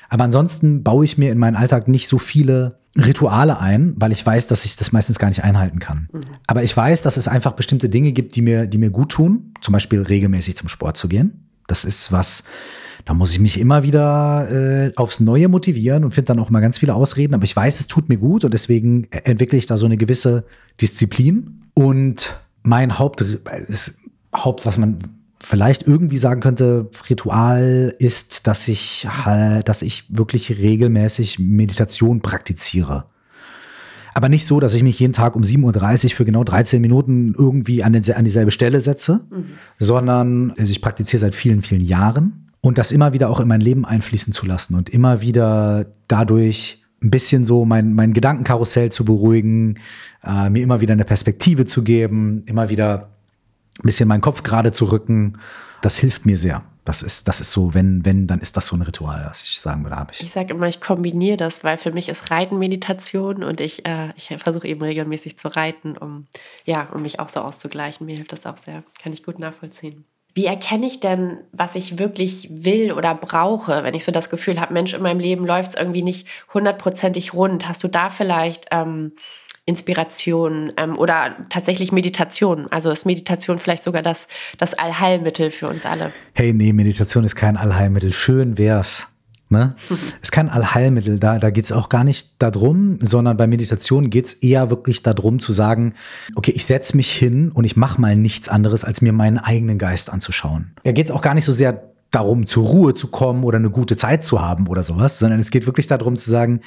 Aber 0.08 0.24
ansonsten 0.24 0.82
baue 0.82 1.04
ich 1.04 1.16
mir 1.16 1.30
in 1.30 1.38
meinen 1.38 1.54
Alltag 1.54 1.86
nicht 1.86 2.08
so 2.08 2.18
viele 2.18 2.80
Rituale 2.96 3.60
ein, 3.60 3.94
weil 3.96 4.12
ich 4.12 4.24
weiß, 4.24 4.46
dass 4.46 4.64
ich 4.64 4.76
das 4.76 4.92
meistens 4.92 5.18
gar 5.18 5.28
nicht 5.28 5.42
einhalten 5.42 5.80
kann. 5.80 6.08
Mhm. 6.12 6.20
Aber 6.46 6.62
ich 6.62 6.76
weiß, 6.76 7.02
dass 7.02 7.16
es 7.16 7.26
einfach 7.26 7.52
bestimmte 7.52 7.88
Dinge 7.88 8.12
gibt, 8.12 8.36
die 8.36 8.42
mir, 8.42 8.66
die 8.66 8.78
mir 8.78 8.90
gut 8.90 9.10
tun. 9.10 9.52
Zum 9.60 9.72
Beispiel 9.72 10.02
regelmäßig 10.02 10.56
zum 10.56 10.68
Sport 10.68 10.96
zu 10.96 11.08
gehen. 11.08 11.48
Das 11.66 11.84
ist 11.84 12.12
was, 12.12 12.44
da 13.04 13.14
muss 13.14 13.32
ich 13.32 13.40
mich 13.40 13.58
immer 13.58 13.82
wieder 13.82 14.48
äh, 14.50 14.92
aufs 14.96 15.18
Neue 15.18 15.48
motivieren 15.48 16.04
und 16.04 16.12
finde 16.12 16.26
dann 16.26 16.38
auch 16.38 16.50
mal 16.50 16.60
ganz 16.60 16.78
viele 16.78 16.94
Ausreden. 16.94 17.34
Aber 17.34 17.44
ich 17.44 17.56
weiß, 17.56 17.80
es 17.80 17.88
tut 17.88 18.08
mir 18.08 18.16
gut 18.18 18.44
und 18.44 18.54
deswegen 18.54 19.08
entwickle 19.10 19.58
ich 19.58 19.66
da 19.66 19.76
so 19.76 19.86
eine 19.86 19.96
gewisse 19.96 20.44
Disziplin. 20.80 21.62
Und 21.74 22.38
mein 22.62 22.98
Haupt, 22.98 23.24
Haupt, 24.34 24.66
was 24.66 24.78
man 24.78 24.98
vielleicht 25.44 25.86
irgendwie 25.86 26.16
sagen 26.16 26.40
könnte, 26.40 26.88
Ritual 27.08 27.94
ist, 27.98 28.46
dass 28.46 28.66
ich, 28.68 29.06
dass 29.64 29.82
ich 29.82 30.04
wirklich 30.08 30.58
regelmäßig 30.58 31.38
Meditation 31.38 32.20
praktiziere. 32.20 33.04
Aber 34.14 34.28
nicht 34.28 34.46
so, 34.46 34.60
dass 34.60 34.74
ich 34.74 34.84
mich 34.84 34.98
jeden 35.00 35.12
Tag 35.12 35.34
um 35.34 35.42
7.30 35.42 36.04
Uhr 36.04 36.10
für 36.10 36.24
genau 36.24 36.44
13 36.44 36.80
Minuten 36.80 37.34
irgendwie 37.36 37.82
an, 37.82 37.92
den, 37.92 38.08
an 38.12 38.24
dieselbe 38.24 38.52
Stelle 38.52 38.80
setze, 38.80 39.24
mhm. 39.30 39.44
sondern 39.78 40.52
also 40.52 40.70
ich 40.70 40.80
praktiziere 40.80 41.20
seit 41.20 41.34
vielen, 41.34 41.62
vielen 41.62 41.80
Jahren 41.80 42.50
und 42.60 42.78
das 42.78 42.92
immer 42.92 43.12
wieder 43.12 43.28
auch 43.28 43.40
in 43.40 43.48
mein 43.48 43.60
Leben 43.60 43.84
einfließen 43.84 44.32
zu 44.32 44.46
lassen 44.46 44.76
und 44.76 44.88
immer 44.88 45.20
wieder 45.20 45.86
dadurch 46.06 46.80
ein 47.02 47.10
bisschen 47.10 47.44
so 47.44 47.64
mein, 47.64 47.92
mein 47.92 48.12
Gedankenkarussell 48.12 48.90
zu 48.90 49.04
beruhigen, 49.04 49.78
äh, 50.22 50.48
mir 50.48 50.62
immer 50.62 50.80
wieder 50.80 50.92
eine 50.92 51.04
Perspektive 51.04 51.66
zu 51.66 51.82
geben, 51.82 52.42
immer 52.46 52.70
wieder 52.70 53.13
ein 53.78 53.82
bisschen 53.86 54.08
meinen 54.08 54.20
Kopf 54.20 54.42
gerade 54.42 54.72
zu 54.72 54.86
rücken. 54.86 55.38
Das 55.82 55.98
hilft 55.98 56.26
mir 56.26 56.38
sehr. 56.38 56.62
Das 56.84 57.02
ist, 57.02 57.28
das 57.28 57.40
ist 57.40 57.50
so, 57.50 57.72
wenn, 57.72 58.04
wenn, 58.04 58.26
dann 58.26 58.40
ist 58.40 58.58
das 58.58 58.66
so 58.66 58.76
ein 58.76 58.82
Ritual, 58.82 59.24
was 59.26 59.42
ich 59.42 59.58
sagen 59.58 59.84
würde, 59.84 59.96
habe 59.96 60.12
ich. 60.12 60.20
Ich 60.20 60.30
sage 60.30 60.52
immer, 60.52 60.68
ich 60.68 60.82
kombiniere 60.82 61.38
das, 61.38 61.64
weil 61.64 61.78
für 61.78 61.92
mich 61.92 62.10
ist 62.10 62.30
Reiten 62.30 62.58
Meditation 62.58 63.42
und 63.42 63.60
ich, 63.60 63.86
äh, 63.86 64.12
ich 64.16 64.28
versuche 64.36 64.68
eben 64.68 64.82
regelmäßig 64.82 65.38
zu 65.38 65.48
reiten, 65.48 65.96
um, 65.96 66.26
ja, 66.66 66.88
um 66.92 67.00
mich 67.00 67.20
auch 67.20 67.30
so 67.30 67.40
auszugleichen. 67.40 68.04
Mir 68.06 68.16
hilft 68.16 68.32
das 68.32 68.44
auch 68.44 68.58
sehr. 68.58 68.82
Kann 69.02 69.14
ich 69.14 69.24
gut 69.24 69.38
nachvollziehen. 69.38 70.04
Wie 70.34 70.46
erkenne 70.46 70.86
ich 70.86 71.00
denn, 71.00 71.38
was 71.52 71.74
ich 71.74 71.98
wirklich 71.98 72.48
will 72.50 72.92
oder 72.92 73.14
brauche, 73.14 73.84
wenn 73.84 73.94
ich 73.94 74.04
so 74.04 74.12
das 74.12 74.30
Gefühl 74.30 74.60
habe, 74.60 74.74
Mensch, 74.74 74.92
in 74.92 75.00
meinem 75.00 75.20
Leben 75.20 75.46
läuft 75.46 75.70
es 75.70 75.74
irgendwie 75.76 76.02
nicht 76.02 76.26
hundertprozentig 76.52 77.32
rund? 77.32 77.66
Hast 77.68 77.84
du 77.84 77.88
da 77.88 78.10
vielleicht 78.10 78.66
ähm, 78.72 79.12
Inspiration 79.66 80.72
ähm, 80.76 80.98
oder 80.98 81.36
tatsächlich 81.48 81.90
Meditation. 81.90 82.66
Also 82.70 82.90
ist 82.90 83.06
Meditation 83.06 83.58
vielleicht 83.58 83.84
sogar 83.84 84.02
das, 84.02 84.28
das 84.58 84.74
Allheilmittel 84.74 85.50
für 85.50 85.68
uns 85.68 85.86
alle. 85.86 86.12
Hey, 86.34 86.52
nee, 86.52 86.72
Meditation 86.72 87.24
ist 87.24 87.34
kein 87.34 87.56
Allheilmittel. 87.56 88.12
Schön 88.12 88.58
wär's. 88.58 89.06
Ne? 89.50 89.76
Mhm. 89.88 89.96
Ist 90.22 90.32
kein 90.32 90.48
Allheilmittel, 90.48 91.18
da, 91.18 91.38
da 91.38 91.50
geht 91.50 91.66
es 91.66 91.70
auch 91.70 91.90
gar 91.90 92.02
nicht 92.02 92.42
darum, 92.42 92.98
sondern 93.00 93.36
bei 93.36 93.46
Meditation 93.46 94.08
geht 94.08 94.26
es 94.26 94.34
eher 94.34 94.70
wirklich 94.70 95.02
darum 95.02 95.38
zu 95.38 95.52
sagen, 95.52 95.94
okay, 96.34 96.50
ich 96.52 96.64
setze 96.64 96.96
mich 96.96 97.10
hin 97.12 97.52
und 97.52 97.64
ich 97.64 97.76
mache 97.76 98.00
mal 98.00 98.16
nichts 98.16 98.48
anderes, 98.48 98.84
als 98.84 99.02
mir 99.02 99.12
meinen 99.12 99.36
eigenen 99.38 99.78
Geist 99.78 100.10
anzuschauen. 100.10 100.72
Da 100.82 100.92
geht 100.92 101.06
es 101.06 101.12
auch 101.12 101.20
gar 101.20 101.34
nicht 101.34 101.44
so 101.44 101.52
sehr 101.52 101.84
darum, 102.10 102.46
zur 102.46 102.64
Ruhe 102.64 102.94
zu 102.94 103.08
kommen 103.08 103.44
oder 103.44 103.58
eine 103.58 103.70
gute 103.70 103.96
Zeit 103.96 104.24
zu 104.24 104.40
haben 104.40 104.66
oder 104.66 104.82
sowas, 104.82 105.18
sondern 105.18 105.38
es 105.40 105.50
geht 105.50 105.66
wirklich 105.66 105.88
darum 105.88 106.16
zu 106.16 106.30
sagen, 106.30 106.60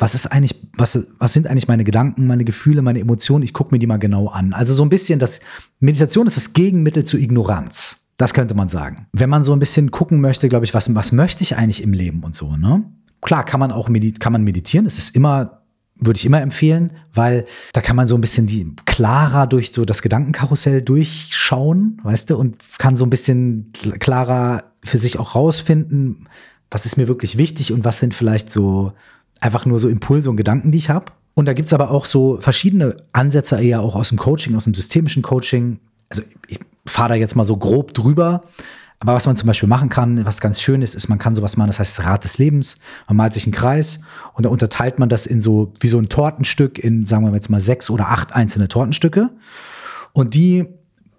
was 0.00 0.14
ist 0.14 0.26
eigentlich, 0.26 0.56
was, 0.72 0.98
was 1.18 1.34
sind 1.34 1.46
eigentlich 1.46 1.68
meine 1.68 1.84
Gedanken, 1.84 2.26
meine 2.26 2.44
Gefühle, 2.44 2.80
meine 2.80 3.00
Emotionen? 3.00 3.44
Ich 3.44 3.52
gucke 3.52 3.74
mir 3.74 3.78
die 3.78 3.86
mal 3.86 3.98
genau 3.98 4.28
an. 4.28 4.54
Also 4.54 4.72
so 4.72 4.82
ein 4.82 4.88
bisschen 4.88 5.18
das, 5.18 5.40
Meditation 5.78 6.26
ist 6.26 6.38
das 6.38 6.54
Gegenmittel 6.54 7.04
zur 7.04 7.20
Ignoranz. 7.20 7.98
Das 8.16 8.32
könnte 8.32 8.54
man 8.54 8.68
sagen. 8.68 9.06
Wenn 9.12 9.28
man 9.28 9.44
so 9.44 9.52
ein 9.52 9.58
bisschen 9.58 9.90
gucken 9.90 10.20
möchte, 10.20 10.48
glaube 10.48 10.64
ich, 10.64 10.72
was, 10.72 10.92
was 10.94 11.12
möchte 11.12 11.42
ich 11.42 11.56
eigentlich 11.56 11.82
im 11.82 11.92
Leben 11.92 12.24
und 12.24 12.34
so, 12.34 12.56
ne? 12.56 12.82
Klar, 13.20 13.44
kann 13.44 13.60
man 13.60 13.72
auch 13.72 13.90
medit 13.90 14.20
kann 14.20 14.32
man 14.32 14.42
meditieren. 14.42 14.86
Es 14.86 14.96
ist 14.96 15.14
immer, 15.14 15.60
würde 15.96 16.16
ich 16.16 16.24
immer 16.24 16.40
empfehlen, 16.40 16.92
weil 17.12 17.44
da 17.74 17.82
kann 17.82 17.96
man 17.96 18.08
so 18.08 18.14
ein 18.14 18.22
bisschen 18.22 18.46
die 18.46 18.74
klarer 18.86 19.46
durch 19.46 19.72
so 19.72 19.84
das 19.84 20.00
Gedankenkarussell 20.00 20.80
durchschauen, 20.80 22.00
weißt 22.02 22.30
du, 22.30 22.38
und 22.38 22.56
kann 22.78 22.96
so 22.96 23.04
ein 23.04 23.10
bisschen 23.10 23.72
klarer 23.98 24.64
für 24.82 24.96
sich 24.96 25.18
auch 25.18 25.34
rausfinden, 25.34 26.26
was 26.70 26.86
ist 26.86 26.96
mir 26.96 27.08
wirklich 27.08 27.36
wichtig 27.36 27.74
und 27.74 27.84
was 27.84 27.98
sind 27.98 28.14
vielleicht 28.14 28.48
so 28.48 28.94
einfach 29.40 29.66
nur 29.66 29.78
so 29.78 29.88
Impulse 29.88 30.30
und 30.30 30.36
Gedanken, 30.36 30.70
die 30.70 30.78
ich 30.78 30.90
habe. 30.90 31.06
Und 31.34 31.46
da 31.46 31.52
gibt 31.52 31.66
es 31.66 31.72
aber 31.72 31.90
auch 31.90 32.04
so 32.04 32.38
verschiedene 32.40 32.96
Ansätze 33.12 33.60
eher 33.60 33.80
auch 33.80 33.94
aus 33.94 34.08
dem 34.08 34.18
Coaching, 34.18 34.54
aus 34.56 34.64
dem 34.64 34.74
systemischen 34.74 35.22
Coaching. 35.22 35.78
Also 36.08 36.22
ich 36.48 36.60
fahre 36.86 37.10
da 37.10 37.14
jetzt 37.14 37.36
mal 37.36 37.44
so 37.44 37.56
grob 37.56 37.94
drüber. 37.94 38.42
Aber 38.98 39.14
was 39.14 39.24
man 39.24 39.34
zum 39.34 39.46
Beispiel 39.46 39.68
machen 39.68 39.88
kann, 39.88 40.26
was 40.26 40.40
ganz 40.40 40.60
schön 40.60 40.82
ist, 40.82 40.94
ist, 40.94 41.08
man 41.08 41.18
kann 41.18 41.34
sowas 41.34 41.56
machen, 41.56 41.68
das 41.68 41.78
heißt 41.78 42.04
Rad 42.04 42.24
des 42.24 42.36
Lebens. 42.36 42.76
Man 43.08 43.16
malt 43.16 43.32
sich 43.32 43.44
einen 43.44 43.52
Kreis 43.52 43.98
und 44.34 44.44
da 44.44 44.50
unterteilt 44.50 44.98
man 44.98 45.08
das 45.08 45.24
in 45.24 45.40
so, 45.40 45.72
wie 45.80 45.88
so 45.88 45.98
ein 45.98 46.10
Tortenstück 46.10 46.78
in, 46.78 47.06
sagen 47.06 47.24
wir 47.24 47.32
jetzt 47.32 47.48
mal, 47.48 47.62
sechs 47.62 47.88
oder 47.88 48.08
acht 48.08 48.34
einzelne 48.34 48.68
Tortenstücke. 48.68 49.30
Und 50.12 50.34
die 50.34 50.66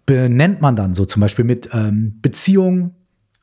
benennt 0.05 0.61
man 0.61 0.75
dann 0.75 0.93
so 0.93 1.05
zum 1.05 1.21
Beispiel 1.21 1.45
mit 1.45 1.69
ähm, 1.73 2.19
Beziehung, 2.21 2.93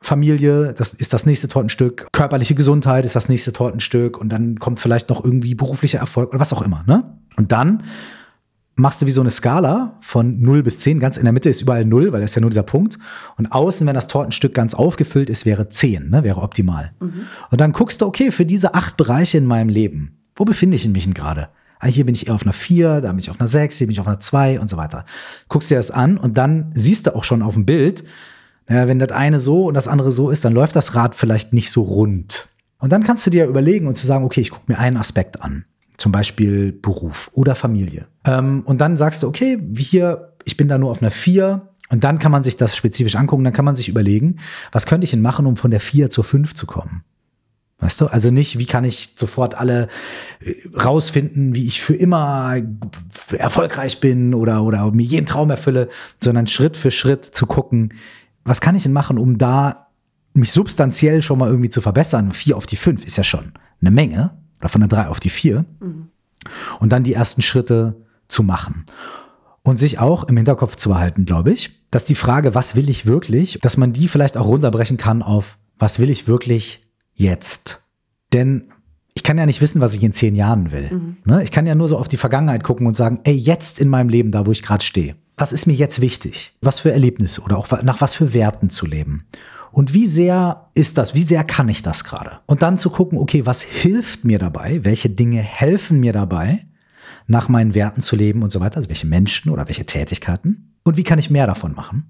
Familie, 0.01 0.73
das 0.73 0.93
ist 0.93 1.13
das 1.13 1.25
nächste 1.25 1.47
Tortenstück, 1.47 2.07
körperliche 2.13 2.55
Gesundheit 2.55 3.05
ist 3.05 3.15
das 3.15 3.27
nächste 3.27 3.51
Tortenstück 3.51 4.17
und 4.17 4.29
dann 4.29 4.59
kommt 4.59 4.79
vielleicht 4.79 5.09
noch 5.09 5.23
irgendwie 5.23 5.55
beruflicher 5.55 5.99
Erfolg 5.99 6.29
oder 6.29 6.39
was 6.39 6.53
auch 6.53 6.61
immer. 6.61 6.83
Ne? 6.87 7.17
Und 7.35 7.51
dann 7.51 7.83
machst 8.79 9.01
du 9.01 9.05
wie 9.05 9.11
so 9.11 9.21
eine 9.21 9.29
Skala 9.29 9.97
von 10.01 10.39
0 10.39 10.63
bis 10.63 10.79
10. 10.79 10.99
Ganz 10.99 11.17
in 11.17 11.25
der 11.25 11.33
Mitte 11.33 11.49
ist 11.49 11.61
überall 11.61 11.85
0, 11.85 12.11
weil 12.11 12.21
das 12.21 12.31
ist 12.31 12.35
ja 12.35 12.41
nur 12.41 12.49
dieser 12.49 12.63
Punkt. 12.63 12.97
Und 13.37 13.51
außen, 13.51 13.85
wenn 13.85 13.93
das 13.93 14.07
Tortenstück 14.07 14.53
ganz 14.53 14.73
aufgefüllt 14.73 15.29
ist, 15.29 15.45
wäre 15.45 15.69
10, 15.69 16.09
ne? 16.09 16.23
wäre 16.23 16.41
optimal. 16.41 16.91
Mhm. 16.99 17.27
Und 17.51 17.61
dann 17.61 17.73
guckst 17.73 18.01
du, 18.01 18.05
okay, 18.05 18.31
für 18.31 18.45
diese 18.45 18.73
acht 18.73 18.97
Bereiche 18.97 19.37
in 19.37 19.45
meinem 19.45 19.69
Leben, 19.69 20.17
wo 20.35 20.45
befinde 20.45 20.75
ich 20.75 20.87
mich 20.87 21.03
denn 21.03 21.13
gerade? 21.13 21.49
Ah, 21.79 21.87
hier 21.87 22.05
bin 22.05 22.15
ich 22.15 22.27
eher 22.27 22.35
auf 22.35 22.43
einer 22.43 22.53
4, 22.53 23.01
da 23.01 23.09
bin 23.09 23.19
ich 23.19 23.29
auf 23.29 23.39
einer 23.39 23.47
6, 23.47 23.77
hier 23.77 23.87
bin 23.87 23.93
ich 23.93 23.99
auf 23.99 24.07
einer 24.07 24.19
2 24.19 24.59
und 24.59 24.69
so 24.69 24.77
weiter. 24.77 25.05
Guckst 25.47 25.69
dir 25.69 25.75
das 25.75 25.91
an 25.91 26.17
und 26.17 26.37
dann 26.37 26.71
siehst 26.73 27.07
du 27.07 27.15
auch 27.15 27.23
schon 27.23 27.41
auf 27.41 27.53
dem 27.53 27.65
Bild, 27.65 28.03
ja, 28.69 28.87
wenn 28.87 28.99
das 28.99 29.11
eine 29.11 29.39
so 29.39 29.65
und 29.65 29.73
das 29.73 29.87
andere 29.87 30.11
so 30.11 30.29
ist, 30.29 30.45
dann 30.45 30.53
läuft 30.53 30.75
das 30.75 30.93
Rad 30.93 31.15
vielleicht 31.15 31.53
nicht 31.53 31.71
so 31.71 31.81
rund. 31.81 32.47
Und 32.77 32.91
dann 32.91 33.03
kannst 33.03 33.25
du 33.25 33.29
dir 33.29 33.45
überlegen 33.45 33.87
und 33.87 33.95
zu 33.95 34.07
sagen, 34.07 34.23
okay, 34.23 34.41
ich 34.41 34.51
gucke 34.51 34.71
mir 34.71 34.79
einen 34.79 34.97
Aspekt 34.97 35.41
an. 35.41 35.65
Zum 35.97 36.11
Beispiel 36.11 36.71
Beruf 36.71 37.29
oder 37.33 37.55
Familie. 37.55 38.07
Ähm, 38.25 38.61
und 38.65 38.79
dann 38.79 38.95
sagst 38.95 39.23
du, 39.23 39.27
okay, 39.27 39.59
hier, 39.75 40.33
ich 40.45 40.55
bin 40.55 40.67
da 40.67 40.77
nur 40.77 40.91
auf 40.91 41.01
einer 41.01 41.11
4. 41.11 41.61
Und 41.89 42.03
dann 42.03 42.19
kann 42.19 42.31
man 42.31 42.43
sich 42.43 42.55
das 42.55 42.75
spezifisch 42.75 43.15
angucken, 43.15 43.43
dann 43.43 43.53
kann 43.53 43.65
man 43.65 43.75
sich 43.75 43.89
überlegen, 43.89 44.37
was 44.71 44.85
könnte 44.85 45.05
ich 45.05 45.11
denn 45.11 45.21
machen, 45.21 45.47
um 45.47 45.57
von 45.57 45.71
der 45.71 45.79
4 45.79 46.11
zur 46.11 46.23
5 46.23 46.53
zu 46.53 46.67
kommen? 46.67 47.03
Weißt 47.79 48.01
du? 48.01 48.07
Also 48.07 48.29
nicht, 48.29 48.59
wie 48.59 48.65
kann 48.65 48.83
ich 48.83 49.13
sofort 49.15 49.55
alle 49.55 49.87
äh, 50.41 50.53
rausfinden, 50.77 51.55
wie 51.55 51.65
ich 51.65 51.81
für 51.81 51.95
immer 51.95 52.55
erfolgreich 53.31 53.99
bin 53.99 54.33
oder, 54.33 54.63
oder 54.63 54.91
mir 54.91 55.05
jeden 55.05 55.25
Traum 55.25 55.49
erfülle, 55.49 55.89
sondern 56.21 56.45
Schritt 56.47 56.77
für 56.77 56.91
Schritt 56.91 57.25
zu 57.25 57.45
gucken, 57.45 57.93
was 58.43 58.61
kann 58.61 58.75
ich 58.75 58.83
denn 58.83 58.93
machen, 58.93 59.17
um 59.17 59.37
da 59.37 59.87
mich 60.33 60.51
substanziell 60.51 61.21
schon 61.21 61.39
mal 61.39 61.49
irgendwie 61.49 61.69
zu 61.69 61.81
verbessern? 61.81 62.31
Vier 62.31 62.57
auf 62.57 62.65
die 62.65 62.75
fünf 62.75 63.05
ist 63.05 63.17
ja 63.17 63.23
schon 63.23 63.53
eine 63.81 63.91
Menge. 63.91 64.31
Oder 64.59 64.69
von 64.69 64.81
der 64.81 64.87
drei 64.87 65.07
auf 65.07 65.19
die 65.19 65.29
vier. 65.29 65.65
Mhm. 65.79 66.09
Und 66.79 66.91
dann 66.91 67.03
die 67.03 67.13
ersten 67.13 67.41
Schritte 67.41 67.95
zu 68.27 68.43
machen. 68.43 68.85
Und 69.63 69.79
sich 69.79 69.99
auch 69.99 70.23
im 70.25 70.37
Hinterkopf 70.37 70.75
zu 70.75 70.89
behalten, 70.89 71.25
glaube 71.25 71.51
ich, 71.51 71.83
dass 71.91 72.05
die 72.05 72.15
Frage, 72.15 72.55
was 72.55 72.75
will 72.75 72.89
ich 72.89 73.05
wirklich, 73.05 73.59
dass 73.61 73.77
man 73.77 73.93
die 73.93 74.07
vielleicht 74.07 74.37
auch 74.37 74.47
runterbrechen 74.47 74.97
kann 74.97 75.21
auf, 75.21 75.57
was 75.77 75.99
will 75.99 76.09
ich 76.09 76.27
wirklich 76.27 76.81
jetzt? 77.13 77.83
Denn 78.33 78.71
ich 79.13 79.23
kann 79.23 79.37
ja 79.37 79.45
nicht 79.45 79.61
wissen, 79.61 79.81
was 79.81 79.95
ich 79.95 80.03
in 80.03 80.13
zehn 80.13 80.35
Jahren 80.35 80.71
will. 80.71 80.89
Mhm. 80.91 81.17
Ne? 81.25 81.43
Ich 81.43 81.51
kann 81.51 81.65
ja 81.65 81.75
nur 81.75 81.87
so 81.87 81.97
auf 81.97 82.07
die 82.07 82.17
Vergangenheit 82.17 82.63
gucken 82.63 82.87
und 82.87 82.95
sagen, 82.95 83.19
ey, 83.23 83.35
jetzt 83.35 83.79
in 83.79 83.89
meinem 83.89 84.09
Leben, 84.09 84.31
da 84.31 84.45
wo 84.45 84.51
ich 84.51 84.63
gerade 84.63 84.83
stehe 84.83 85.15
was 85.39 85.53
ist 85.53 85.65
mir 85.65 85.73
jetzt 85.73 86.01
wichtig? 86.01 86.53
Was 86.61 86.79
für 86.79 86.91
Erlebnisse 86.91 87.41
oder 87.41 87.57
auch 87.57 87.81
nach 87.83 88.01
was 88.01 88.15
für 88.15 88.33
Werten 88.33 88.69
zu 88.69 88.85
leben? 88.85 89.25
Und 89.71 89.93
wie 89.93 90.05
sehr 90.05 90.69
ist 90.73 90.97
das? 90.97 91.13
Wie 91.13 91.21
sehr 91.21 91.43
kann 91.43 91.69
ich 91.69 91.83
das 91.83 92.03
gerade? 92.03 92.39
Und 92.47 92.61
dann 92.61 92.77
zu 92.77 92.89
gucken, 92.89 93.17
okay, 93.19 93.45
was 93.45 93.61
hilft 93.61 94.25
mir 94.25 94.39
dabei? 94.39 94.83
Welche 94.83 95.09
Dinge 95.09 95.41
helfen 95.41 95.99
mir 95.99 96.11
dabei, 96.11 96.65
nach 97.27 97.49
meinen 97.49 97.75
Werten 97.75 98.01
zu 98.01 98.15
leben 98.15 98.41
und 98.41 98.51
so 98.51 98.59
weiter? 98.59 98.77
Also 98.77 98.89
welche 98.89 99.07
Menschen 99.07 99.51
oder 99.51 99.67
welche 99.67 99.85
Tätigkeiten? 99.85 100.73
Und 100.83 100.97
wie 100.97 101.03
kann 101.03 101.19
ich 101.19 101.29
mehr 101.29 101.45
davon 101.45 101.73
machen? 101.75 102.05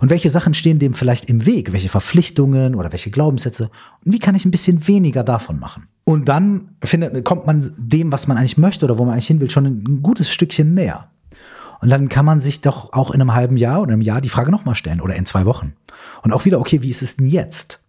Und 0.00 0.10
welche 0.10 0.28
Sachen 0.28 0.54
stehen 0.54 0.78
dem 0.78 0.94
vielleicht 0.94 1.26
im 1.26 1.46
Weg? 1.46 1.72
Welche 1.72 1.88
Verpflichtungen 1.88 2.74
oder 2.74 2.92
welche 2.92 3.10
Glaubenssätze? 3.10 3.70
Und 4.04 4.12
wie 4.12 4.18
kann 4.18 4.34
ich 4.34 4.44
ein 4.44 4.50
bisschen 4.50 4.86
weniger 4.86 5.24
davon 5.24 5.58
machen? 5.58 5.88
Und 6.04 6.28
dann 6.28 6.76
findet, 6.84 7.24
kommt 7.24 7.46
man 7.46 7.72
dem, 7.78 8.10
was 8.10 8.26
man 8.26 8.36
eigentlich 8.36 8.58
möchte 8.58 8.84
oder 8.84 8.98
wo 8.98 9.04
man 9.04 9.14
eigentlich 9.14 9.28
hin 9.28 9.40
will, 9.40 9.50
schon 9.50 9.66
ein 9.66 10.02
gutes 10.02 10.32
Stückchen 10.32 10.74
näher. 10.74 11.11
Und 11.82 11.90
dann 11.90 12.08
kann 12.08 12.24
man 12.24 12.40
sich 12.40 12.60
doch 12.60 12.92
auch 12.92 13.10
in 13.10 13.20
einem 13.20 13.34
halben 13.34 13.56
Jahr 13.56 13.82
oder 13.82 13.92
einem 13.92 14.02
Jahr 14.02 14.20
die 14.20 14.28
Frage 14.28 14.52
nochmal 14.52 14.76
stellen 14.76 15.00
oder 15.00 15.16
in 15.16 15.26
zwei 15.26 15.44
Wochen. 15.44 15.74
Und 16.22 16.32
auch 16.32 16.44
wieder, 16.44 16.60
okay, 16.60 16.80
wie 16.82 16.90
ist 16.90 17.02
es 17.02 17.16
denn 17.16 17.26
jetzt? 17.26 17.80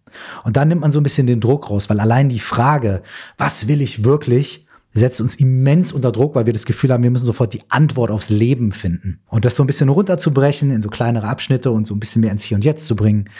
Und 0.42 0.56
dann 0.56 0.68
nimmt 0.68 0.80
man 0.80 0.90
so 0.90 1.00
ein 1.00 1.04
bisschen 1.04 1.26
den 1.26 1.40
Druck 1.40 1.70
raus, 1.70 1.88
weil 1.88 2.00
allein 2.00 2.28
die 2.28 2.40
Frage, 2.40 3.02
was 3.38 3.68
will 3.68 3.80
ich 3.80 4.04
wirklich, 4.04 4.66
setzt 4.92 5.20
uns 5.20 5.36
immens 5.36 5.92
unter 5.92 6.10
Druck, 6.10 6.34
weil 6.34 6.46
wir 6.46 6.52
das 6.52 6.64
Gefühl 6.64 6.92
haben, 6.92 7.04
wir 7.04 7.10
müssen 7.10 7.24
sofort 7.24 7.54
die 7.54 7.62
Antwort 7.68 8.10
aufs 8.10 8.30
Leben 8.30 8.72
finden. 8.72 9.20
Und 9.28 9.44
das 9.44 9.54
so 9.54 9.62
ein 9.62 9.66
bisschen 9.68 9.88
runterzubrechen 9.88 10.72
in 10.72 10.82
so 10.82 10.88
kleinere 10.88 11.28
Abschnitte 11.28 11.70
und 11.70 11.86
so 11.86 11.94
ein 11.94 12.00
bisschen 12.00 12.20
mehr 12.20 12.32
ins 12.32 12.42
Hier 12.42 12.56
und 12.56 12.64
Jetzt 12.64 12.86
zu 12.86 12.96
bringen, 12.96 13.30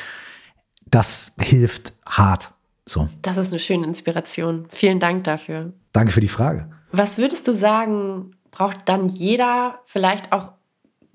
das 0.87 1.33
hilft 1.41 1.95
hart. 2.07 2.53
So. 2.87 3.09
Das 3.23 3.37
ist 3.39 3.53
eine 3.53 3.59
schöne 3.59 3.87
Inspiration. 3.87 4.67
Vielen 4.69 5.01
Dank 5.01 5.25
dafür. 5.25 5.73
Danke 5.93 6.13
für 6.13 6.21
die 6.21 6.29
Frage. 6.29 6.69
Was 6.93 7.19
würdest 7.19 7.49
du 7.49 7.55
sagen, 7.55 8.37
braucht 8.55 8.89
dann 8.89 9.09
jeder 9.09 9.81
vielleicht 9.85 10.33
auch 10.33 10.53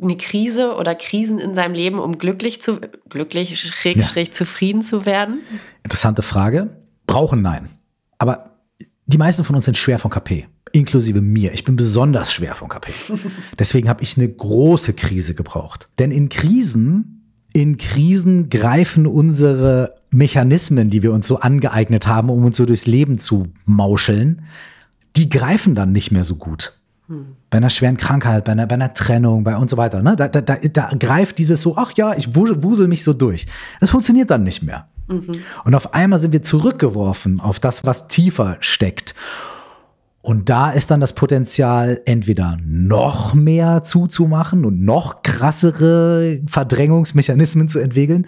eine 0.02 0.18
Krise 0.18 0.76
oder 0.76 0.94
Krisen 0.94 1.40
in 1.40 1.56
seinem 1.56 1.74
Leben, 1.74 2.00
um 2.00 2.18
glücklich 2.18 2.62
zu, 2.62 2.80
glücklich, 3.08 3.60
schräg, 3.60 3.98
ja. 3.98 4.06
schräg, 4.06 4.34
zufrieden 4.34 4.84
zu 4.84 5.06
werden? 5.06 5.40
Interessante 5.84 6.22
Frage. 6.22 6.70
Brauchen 7.08 7.42
nein. 7.42 7.70
Aber 8.18 8.52
die 9.06 9.18
meisten 9.18 9.44
von 9.44 9.56
uns 9.56 9.66
sind 9.66 9.78
schwer 9.78 10.00
von 10.00 10.12
KP, 10.12 10.48
inklusive 10.74 11.22
mir. 11.22 11.54
Ich 11.54 11.64
bin 11.64 11.78
besonders 11.78 12.34
schwer 12.34 12.56
von 12.56 12.68
KP. 12.68 12.92
Deswegen 13.60 13.88
habe 13.88 14.04
ich 14.04 14.18
eine 14.18 14.28
große 14.28 14.94
Krise 14.94 15.34
gebraucht. 15.34 15.88
Denn 15.98 16.12
in 16.12 16.28
Krisen, 16.28 17.24
in 17.54 17.78
Krisen 17.78 18.50
greifen 18.50 19.08
unsere 19.08 19.96
Mechanismen, 20.12 20.90
die 20.90 21.04
wir 21.04 21.14
uns 21.14 21.26
so 21.26 21.40
angeeignet 21.40 22.06
haben, 22.06 22.30
um 22.30 22.44
uns 22.44 22.58
so 22.58 22.66
durchs 22.66 22.86
Leben 22.86 23.18
zu 23.18 23.48
mauscheln, 23.66 24.44
die 25.16 25.30
greifen 25.30 25.74
dann 25.74 25.94
nicht 25.94 26.12
mehr 26.12 26.24
so 26.24 26.36
gut. 26.36 26.79
Bei 27.50 27.58
einer 27.58 27.70
schweren 27.70 27.98
Krankheit, 27.98 28.46
bei 28.46 28.52
einer, 28.52 28.68
bei 28.68 28.76
einer 28.76 28.94
Trennung, 28.94 29.44
bei 29.44 29.58
und 29.58 29.70
so 29.70 29.78
weiter. 29.78 30.04
Ne? 30.04 30.16
Da, 30.16 30.28
da, 30.28 30.42
da, 30.42 30.58
da 30.58 30.92
greift 31.00 31.38
dieses 31.40 31.62
so, 31.62 31.76
ach 31.76 31.92
ja, 31.96 32.14
ich 32.16 32.36
wusel 32.36 32.88
mich 32.88 33.04
so 33.04 33.14
durch. 33.14 33.48
Das 33.80 33.90
funktioniert 33.90 34.30
dann 34.30 34.44
nicht 34.44 34.62
mehr. 34.62 34.88
Mhm. 35.08 35.40
Und 35.66 35.76
auf 35.76 35.94
einmal 35.94 36.20
sind 36.20 36.34
wir 36.34 36.44
zurückgeworfen 36.44 37.40
auf 37.40 37.60
das, 37.60 37.84
was 37.84 38.08
tiefer 38.08 38.58
steckt. 38.60 39.16
Und 40.22 40.50
da 40.50 40.70
ist 40.70 40.92
dann 40.92 41.00
das 41.00 41.14
Potenzial, 41.14 42.02
entweder 42.06 42.58
noch 42.64 43.34
mehr 43.34 43.84
zuzumachen 43.84 44.66
und 44.66 44.84
noch 44.84 45.24
krassere 45.24 46.42
Verdrängungsmechanismen 46.46 47.70
zu 47.70 47.80
entwickeln 47.80 48.28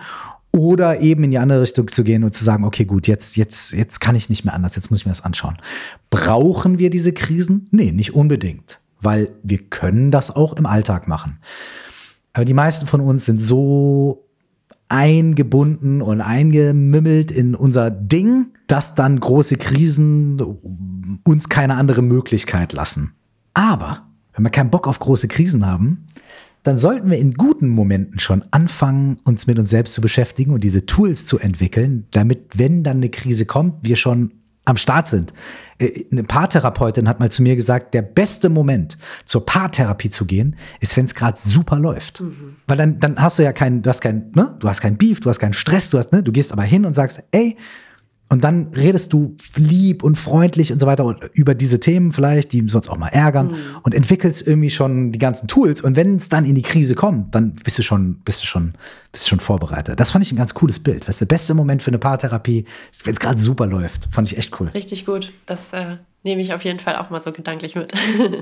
oder 0.52 1.00
eben 1.00 1.24
in 1.24 1.32
die 1.32 1.40
andere 1.40 1.62
Richtung 1.62 1.88
zu 1.88 2.04
gehen 2.04 2.24
und 2.24 2.34
zu 2.34 2.44
sagen, 2.44 2.66
okay, 2.66 2.86
gut, 2.86 3.08
jetzt, 3.08 3.38
jetzt, 3.38 3.72
jetzt 3.72 4.02
kann 4.02 4.16
ich 4.16 4.30
nicht 4.30 4.44
mehr 4.44 4.54
anders, 4.54 4.76
jetzt 4.76 4.90
muss 4.90 5.00
ich 5.00 5.06
mir 5.06 5.12
das 5.12 5.24
anschauen. 5.24 5.58
Brauchen 6.10 6.78
wir 6.78 6.90
diese 6.90 7.14
Krisen? 7.14 7.66
Nee, 7.72 7.92
nicht 7.92 8.14
unbedingt, 8.14 8.82
weil 9.00 9.30
wir 9.44 9.60
können 9.60 10.12
das 10.12 10.36
auch 10.36 10.54
im 10.54 10.66
Alltag 10.66 11.08
machen. 11.08 11.40
Aber 12.34 12.46
die 12.46 12.54
meisten 12.54 12.86
von 12.86 13.02
uns 13.02 13.26
sind 13.26 13.42
so 13.42 14.26
eingebunden 14.90 16.02
und 16.02 16.20
eingemümmelt 16.20 17.32
in 17.32 17.56
unser 17.56 17.90
Ding, 17.90 18.48
dass 18.68 18.94
dann 18.94 19.20
große 19.20 19.56
Krisen 19.56 20.42
uns 21.24 21.48
keine 21.48 21.76
andere 21.76 22.02
Möglichkeit 22.02 22.74
lassen. 22.74 23.14
Aber 23.54 24.08
wenn 24.34 24.44
wir 24.44 24.50
keinen 24.50 24.70
Bock 24.70 24.88
auf 24.88 25.00
große 25.00 25.30
Krisen 25.30 25.66
haben, 25.66 26.06
dann 26.64 26.78
sollten 26.78 27.10
wir 27.10 27.18
in 27.18 27.34
guten 27.34 27.70
Momenten 27.70 28.20
schon 28.20 28.44
anfangen, 28.52 29.20
uns 29.24 29.48
mit 29.48 29.58
uns 29.58 29.70
selbst 29.70 29.94
zu 29.94 30.02
beschäftigen 30.02 30.54
und 30.54 30.64
diese 30.64 30.86
Tools 30.86 31.26
zu 31.26 31.40
entwickeln, 31.40 32.08
damit, 32.12 32.58
wenn 32.58 32.84
dann 32.84 32.98
eine 32.98 33.10
Krise 33.10 33.46
kommt, 33.46 33.84
wir 33.84 33.96
schon 33.96 34.32
am 34.66 34.78
Start 34.78 35.08
sind. 35.08 35.34
Äh, 35.80 36.06
eine 36.12 36.24
Paartherapeutin 36.24 37.08
hat 37.08 37.20
mal 37.20 37.32
zu 37.32 37.42
mir 37.42 37.56
gesagt, 37.56 37.94
der 37.94 38.04
beste 38.04 38.50
Moment 38.50 38.98
zur 39.26 39.46
Paartherapie 39.46 40.10
zu 40.10 40.26
gehen, 40.26 40.56
ist, 40.80 40.96
wenn 40.98 41.06
es 41.06 41.16
gerade 41.16 41.40
super 41.40 41.80
läuft. 41.80 42.22
Mhm. 42.22 42.58
Weil 42.68 42.78
dann, 42.78 43.00
dann 43.00 43.18
hast 43.18 43.40
du 43.40 43.44
ja 43.44 43.54
keinen, 43.54 43.82
du 43.82 43.90
hast 43.90 44.02
kein, 44.02 44.32
ne, 44.36 44.56
du 44.60 44.70
hast 44.70 44.82
keinen 44.82 44.98
Beef, 44.98 45.20
du 45.20 45.30
hast 45.30 45.40
keinen 45.40 45.54
Stress, 45.54 45.90
du 45.90 45.98
hast, 45.98 46.12
ne, 46.12 46.22
du 46.22 46.32
gehst 46.32 46.52
aber 46.52 46.64
hin 46.64 46.86
und 46.86 46.94
sagst, 46.94 47.24
ey, 47.32 47.58
und 48.32 48.46
dann 48.46 48.70
redest 48.74 49.12
du 49.12 49.36
lieb 49.58 50.04
und 50.04 50.16
freundlich 50.16 50.72
und 50.72 50.80
so 50.80 50.88
weiter 50.88 51.18
über 51.34 51.54
diese 51.54 51.82
Themen 51.82 52.14
vielleicht, 52.14 52.54
die 52.54 52.64
sonst 52.70 52.88
auch 52.88 52.96
mal 52.96 53.10
ärgern 53.10 53.48
mhm. 53.48 53.58
und 53.84 53.94
entwickelst 53.94 54.48
irgendwie 54.48 54.70
schon 54.70 55.12
die 55.12 55.20
ganzen 55.20 55.50
Tools. 55.50 55.82
Und 55.82 55.98
wenn 55.98 56.16
es 56.16 56.30
dann 56.30 56.46
in 56.46 56.56
die 56.56 56.62
Krise 56.62 56.96
kommt, 56.96 57.36
dann 57.36 57.56
bist 57.56 57.78
du 57.78 57.84
schon, 57.84 58.22
bist 58.24 58.42
du 58.42 58.46
schon, 58.46 58.76
bist 59.12 59.26
du 59.26 59.30
schon 59.32 59.42
vorbereitet. 59.42 60.00
Das 60.00 60.12
fand 60.12 60.24
ich 60.24 60.32
ein 60.32 60.38
ganz 60.38 60.54
cooles 60.54 60.80
Bild. 60.80 61.02
Das 61.04 61.16
ist 61.16 61.20
der 61.20 61.26
beste 61.26 61.54
Moment 61.54 61.84
für 61.84 61.90
eine 61.90 61.98
Paartherapie, 61.98 62.64
wenn 63.04 63.14
es 63.14 63.20
gerade 63.20 63.38
super 63.38 63.68
läuft. 63.68 64.08
Fand 64.12 64.32
ich 64.32 64.38
echt 64.38 64.58
cool. 64.62 64.70
Richtig 64.70 65.06
gut. 65.06 65.34
Das 65.46 65.74
äh, 65.74 65.98
nehme 66.24 66.42
ich 66.42 66.54
auf 66.54 66.64
jeden 66.64 66.80
Fall 66.80 66.96
auch 66.96 67.10
mal 67.10 67.22
so 67.22 67.34
gedanklich 67.34 67.76
mit. 67.76 67.92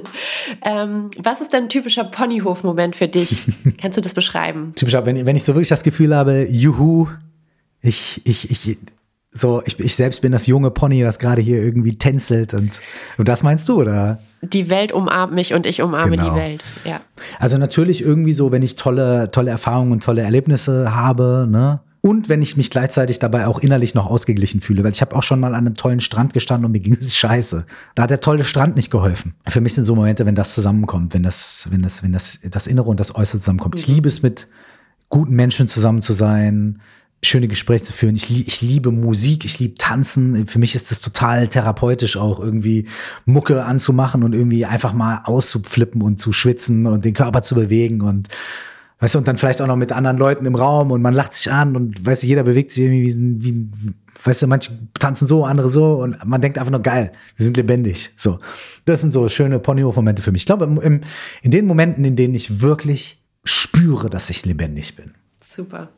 ähm, 0.61 1.09
was 1.17 1.41
ist 1.41 1.51
denn 1.51 1.63
ein 1.63 1.69
typischer 1.69 2.03
Ponyhof-Moment 2.03 2.95
für 2.95 3.07
dich? 3.07 3.41
Kannst 3.81 3.97
du 3.97 4.01
das 4.01 4.13
beschreiben? 4.13 4.73
Typischer, 4.75 5.07
wenn, 5.07 5.25
wenn 5.25 5.35
ich 5.35 5.43
so 5.43 5.55
wirklich 5.55 5.69
das 5.69 5.81
Gefühl 5.81 6.15
habe, 6.15 6.45
juhu, 6.47 7.07
ich, 7.81 8.21
ich, 8.25 8.51
ich, 8.51 8.77
so, 9.31 9.61
ich, 9.65 9.79
ich 9.79 9.95
selbst 9.95 10.21
bin 10.21 10.31
das 10.31 10.47
junge 10.47 10.71
Pony, 10.71 11.01
das 11.01 11.19
gerade 11.19 11.41
hier 11.41 11.61
irgendwie 11.61 11.97
tänzelt 11.97 12.53
und, 12.53 12.79
und 13.17 13.27
das 13.27 13.43
meinst 13.43 13.69
du, 13.69 13.79
oder? 13.81 14.19
Die 14.41 14.69
Welt 14.69 14.91
umarmt 14.91 15.33
mich 15.33 15.53
und 15.53 15.65
ich 15.65 15.81
umarme 15.81 16.17
genau. 16.17 16.31
die 16.31 16.35
Welt, 16.35 16.63
ja. 16.83 17.01
Also 17.39 17.57
natürlich 17.57 18.01
irgendwie 18.01 18.31
so, 18.31 18.51
wenn 18.51 18.63
ich 18.63 18.75
tolle, 18.75 19.29
tolle 19.31 19.51
Erfahrungen 19.51 19.91
und 19.91 20.03
tolle 20.03 20.21
Erlebnisse 20.21 20.95
habe, 20.95 21.47
ne? 21.49 21.79
Und 22.01 22.29
wenn 22.29 22.41
ich 22.41 22.55
mich 22.55 22.69
gleichzeitig 22.69 23.19
dabei 23.19 23.45
auch 23.45 23.59
innerlich 23.59 23.93
noch 23.93 24.05
ausgeglichen 24.05 24.61
fühle, 24.61 24.85
weil 24.85 24.93
ich 24.93 25.01
habe 25.01 25.13
auch 25.15 25.23
schon 25.23 25.41
mal 25.41 25.53
an 25.53 25.65
einem 25.65 25.75
tollen 25.75 25.99
Strand 25.99 26.33
gestanden 26.33 26.65
und 26.65 26.71
mir 26.71 26.79
ging 26.79 26.93
es 26.93 27.13
scheiße. 27.15 27.65
Da 27.95 28.03
hat 28.03 28.09
der 28.09 28.21
tolle 28.21 28.45
Strand 28.45 28.77
nicht 28.77 28.89
geholfen. 28.89 29.35
Für 29.47 29.59
mich 29.59 29.73
sind 29.73 29.83
so 29.83 29.95
Momente, 29.95 30.25
wenn 30.25 30.35
das 30.35 30.53
zusammenkommt, 30.53 31.13
wenn 31.13 31.23
das, 31.23 31.67
wenn 31.69 31.81
das, 31.81 32.01
wenn 32.01 32.13
das, 32.13 32.39
das 32.41 32.67
Innere 32.67 32.87
und 32.87 33.01
das 33.01 33.13
Äußere 33.13 33.39
zusammenkommt. 33.39 33.75
Mhm. 33.75 33.79
Ich 33.81 33.87
liebe 33.87 34.07
es 34.07 34.21
mit 34.21 34.47
guten 35.09 35.35
Menschen 35.35 35.67
zusammen 35.67 36.01
zu 36.01 36.13
sein, 36.13 36.79
schöne 37.21 37.47
Gespräche 37.47 37.85
zu 37.85 37.93
führen. 37.93 38.15
Ich, 38.15 38.29
ich 38.47 38.61
liebe 38.61 38.91
Musik, 38.91 39.43
ich 39.43 39.59
liebe 39.59 39.75
Tanzen. 39.75 40.47
Für 40.47 40.59
mich 40.59 40.75
ist 40.75 40.89
das 40.89 41.01
total 41.01 41.47
therapeutisch 41.47 42.17
auch 42.17 42.39
irgendwie 42.39 42.87
Mucke 43.25 43.65
anzumachen 43.65 44.23
und 44.23 44.33
irgendwie 44.33 44.65
einfach 44.65 44.93
mal 44.93 45.21
auszuflippen 45.25 46.01
und 46.01 46.19
zu 46.19 46.31
schwitzen 46.31 46.85
und 46.85 47.03
den 47.03 47.13
Körper 47.13 47.41
zu 47.41 47.55
bewegen 47.55 48.01
und 48.01 48.29
weißt 48.99 49.15
du, 49.15 49.19
und 49.19 49.27
dann 49.27 49.37
vielleicht 49.37 49.61
auch 49.61 49.67
noch 49.67 49.75
mit 49.75 49.91
anderen 49.91 50.17
Leuten 50.17 50.45
im 50.45 50.55
Raum 50.55 50.91
und 50.91 51.01
man 51.01 51.13
lacht 51.13 51.33
sich 51.33 51.51
an 51.51 51.75
und 51.75 52.05
weißt 52.05 52.23
du, 52.23 52.27
jeder 52.27 52.43
bewegt 52.43 52.71
sich 52.71 52.83
irgendwie 52.83 53.13
wie, 53.13 53.69
wie 53.83 53.93
weißt 54.23 54.41
du, 54.41 54.47
manche 54.47 54.71
tanzen 54.97 55.27
so, 55.27 55.45
andere 55.45 55.69
so 55.69 56.01
und 56.01 56.17
man 56.25 56.41
denkt 56.41 56.57
einfach 56.57 56.71
nur 56.71 56.81
geil, 56.81 57.11
wir 57.35 57.45
sind 57.45 57.57
lebendig. 57.57 58.11
So. 58.17 58.39
Das 58.85 59.01
sind 59.01 59.11
so 59.11 59.27
schöne 59.29 59.59
Ponyhof-Momente 59.59 60.21
für 60.21 60.31
mich. 60.31 60.43
Ich 60.43 60.45
glaube, 60.45 60.65
im, 60.65 61.01
in 61.41 61.51
den 61.51 61.65
Momenten, 61.65 62.03
in 62.03 62.15
denen 62.15 62.35
ich 62.35 62.61
wirklich 62.61 63.23
spüre, 63.43 64.09
dass 64.09 64.29
ich 64.29 64.45
lebendig 64.45 64.95
bin. 64.95 65.11
Super. 65.55 65.89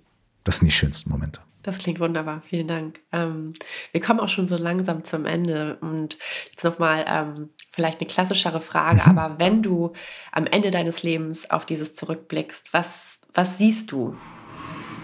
Das 0.43 0.57
sind 0.57 0.65
die 0.65 0.71
schönsten 0.71 1.09
Momente. 1.09 1.41
Das 1.63 1.77
klingt 1.77 1.99
wunderbar, 1.99 2.41
vielen 2.41 2.67
Dank. 2.67 2.99
Ähm, 3.11 3.53
wir 3.91 4.01
kommen 4.01 4.19
auch 4.19 4.29
schon 4.29 4.47
so 4.47 4.55
langsam 4.55 5.03
zum 5.03 5.25
Ende 5.25 5.77
und 5.81 6.17
jetzt 6.49 6.63
nochmal 6.63 7.05
ähm, 7.07 7.49
vielleicht 7.71 7.99
eine 7.99 8.07
klassischere 8.07 8.61
Frage, 8.61 9.01
mhm. 9.05 9.17
aber 9.17 9.37
wenn 9.39 9.61
du 9.61 9.93
am 10.31 10.47
Ende 10.47 10.71
deines 10.71 11.03
Lebens 11.03 11.49
auf 11.51 11.65
dieses 11.65 11.93
zurückblickst, 11.93 12.73
was, 12.73 13.19
was 13.33 13.59
siehst 13.59 13.91
du? 13.91 14.15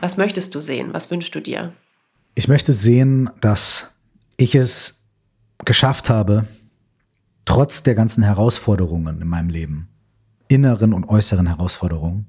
Was 0.01 0.17
möchtest 0.17 0.55
du 0.55 0.59
sehen? 0.59 0.93
Was 0.93 1.11
wünschst 1.11 1.33
du 1.35 1.41
dir? 1.41 1.73
Ich 2.33 2.47
möchte 2.47 2.73
sehen, 2.73 3.29
dass 3.39 3.91
ich 4.37 4.55
es 4.55 5.03
geschafft 5.65 6.09
habe, 6.09 6.47
trotz 7.45 7.83
der 7.83 7.95
ganzen 7.95 8.23
Herausforderungen 8.23 9.21
in 9.21 9.27
meinem 9.27 9.49
Leben, 9.49 9.89
inneren 10.47 10.93
und 10.93 11.07
äußeren 11.07 11.47
Herausforderungen, 11.47 12.27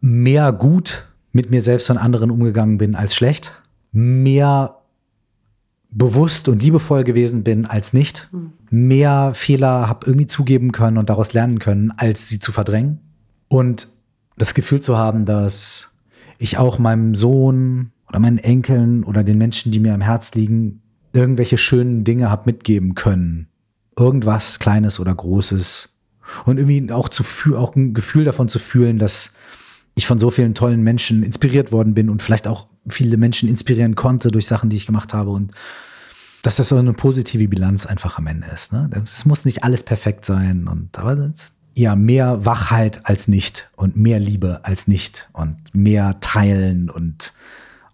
mehr 0.00 0.52
gut 0.52 1.06
mit 1.36 1.50
mir 1.50 1.62
selbst 1.62 1.90
und 1.90 1.98
anderen 1.98 2.30
umgegangen 2.30 2.78
bin 2.78 2.94
als 2.94 3.14
schlecht, 3.14 3.52
mehr 3.92 4.78
bewusst 5.90 6.48
und 6.48 6.60
liebevoll 6.60 7.04
gewesen 7.04 7.44
bin 7.44 7.66
als 7.66 7.92
nicht, 7.92 8.28
mehr 8.70 9.32
Fehler 9.34 9.88
habe 9.88 10.06
irgendwie 10.06 10.26
zugeben 10.26 10.72
können 10.72 10.98
und 10.98 11.08
daraus 11.08 11.32
lernen 11.32 11.58
können, 11.58 11.92
als 11.96 12.28
sie 12.28 12.38
zu 12.40 12.52
verdrängen. 12.52 13.00
Und 13.48 13.88
das 14.36 14.54
Gefühl 14.54 14.80
zu 14.80 14.98
haben, 14.98 15.24
dass 15.24 15.90
ich 16.38 16.58
auch 16.58 16.78
meinem 16.78 17.14
Sohn 17.14 17.92
oder 18.08 18.18
meinen 18.18 18.38
Enkeln 18.38 19.04
oder 19.04 19.22
den 19.22 19.38
Menschen, 19.38 19.72
die 19.72 19.80
mir 19.80 19.94
am 19.94 20.00
Herz 20.00 20.34
liegen, 20.34 20.82
irgendwelche 21.12 21.58
schönen 21.58 22.02
Dinge 22.04 22.30
habe 22.30 22.42
mitgeben 22.46 22.94
können. 22.94 23.48
Irgendwas 23.98 24.58
Kleines 24.58 25.00
oder 25.00 25.14
Großes. 25.14 25.88
Und 26.44 26.58
irgendwie 26.58 26.92
auch, 26.92 27.08
zu, 27.08 27.24
auch 27.56 27.76
ein 27.76 27.94
Gefühl 27.94 28.24
davon 28.24 28.48
zu 28.48 28.58
fühlen, 28.58 28.98
dass 28.98 29.32
ich 29.96 30.06
von 30.06 30.18
so 30.18 30.30
vielen 30.30 30.54
tollen 30.54 30.82
Menschen 30.82 31.22
inspiriert 31.22 31.72
worden 31.72 31.94
bin 31.94 32.10
und 32.10 32.22
vielleicht 32.22 32.46
auch 32.46 32.68
viele 32.86 33.16
Menschen 33.16 33.48
inspirieren 33.48 33.96
konnte 33.96 34.30
durch 34.30 34.46
Sachen, 34.46 34.68
die 34.70 34.76
ich 34.76 34.86
gemacht 34.86 35.14
habe 35.14 35.30
und 35.30 35.52
dass 36.42 36.56
das 36.56 36.68
so 36.68 36.76
eine 36.76 36.92
positive 36.92 37.48
Bilanz 37.48 37.86
einfach 37.86 38.18
am 38.18 38.26
Ende 38.26 38.46
ist. 38.48 38.72
Ne? 38.72 38.88
Es 39.02 39.24
muss 39.24 39.44
nicht 39.44 39.64
alles 39.64 39.82
perfekt 39.82 40.24
sein 40.24 40.68
und 40.68 40.96
aber 40.98 41.16
das, 41.16 41.52
ja 41.74 41.96
mehr 41.96 42.44
Wachheit 42.44 43.06
als 43.06 43.26
nicht 43.26 43.70
und 43.74 43.96
mehr 43.96 44.20
Liebe 44.20 44.60
als 44.64 44.86
nicht 44.86 45.28
und 45.32 45.56
mehr 45.74 46.20
Teilen 46.20 46.90
und 46.90 47.32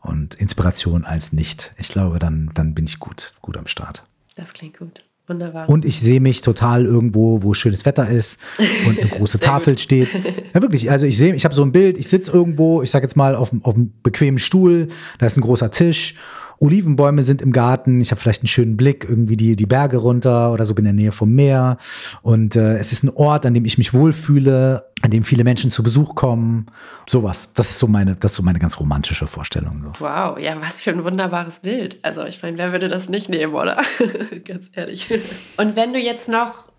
und 0.01 0.35
Inspiration 0.35 1.05
als 1.05 1.33
nicht. 1.33 1.73
Ich 1.79 1.89
glaube, 1.89 2.19
dann 2.19 2.51
dann 2.55 2.75
bin 2.75 2.85
ich 2.85 2.99
gut 2.99 3.35
gut 3.41 3.57
am 3.57 3.69
Start. 3.69 4.03
Das 4.35 4.53
klingt 4.53 4.79
gut. 4.79 5.05
Wunderbar. 5.27 5.69
Und 5.69 5.85
ich 5.85 6.01
sehe 6.01 6.21
mich 6.21 6.41
total 6.41 6.85
irgendwo, 6.85 7.43
wo 7.43 7.55
schönes 7.55 7.85
Wetter 7.85 8.09
ist 8.09 8.39
und 8.87 8.99
eine 8.99 9.09
große 9.09 9.39
Tafel 9.41 9.75
gut. 9.75 9.81
steht. 9.81 10.09
Ja, 10.53 10.61
wirklich. 10.63 10.91
Also 10.91 11.07
ich 11.07 11.17
sehe, 11.17 11.35
ich 11.35 11.45
habe 11.45 11.55
so 11.55 11.63
ein 11.63 11.73
Bild, 11.73 11.97
ich 11.97 12.09
sitze 12.09 12.33
irgendwo, 12.33 12.83
ich 12.83 12.91
sage 12.91 13.05
jetzt 13.05 13.17
mal, 13.17 13.35
auf, 13.35 13.53
auf 13.63 13.75
einem 13.75 13.93
bequemen 14.03 14.39
Stuhl, 14.39 14.89
da 15.19 15.27
ist 15.27 15.37
ein 15.37 15.43
großer 15.43 15.71
Tisch 15.71 16.17
Olivenbäume 16.63 17.25
sind 17.25 17.43
im 17.43 17.51
Garten, 17.51 18.01
ich 18.01 18.13
habe 18.13 18.21
vielleicht 18.21 18.43
einen 18.43 18.47
schönen 18.47 18.77
Blick, 18.77 19.05
irgendwie 19.09 19.37
die, 19.37 19.57
die 19.57 19.67
Berge 19.67 19.97
runter 19.97 20.53
oder 20.53 20.65
so, 20.65 20.75
bin 20.75 20.87
in 20.87 20.97
der 20.97 21.05
Nähe 21.05 21.13
vom 21.13 21.33
Meer. 21.33 21.77
Und 22.23 22.55
äh, 22.55 22.79
es 22.79 22.93
ist 22.93 23.03
ein 23.03 23.11
Ort, 23.11 23.45
an 23.47 23.55
dem 23.55 23.65
ich 23.65 23.79
mich 23.79 23.93
wohlfühle, 23.93 24.85
an 25.03 25.11
dem 25.11 25.25
viele 25.25 25.45
Menschen 25.45 25.71
zu 25.71 25.83
Besuch 25.83 26.15
kommen. 26.15 26.67
Sowas. 27.09 27.51
Das 27.55 27.71
ist 27.71 27.79
so 27.79 27.87
meine, 27.87 28.17
das 28.17 28.33
ist 28.33 28.37
so 28.37 28.43
meine 28.43 28.59
ganz 28.59 28.79
romantische 28.79 29.27
Vorstellung. 29.27 29.83
So. 29.83 29.93
Wow, 29.99 30.39
ja, 30.39 30.61
was 30.61 30.81
für 30.81 30.91
ein 30.91 31.05
wunderbares 31.05 31.61
Bild. 31.61 31.99
Also 32.03 32.25
ich 32.25 32.43
meine, 32.43 32.57
wer 32.57 32.73
würde 32.73 32.89
das 32.89 33.09
nicht 33.09 33.29
nehmen, 33.29 33.55
oder? 33.55 33.83
ganz 34.45 34.71
ehrlich. 34.73 35.09
Und 35.57 35.77
wenn 35.77 35.93
du 35.93 35.99
jetzt 35.99 36.29
noch 36.29 36.73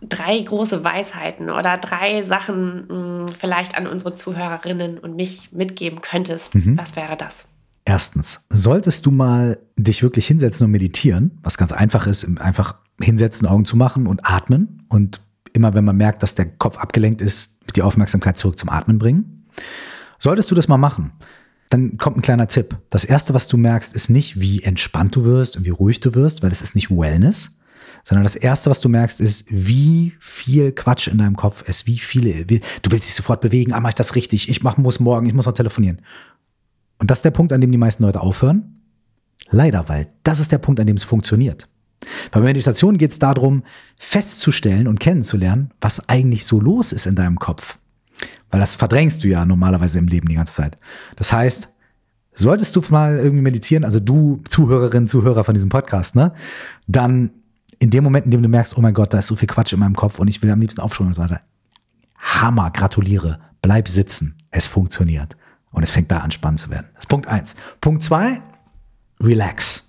drei 0.00 0.40
große 0.40 0.84
Weisheiten 0.84 1.50
oder 1.50 1.78
drei 1.78 2.22
Sachen 2.24 2.86
mh, 2.88 2.94
hm, 2.94 3.28
vielleicht 3.28 3.76
an 3.76 3.86
unsere 3.86 4.14
Zuhörerinnen 4.14 4.98
und 4.98 5.16
mich 5.16 5.50
mitgeben 5.52 6.00
könntest, 6.00 6.54
mhm. 6.54 6.76
was 6.78 6.96
wäre 6.96 7.16
das? 7.16 7.44
Erstens, 7.84 8.40
solltest 8.50 9.06
du 9.06 9.10
mal 9.10 9.58
dich 9.76 10.02
wirklich 10.02 10.26
hinsetzen 10.26 10.66
und 10.66 10.70
meditieren, 10.72 11.38
was 11.42 11.56
ganz 11.56 11.72
einfach 11.72 12.06
ist, 12.06 12.26
einfach 12.38 12.74
hinsetzen, 13.00 13.46
Augen 13.46 13.64
zu 13.64 13.76
machen 13.76 14.06
und 14.06 14.20
atmen 14.24 14.82
und 14.88 15.20
immer 15.52 15.74
wenn 15.74 15.84
man 15.84 15.96
merkt, 15.96 16.22
dass 16.22 16.34
der 16.34 16.46
Kopf 16.46 16.76
abgelenkt 16.76 17.22
ist, 17.22 17.57
die 17.72 17.82
Aufmerksamkeit 17.82 18.36
zurück 18.36 18.58
zum 18.58 18.68
Atmen 18.68 18.98
bringen. 18.98 19.46
Solltest 20.18 20.50
du 20.50 20.54
das 20.54 20.68
mal 20.68 20.78
machen, 20.78 21.12
dann 21.70 21.98
kommt 21.98 22.16
ein 22.16 22.22
kleiner 22.22 22.48
Tipp. 22.48 22.76
Das 22.90 23.04
erste, 23.04 23.34
was 23.34 23.48
du 23.48 23.56
merkst, 23.56 23.94
ist 23.94 24.10
nicht, 24.10 24.40
wie 24.40 24.62
entspannt 24.62 25.14
du 25.14 25.24
wirst 25.24 25.56
und 25.56 25.64
wie 25.64 25.70
ruhig 25.70 26.00
du 26.00 26.14
wirst, 26.14 26.42
weil 26.42 26.50
das 26.50 26.62
ist 26.62 26.74
nicht 26.74 26.90
Wellness, 26.90 27.50
sondern 28.04 28.24
das 28.24 28.36
erste, 28.36 28.70
was 28.70 28.80
du 28.80 28.88
merkst, 28.88 29.20
ist, 29.20 29.44
wie 29.48 30.14
viel 30.18 30.72
Quatsch 30.72 31.08
in 31.08 31.18
deinem 31.18 31.36
Kopf 31.36 31.62
ist, 31.68 31.86
wie 31.86 31.98
viele, 31.98 32.48
wie, 32.48 32.60
du 32.82 32.90
willst 32.90 33.08
dich 33.08 33.14
sofort 33.14 33.40
bewegen, 33.40 33.72
ah, 33.72 33.80
mach 33.80 33.90
ich 33.90 33.94
das 33.94 34.14
richtig, 34.14 34.48
ich 34.48 34.62
mach, 34.62 34.76
muss 34.76 35.00
morgen, 35.00 35.26
ich 35.26 35.34
muss 35.34 35.46
noch 35.46 35.52
telefonieren. 35.52 36.00
Und 36.98 37.10
das 37.10 37.18
ist 37.18 37.24
der 37.24 37.30
Punkt, 37.30 37.52
an 37.52 37.60
dem 37.60 37.70
die 37.70 37.78
meisten 37.78 38.02
Leute 38.02 38.20
aufhören. 38.20 38.82
Leider, 39.50 39.88
weil 39.88 40.08
das 40.24 40.40
ist 40.40 40.52
der 40.52 40.58
Punkt, 40.58 40.80
an 40.80 40.86
dem 40.86 40.96
es 40.96 41.04
funktioniert. 41.04 41.68
Bei 42.30 42.40
Meditation 42.40 42.96
geht 42.98 43.10
es 43.10 43.18
darum, 43.18 43.64
festzustellen 43.96 44.86
und 44.86 45.00
kennenzulernen, 45.00 45.70
was 45.80 46.08
eigentlich 46.08 46.44
so 46.46 46.60
los 46.60 46.92
ist 46.92 47.06
in 47.06 47.16
deinem 47.16 47.38
Kopf. 47.38 47.78
Weil 48.50 48.60
das 48.60 48.74
verdrängst 48.74 49.24
du 49.24 49.28
ja 49.28 49.44
normalerweise 49.44 49.98
im 49.98 50.06
Leben 50.06 50.28
die 50.28 50.36
ganze 50.36 50.54
Zeit. 50.54 50.78
Das 51.16 51.32
heißt, 51.32 51.68
solltest 52.32 52.76
du 52.76 52.82
mal 52.88 53.18
irgendwie 53.18 53.42
meditieren, 53.42 53.84
also 53.84 54.00
du 54.00 54.42
Zuhörerin, 54.48 55.08
Zuhörer 55.08 55.44
von 55.44 55.54
diesem 55.54 55.68
Podcast, 55.68 56.14
ne, 56.14 56.32
dann 56.86 57.30
in 57.78 57.90
dem 57.90 58.04
Moment, 58.04 58.24
in 58.24 58.30
dem 58.30 58.42
du 58.42 58.48
merkst, 58.48 58.76
oh 58.76 58.80
mein 58.80 58.94
Gott, 58.94 59.12
da 59.12 59.18
ist 59.18 59.26
so 59.26 59.36
viel 59.36 59.48
Quatsch 59.48 59.72
in 59.72 59.78
meinem 59.78 59.94
Kopf 59.94 60.18
und 60.18 60.28
ich 60.28 60.42
will 60.42 60.50
am 60.50 60.60
liebsten 60.60 60.80
aufschreiben 60.80 61.08
und 61.08 61.14
so 61.14 61.22
weiter. 61.22 61.40
Hammer, 62.16 62.70
gratuliere, 62.70 63.38
bleib 63.62 63.88
sitzen, 63.88 64.36
es 64.50 64.66
funktioniert. 64.66 65.36
Und 65.70 65.82
es 65.82 65.90
fängt 65.90 66.10
da 66.10 66.18
an, 66.18 66.30
spannend 66.30 66.60
zu 66.60 66.70
werden. 66.70 66.88
Das 66.94 67.04
ist 67.04 67.08
Punkt 67.08 67.28
eins. 67.28 67.54
Punkt 67.80 68.02
zwei, 68.02 68.40
relax. 69.20 69.87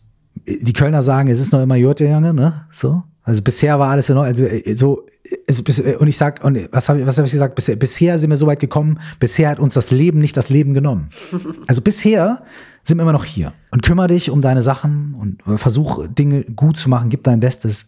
Die 0.62 0.74
Kölner 0.74 1.02
sagen, 1.02 1.30
es 1.30 1.40
ist 1.40 1.52
noch 1.52 1.62
immer 1.62 1.76
Jurte, 1.76 2.06
Junge, 2.06 2.34
ne? 2.34 2.66
So. 2.72 3.04
Also 3.24 3.44
bisher 3.44 3.78
war 3.78 3.90
alles 3.92 4.10
in 4.10 4.18
Ordnung. 4.18 4.34
Also 4.34 4.46
äh, 4.46 4.76
so, 4.76 5.06
äh, 5.48 5.96
und 5.98 6.08
ich 6.08 6.18
sag, 6.18 6.44
und 6.44 6.58
was 6.72 6.90
habe 6.90 7.06
was 7.06 7.18
hab 7.18 7.26
ich 7.26 7.32
gesagt? 7.32 7.54
Bisher, 7.56 7.76
bisher 7.76 8.18
sind 8.18 8.32
wir 8.32 8.38
so 8.38 8.48
weit 8.48 8.60
gekommen, 8.60 9.00
bisher 9.20 9.50
hat 9.50 9.60
uns 9.60 9.76
das 9.76 9.92
Leben 9.92 10.20
nicht 10.20 10.36
das 10.36 10.50
Leben 10.50 10.74
genommen. 10.74 11.10
Also 11.68 11.82
bisher 11.82 12.42
sind 12.84 12.98
wir 12.98 13.04
immer 13.04 13.14
noch 13.14 13.26
hier. 13.26 13.54
Und 13.70 13.84
kümmere 13.84 14.08
dich 14.08 14.32
um 14.32 14.42
deine 14.42 14.64
Sachen 14.64 15.14
und 15.14 15.60
versuch 15.60 16.08
Dinge 16.08 16.44
gut 16.44 16.78
zu 16.78 16.90
machen, 16.90 17.10
gib 17.10 17.24
dein 17.24 17.40
Bestes 17.40 17.86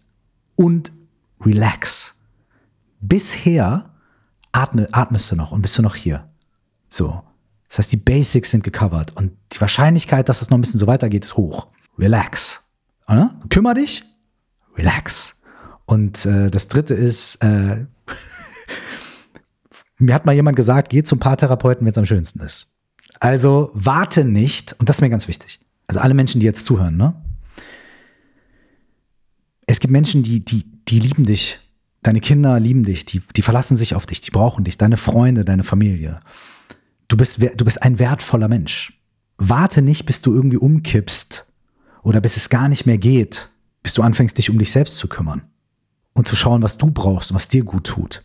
und 0.56 0.92
relax. 1.44 2.14
Bisher 3.00 3.90
atme, 4.52 4.88
atmest 4.92 5.32
du 5.32 5.36
noch 5.36 5.52
und 5.52 5.64
bist 5.64 5.76
du 5.78 5.82
noch 5.82 5.96
hier. 5.96 6.26
So. 6.90 7.24
Das 7.70 7.80
heißt, 7.80 7.92
die 7.92 7.98
Basics 7.98 8.52
sind 8.52 8.64
gecovert 8.64 9.16
und 9.16 9.32
die 9.54 9.62
Wahrscheinlichkeit, 9.62 10.30
dass 10.30 10.40
das 10.40 10.50
noch 10.50 10.58
ein 10.58 10.62
bisschen 10.62 10.80
so 10.80 10.88
weitergeht, 10.88 11.26
ist 11.26 11.38
hoch. 11.38 11.68
Relax. 12.02 12.60
Oder? 13.08 13.40
Kümmer 13.50 13.76
dich. 13.76 14.04
Relax. 14.76 15.36
Und 15.86 16.26
äh, 16.26 16.50
das 16.50 16.68
dritte 16.68 16.94
ist, 16.96 17.36
äh, 17.36 17.86
mir 20.00 20.16
hat 20.16 20.26
mal 20.26 20.34
jemand 20.34 20.56
gesagt, 20.56 20.90
geh 20.90 21.04
zum 21.04 21.20
Paartherapeuten, 21.20 21.86
wenn 21.86 21.92
es 21.92 21.98
am 21.98 22.06
schönsten 22.06 22.40
ist. 22.40 22.68
Also 23.20 23.70
warte 23.74 24.26
nicht, 24.26 24.74
und 24.80 24.90
das 24.90 24.98
ist 24.98 25.02
mir 25.02 25.10
ganz 25.10 25.28
wichtig. 25.28 25.60
Also 25.88 26.00
alle 26.00 26.16
Menschen, 26.16 26.40
die 26.40 26.46
jetzt 26.46 26.66
zuhören, 26.66 26.98
ne? 26.98 27.14
Es 29.68 29.80
gibt 29.80 29.92
Menschen, 29.92 30.24
die, 30.24 30.44
die, 30.44 30.66
die 30.88 31.00
lieben 31.00 31.26
dich. 31.26 31.60
Deine 32.02 32.20
Kinder 32.20 32.60
lieben 32.60 32.84
dich, 32.84 33.06
die, 33.06 33.22
die 33.36 33.42
verlassen 33.44 33.78
sich 33.78 33.94
auf 33.94 34.08
dich, 34.08 34.22
die 34.22 34.32
brauchen 34.32 34.64
dich, 34.64 34.78
deine 34.78 34.98
Freunde, 34.98 35.46
deine 35.46 35.64
Familie. 35.64 36.20
Du 37.08 37.16
bist, 37.16 37.40
du 37.42 37.66
bist 37.66 37.84
ein 37.84 38.00
wertvoller 38.00 38.48
Mensch. 38.48 39.00
Warte 39.38 39.82
nicht, 39.82 40.06
bis 40.06 40.22
du 40.22 40.34
irgendwie 40.34 40.58
umkippst 40.58 41.46
oder 42.04 42.22
bis 42.22 42.38
es 42.38 42.50
gar 42.50 42.70
nicht 42.70 42.86
mehr 42.86 42.98
geht, 42.98 43.50
bis 43.84 43.94
du 43.94 44.02
anfängst, 44.02 44.38
dich 44.38 44.50
um 44.50 44.60
dich 44.60 44.72
selbst 44.72 44.98
zu 44.98 45.08
kümmern 45.08 45.44
und 46.14 46.28
zu 46.28 46.36
schauen, 46.36 46.64
was 46.64 46.78
du 46.78 46.92
brauchst 46.92 47.32
und 47.32 47.36
was 47.36 47.48
dir 47.48 47.64
gut 47.64 47.86
tut. 47.88 48.24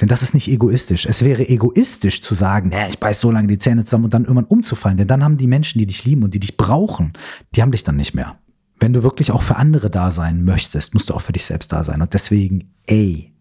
Denn 0.00 0.08
das 0.08 0.22
ist 0.22 0.34
nicht 0.34 0.48
egoistisch. 0.48 1.06
Es 1.06 1.22
wäre 1.24 1.48
egoistisch 1.48 2.20
zu 2.20 2.34
sagen, 2.34 2.70
naja, 2.70 2.88
ich 2.88 2.98
beiß 2.98 3.20
so 3.20 3.30
lange 3.30 3.46
die 3.46 3.58
Zähne 3.58 3.84
zusammen 3.84 4.04
und 4.04 4.14
dann 4.14 4.24
irgendwann 4.24 4.44
umzufallen. 4.44 4.98
Denn 4.98 5.06
dann 5.06 5.22
haben 5.22 5.36
die 5.36 5.46
Menschen, 5.46 5.78
die 5.78 5.86
dich 5.86 6.04
lieben 6.04 6.24
und 6.24 6.34
die 6.34 6.40
dich 6.40 6.56
brauchen, 6.56 7.12
die 7.54 7.62
haben 7.62 7.70
dich 7.70 7.84
dann 7.84 7.96
nicht 7.96 8.14
mehr. 8.14 8.38
Wenn 8.80 8.92
du 8.92 9.04
wirklich 9.04 9.30
auch 9.30 9.42
für 9.42 9.56
andere 9.56 9.90
da 9.90 10.10
sein 10.10 10.44
möchtest, 10.44 10.94
musst 10.94 11.10
du 11.10 11.14
auch 11.14 11.20
für 11.20 11.32
dich 11.32 11.44
selbst 11.44 11.72
da 11.72 11.84
sein. 11.84 12.02
Und 12.02 12.12
deswegen, 12.12 12.74
ey, 12.86 13.32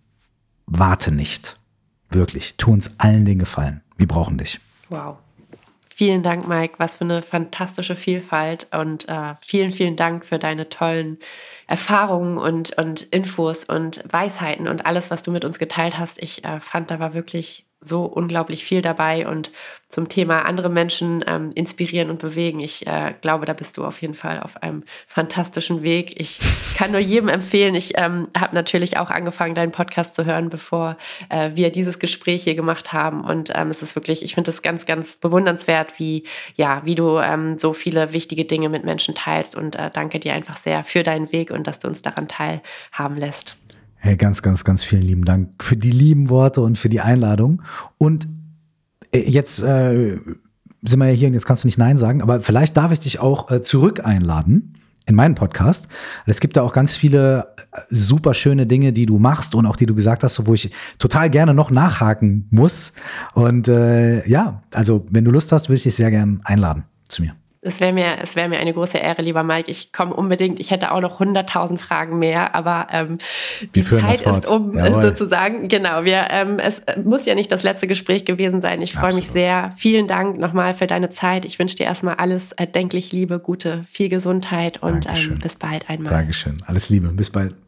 warte 0.68 1.12
nicht. 1.12 1.60
Wirklich, 2.10 2.54
tu 2.58 2.72
uns 2.72 2.92
allen 3.00 3.26
den 3.26 3.40
Gefallen. 3.40 3.82
Wir 3.98 4.08
brauchen 4.08 4.38
dich. 4.38 4.60
Wow. 4.90 5.18
Vielen 5.96 6.24
Dank, 6.24 6.48
Mike. 6.48 6.76
Was 6.80 6.96
für 6.96 7.04
eine 7.04 7.22
fantastische 7.22 7.96
Vielfalt 7.96 8.68
und 8.74 9.08
äh, 9.08 9.36
vielen, 9.42 9.72
vielen 9.72 9.96
Dank 9.96 10.26
für 10.26 10.40
deine 10.40 10.68
tollen 10.70 11.20
Erfahrungen 11.68 12.40
und, 12.40 12.76
und 12.80 13.04
Infos 13.04 13.64
und 13.64 14.04
Weisheiten 14.12 14.68
und 14.68 14.88
alles, 14.88 15.12
was 15.12 15.22
du 15.22 15.30
mit 15.30 15.46
uns 15.46 15.60
geteilt 15.60 16.00
hast. 16.00 16.22
Ich 16.22 16.44
äh, 16.46 16.60
fand, 16.60 16.90
da 16.90 17.00
war 17.00 17.14
wirklich 17.14 17.68
so 17.84 18.06
unglaublich 18.06 18.64
viel 18.64 18.82
dabei 18.82 19.28
und 19.28 19.52
zum 19.94 20.10
Thema 20.10 20.42
andere 20.46 20.70
Menschen 20.70 21.24
ähm, 21.28 21.52
inspirieren 21.54 22.10
und 22.10 22.18
bewegen. 22.18 22.60
Ich 22.60 22.88
äh, 22.88 23.14
glaube, 23.22 23.46
da 23.46 23.54
bist 23.54 23.78
du 23.78 23.86
auf 23.86 24.02
jeden 24.02 24.16
Fall 24.16 24.40
auf 24.40 24.62
einem 24.64 24.84
fantastischen 25.08 25.84
Weg. 25.84 26.20
Ich 26.20 26.40
kann 26.78 26.92
nur 26.92 27.00
jedem 27.00 27.30
empfehlen. 27.30 27.76
Ich 27.76 27.94
ähm, 27.96 28.28
habe 28.36 28.56
natürlich 28.56 28.98
auch 28.98 29.12
angefangen, 29.12 29.54
deinen 29.54 29.72
Podcast 29.72 30.16
zu 30.16 30.26
hören, 30.26 30.50
bevor 30.50 30.98
äh, 31.30 31.52
wir 31.54 31.72
dieses 31.72 32.00
Gespräch 32.00 32.44
hier 32.44 32.56
gemacht 32.56 32.92
haben. 32.92 33.24
Und 33.24 33.52
ähm, 33.54 33.70
es 33.70 33.84
ist 33.84 33.96
wirklich, 33.96 34.24
ich 34.24 34.34
finde 34.34 34.50
es 34.50 34.64
ganz, 34.64 34.88
ganz 34.88 35.18
bewundernswert, 35.18 36.00
wie 36.00 36.24
ja, 36.56 36.82
wie 36.86 36.96
du 36.96 37.20
ähm, 37.20 37.60
so 37.60 37.74
viele 37.74 38.14
wichtige 38.14 38.46
Dinge 38.46 38.70
mit 38.70 38.84
Menschen 38.84 39.14
teilst. 39.14 39.56
Und 39.56 39.76
äh, 39.76 39.92
danke 39.94 40.20
dir 40.20 40.34
einfach 40.34 40.58
sehr 40.58 40.84
für 40.84 41.04
deinen 41.04 41.32
Weg 41.32 41.52
und 41.52 41.68
dass 41.68 41.78
du 41.78 41.88
uns 41.88 42.02
daran 42.02 42.28
teilhaben 42.28 43.16
lässt. 43.16 43.56
Hey, 44.06 44.18
ganz, 44.18 44.42
ganz, 44.42 44.66
ganz 44.66 44.84
vielen 44.84 45.04
lieben 45.04 45.24
Dank 45.24 45.64
für 45.64 45.78
die 45.78 45.90
lieben 45.90 46.30
Worte 46.30 46.60
und 46.60 46.78
für 46.78 46.90
die 46.90 47.00
Einladung. 47.00 47.62
Und 47.98 48.28
äh, 49.14 49.20
jetzt 49.20 49.62
äh, 49.62 50.20
sind 50.82 51.00
wir 51.00 51.08
ja 51.08 51.14
hier 51.14 51.30
und 51.30 51.36
jetzt 51.36 51.46
kannst 51.46 51.64
du 51.64 51.70
nicht 51.70 51.78
Nein 51.78 51.96
sagen, 51.96 52.22
aber 52.22 52.42
vielleicht 52.42 52.76
darf 52.76 52.92
ich 52.92 53.00
dich 53.00 53.20
auch 53.20 53.50
äh, 53.50 53.62
zurück 53.62 54.06
einladen 54.06 54.74
in 55.06 55.16
meinen 55.16 55.36
Podcast. 55.36 55.88
Es 56.26 56.42
gibt 56.42 56.58
da 56.58 56.64
auch 56.64 56.74
ganz 56.74 56.98
viele 56.98 57.54
äh, 57.72 57.80
super 57.92 58.34
schöne 58.34 58.68
Dinge, 58.68 58.92
die 58.92 59.06
du 59.06 59.20
machst 59.20 59.56
und 59.56 59.66
auch 59.66 59.78
die 59.78 59.86
du 59.86 59.96
gesagt 59.96 60.26
hast, 60.26 60.46
wo 60.46 60.54
ich 60.54 60.70
total 61.00 61.30
gerne 61.30 61.54
noch 61.54 61.72
nachhaken 61.72 62.50
muss. 62.52 62.92
Und 63.36 63.70
äh, 63.70 64.28
ja, 64.28 64.64
also 64.74 65.08
wenn 65.12 65.24
du 65.24 65.32
Lust 65.32 65.54
hast, 65.54 65.70
würde 65.70 65.78
ich 65.78 65.84
dich 65.84 65.96
sehr 65.96 66.12
gerne 66.12 66.42
einladen 66.44 66.84
zu 67.08 67.22
mir. 67.22 67.36
Es 67.64 67.80
wäre 67.80 67.94
mir, 67.94 68.18
es 68.22 68.36
mir 68.36 68.44
eine 68.44 68.74
große 68.74 68.98
Ehre, 68.98 69.22
lieber 69.22 69.44
Mike. 69.44 69.72
Ich 69.72 69.92
komme 69.92 70.14
unbedingt. 70.14 70.60
Ich 70.60 70.72
hätte 70.72 70.92
auch 70.92 71.02
noch 71.02 71.22
100.000 71.22 71.78
Fragen 71.78 72.20
mehr, 72.20 72.56
aber 72.56 72.88
ähm, 72.92 73.18
die 73.74 73.84
Zeit 73.84 74.22
ist 74.22 74.48
um, 74.48 74.74
Jawohl. 74.74 75.02
sozusagen. 75.02 75.70
Genau, 75.70 76.04
wir, 76.04 76.28
ähm, 76.30 76.60
es 76.60 76.82
muss 77.04 77.26
ja 77.26 77.36
nicht 77.36 77.52
das 77.52 77.64
letzte 77.64 77.88
Gespräch 77.88 78.26
gewesen 78.26 78.62
sein. 78.62 78.82
Ich 78.82 78.94
freue 78.94 79.14
mich 79.16 79.28
sehr. 79.28 79.72
Vielen 79.78 80.08
Dank 80.08 80.38
nochmal 80.38 80.74
für 80.74 80.88
deine 80.88 81.10
Zeit. 81.10 81.46
Ich 81.46 81.58
wünsche 81.58 81.78
dir 81.78 81.86
erstmal 81.86 82.16
alles 82.16 82.52
erdenklich 82.52 83.12
Liebe, 83.12 83.40
gute, 83.40 83.86
viel 83.90 84.10
Gesundheit 84.10 84.82
und 84.84 85.08
ähm, 85.08 85.40
bis 85.42 85.56
bald 85.56 85.90
einmal. 85.90 86.12
Dankeschön. 86.12 86.58
Alles 86.66 86.90
Liebe. 86.90 87.10
Bis 87.10 87.30
bald. 87.30 87.63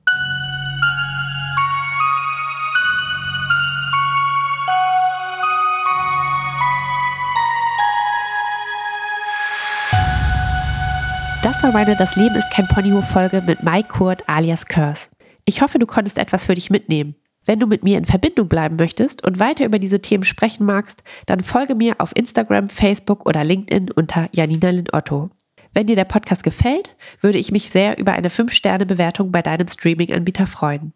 Das 11.46 11.62
war 11.62 11.72
meine 11.72 11.96
Das 11.96 12.16
Leben 12.16 12.34
ist 12.34 12.50
kein 12.50 12.68
Ponyhof-Folge 12.68 13.44
mit 13.46 13.62
Mike 13.62 13.90
Kurt 13.90 14.28
alias 14.28 14.66
Curse. 14.66 15.10
Ich 15.46 15.62
hoffe, 15.62 15.78
du 15.78 15.86
konntest 15.86 16.18
etwas 16.18 16.44
für 16.44 16.56
dich 16.56 16.72
mitnehmen. 16.72 17.14
Wenn 17.46 17.60
du 17.60 17.68
mit 17.68 17.84
mir 17.84 18.00
in 18.00 18.06
Verbindung 18.06 18.48
bleiben 18.48 18.78
möchtest 18.78 19.24
und 19.24 19.38
weiter 19.38 19.64
über 19.64 19.78
diese 19.78 20.02
Themen 20.02 20.24
sprechen 20.24 20.66
magst, 20.66 21.04
dann 21.28 21.42
folge 21.42 21.76
mir 21.76 21.98
auf 22.00 22.16
Instagram, 22.16 22.68
Facebook 22.68 23.28
oder 23.28 23.44
LinkedIn 23.44 23.92
unter 23.92 24.28
Janina 24.32 24.72
Lin 24.72 24.88
Otto. 24.92 25.30
Wenn 25.72 25.86
dir 25.86 25.96
der 25.96 26.06
Podcast 26.06 26.44
gefällt, 26.44 26.96
würde 27.22 27.38
ich 27.38 27.52
mich 27.52 27.70
sehr 27.70 28.00
über 28.00 28.14
eine 28.14 28.30
5-Sterne-Bewertung 28.30 29.32
bei 29.32 29.44
deinem 29.44 29.68
Streaming-Anbieter 29.68 30.48
freuen. 30.48 30.94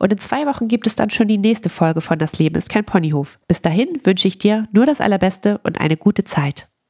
Und 0.00 0.12
in 0.12 0.18
zwei 0.18 0.46
Wochen 0.46 0.66
gibt 0.66 0.88
es 0.88 0.96
dann 0.96 1.10
schon 1.10 1.28
die 1.28 1.38
nächste 1.38 1.68
Folge 1.68 2.00
von 2.00 2.18
Das 2.18 2.36
Leben 2.40 2.56
ist 2.56 2.70
kein 2.70 2.84
Ponyhof. 2.84 3.38
Bis 3.46 3.62
dahin 3.62 4.00
wünsche 4.02 4.26
ich 4.26 4.36
dir 4.36 4.66
nur 4.72 4.84
das 4.84 5.00
Allerbeste 5.00 5.60
und 5.62 5.80
eine 5.80 5.96
gute 5.96 6.24
Zeit. 6.24 6.66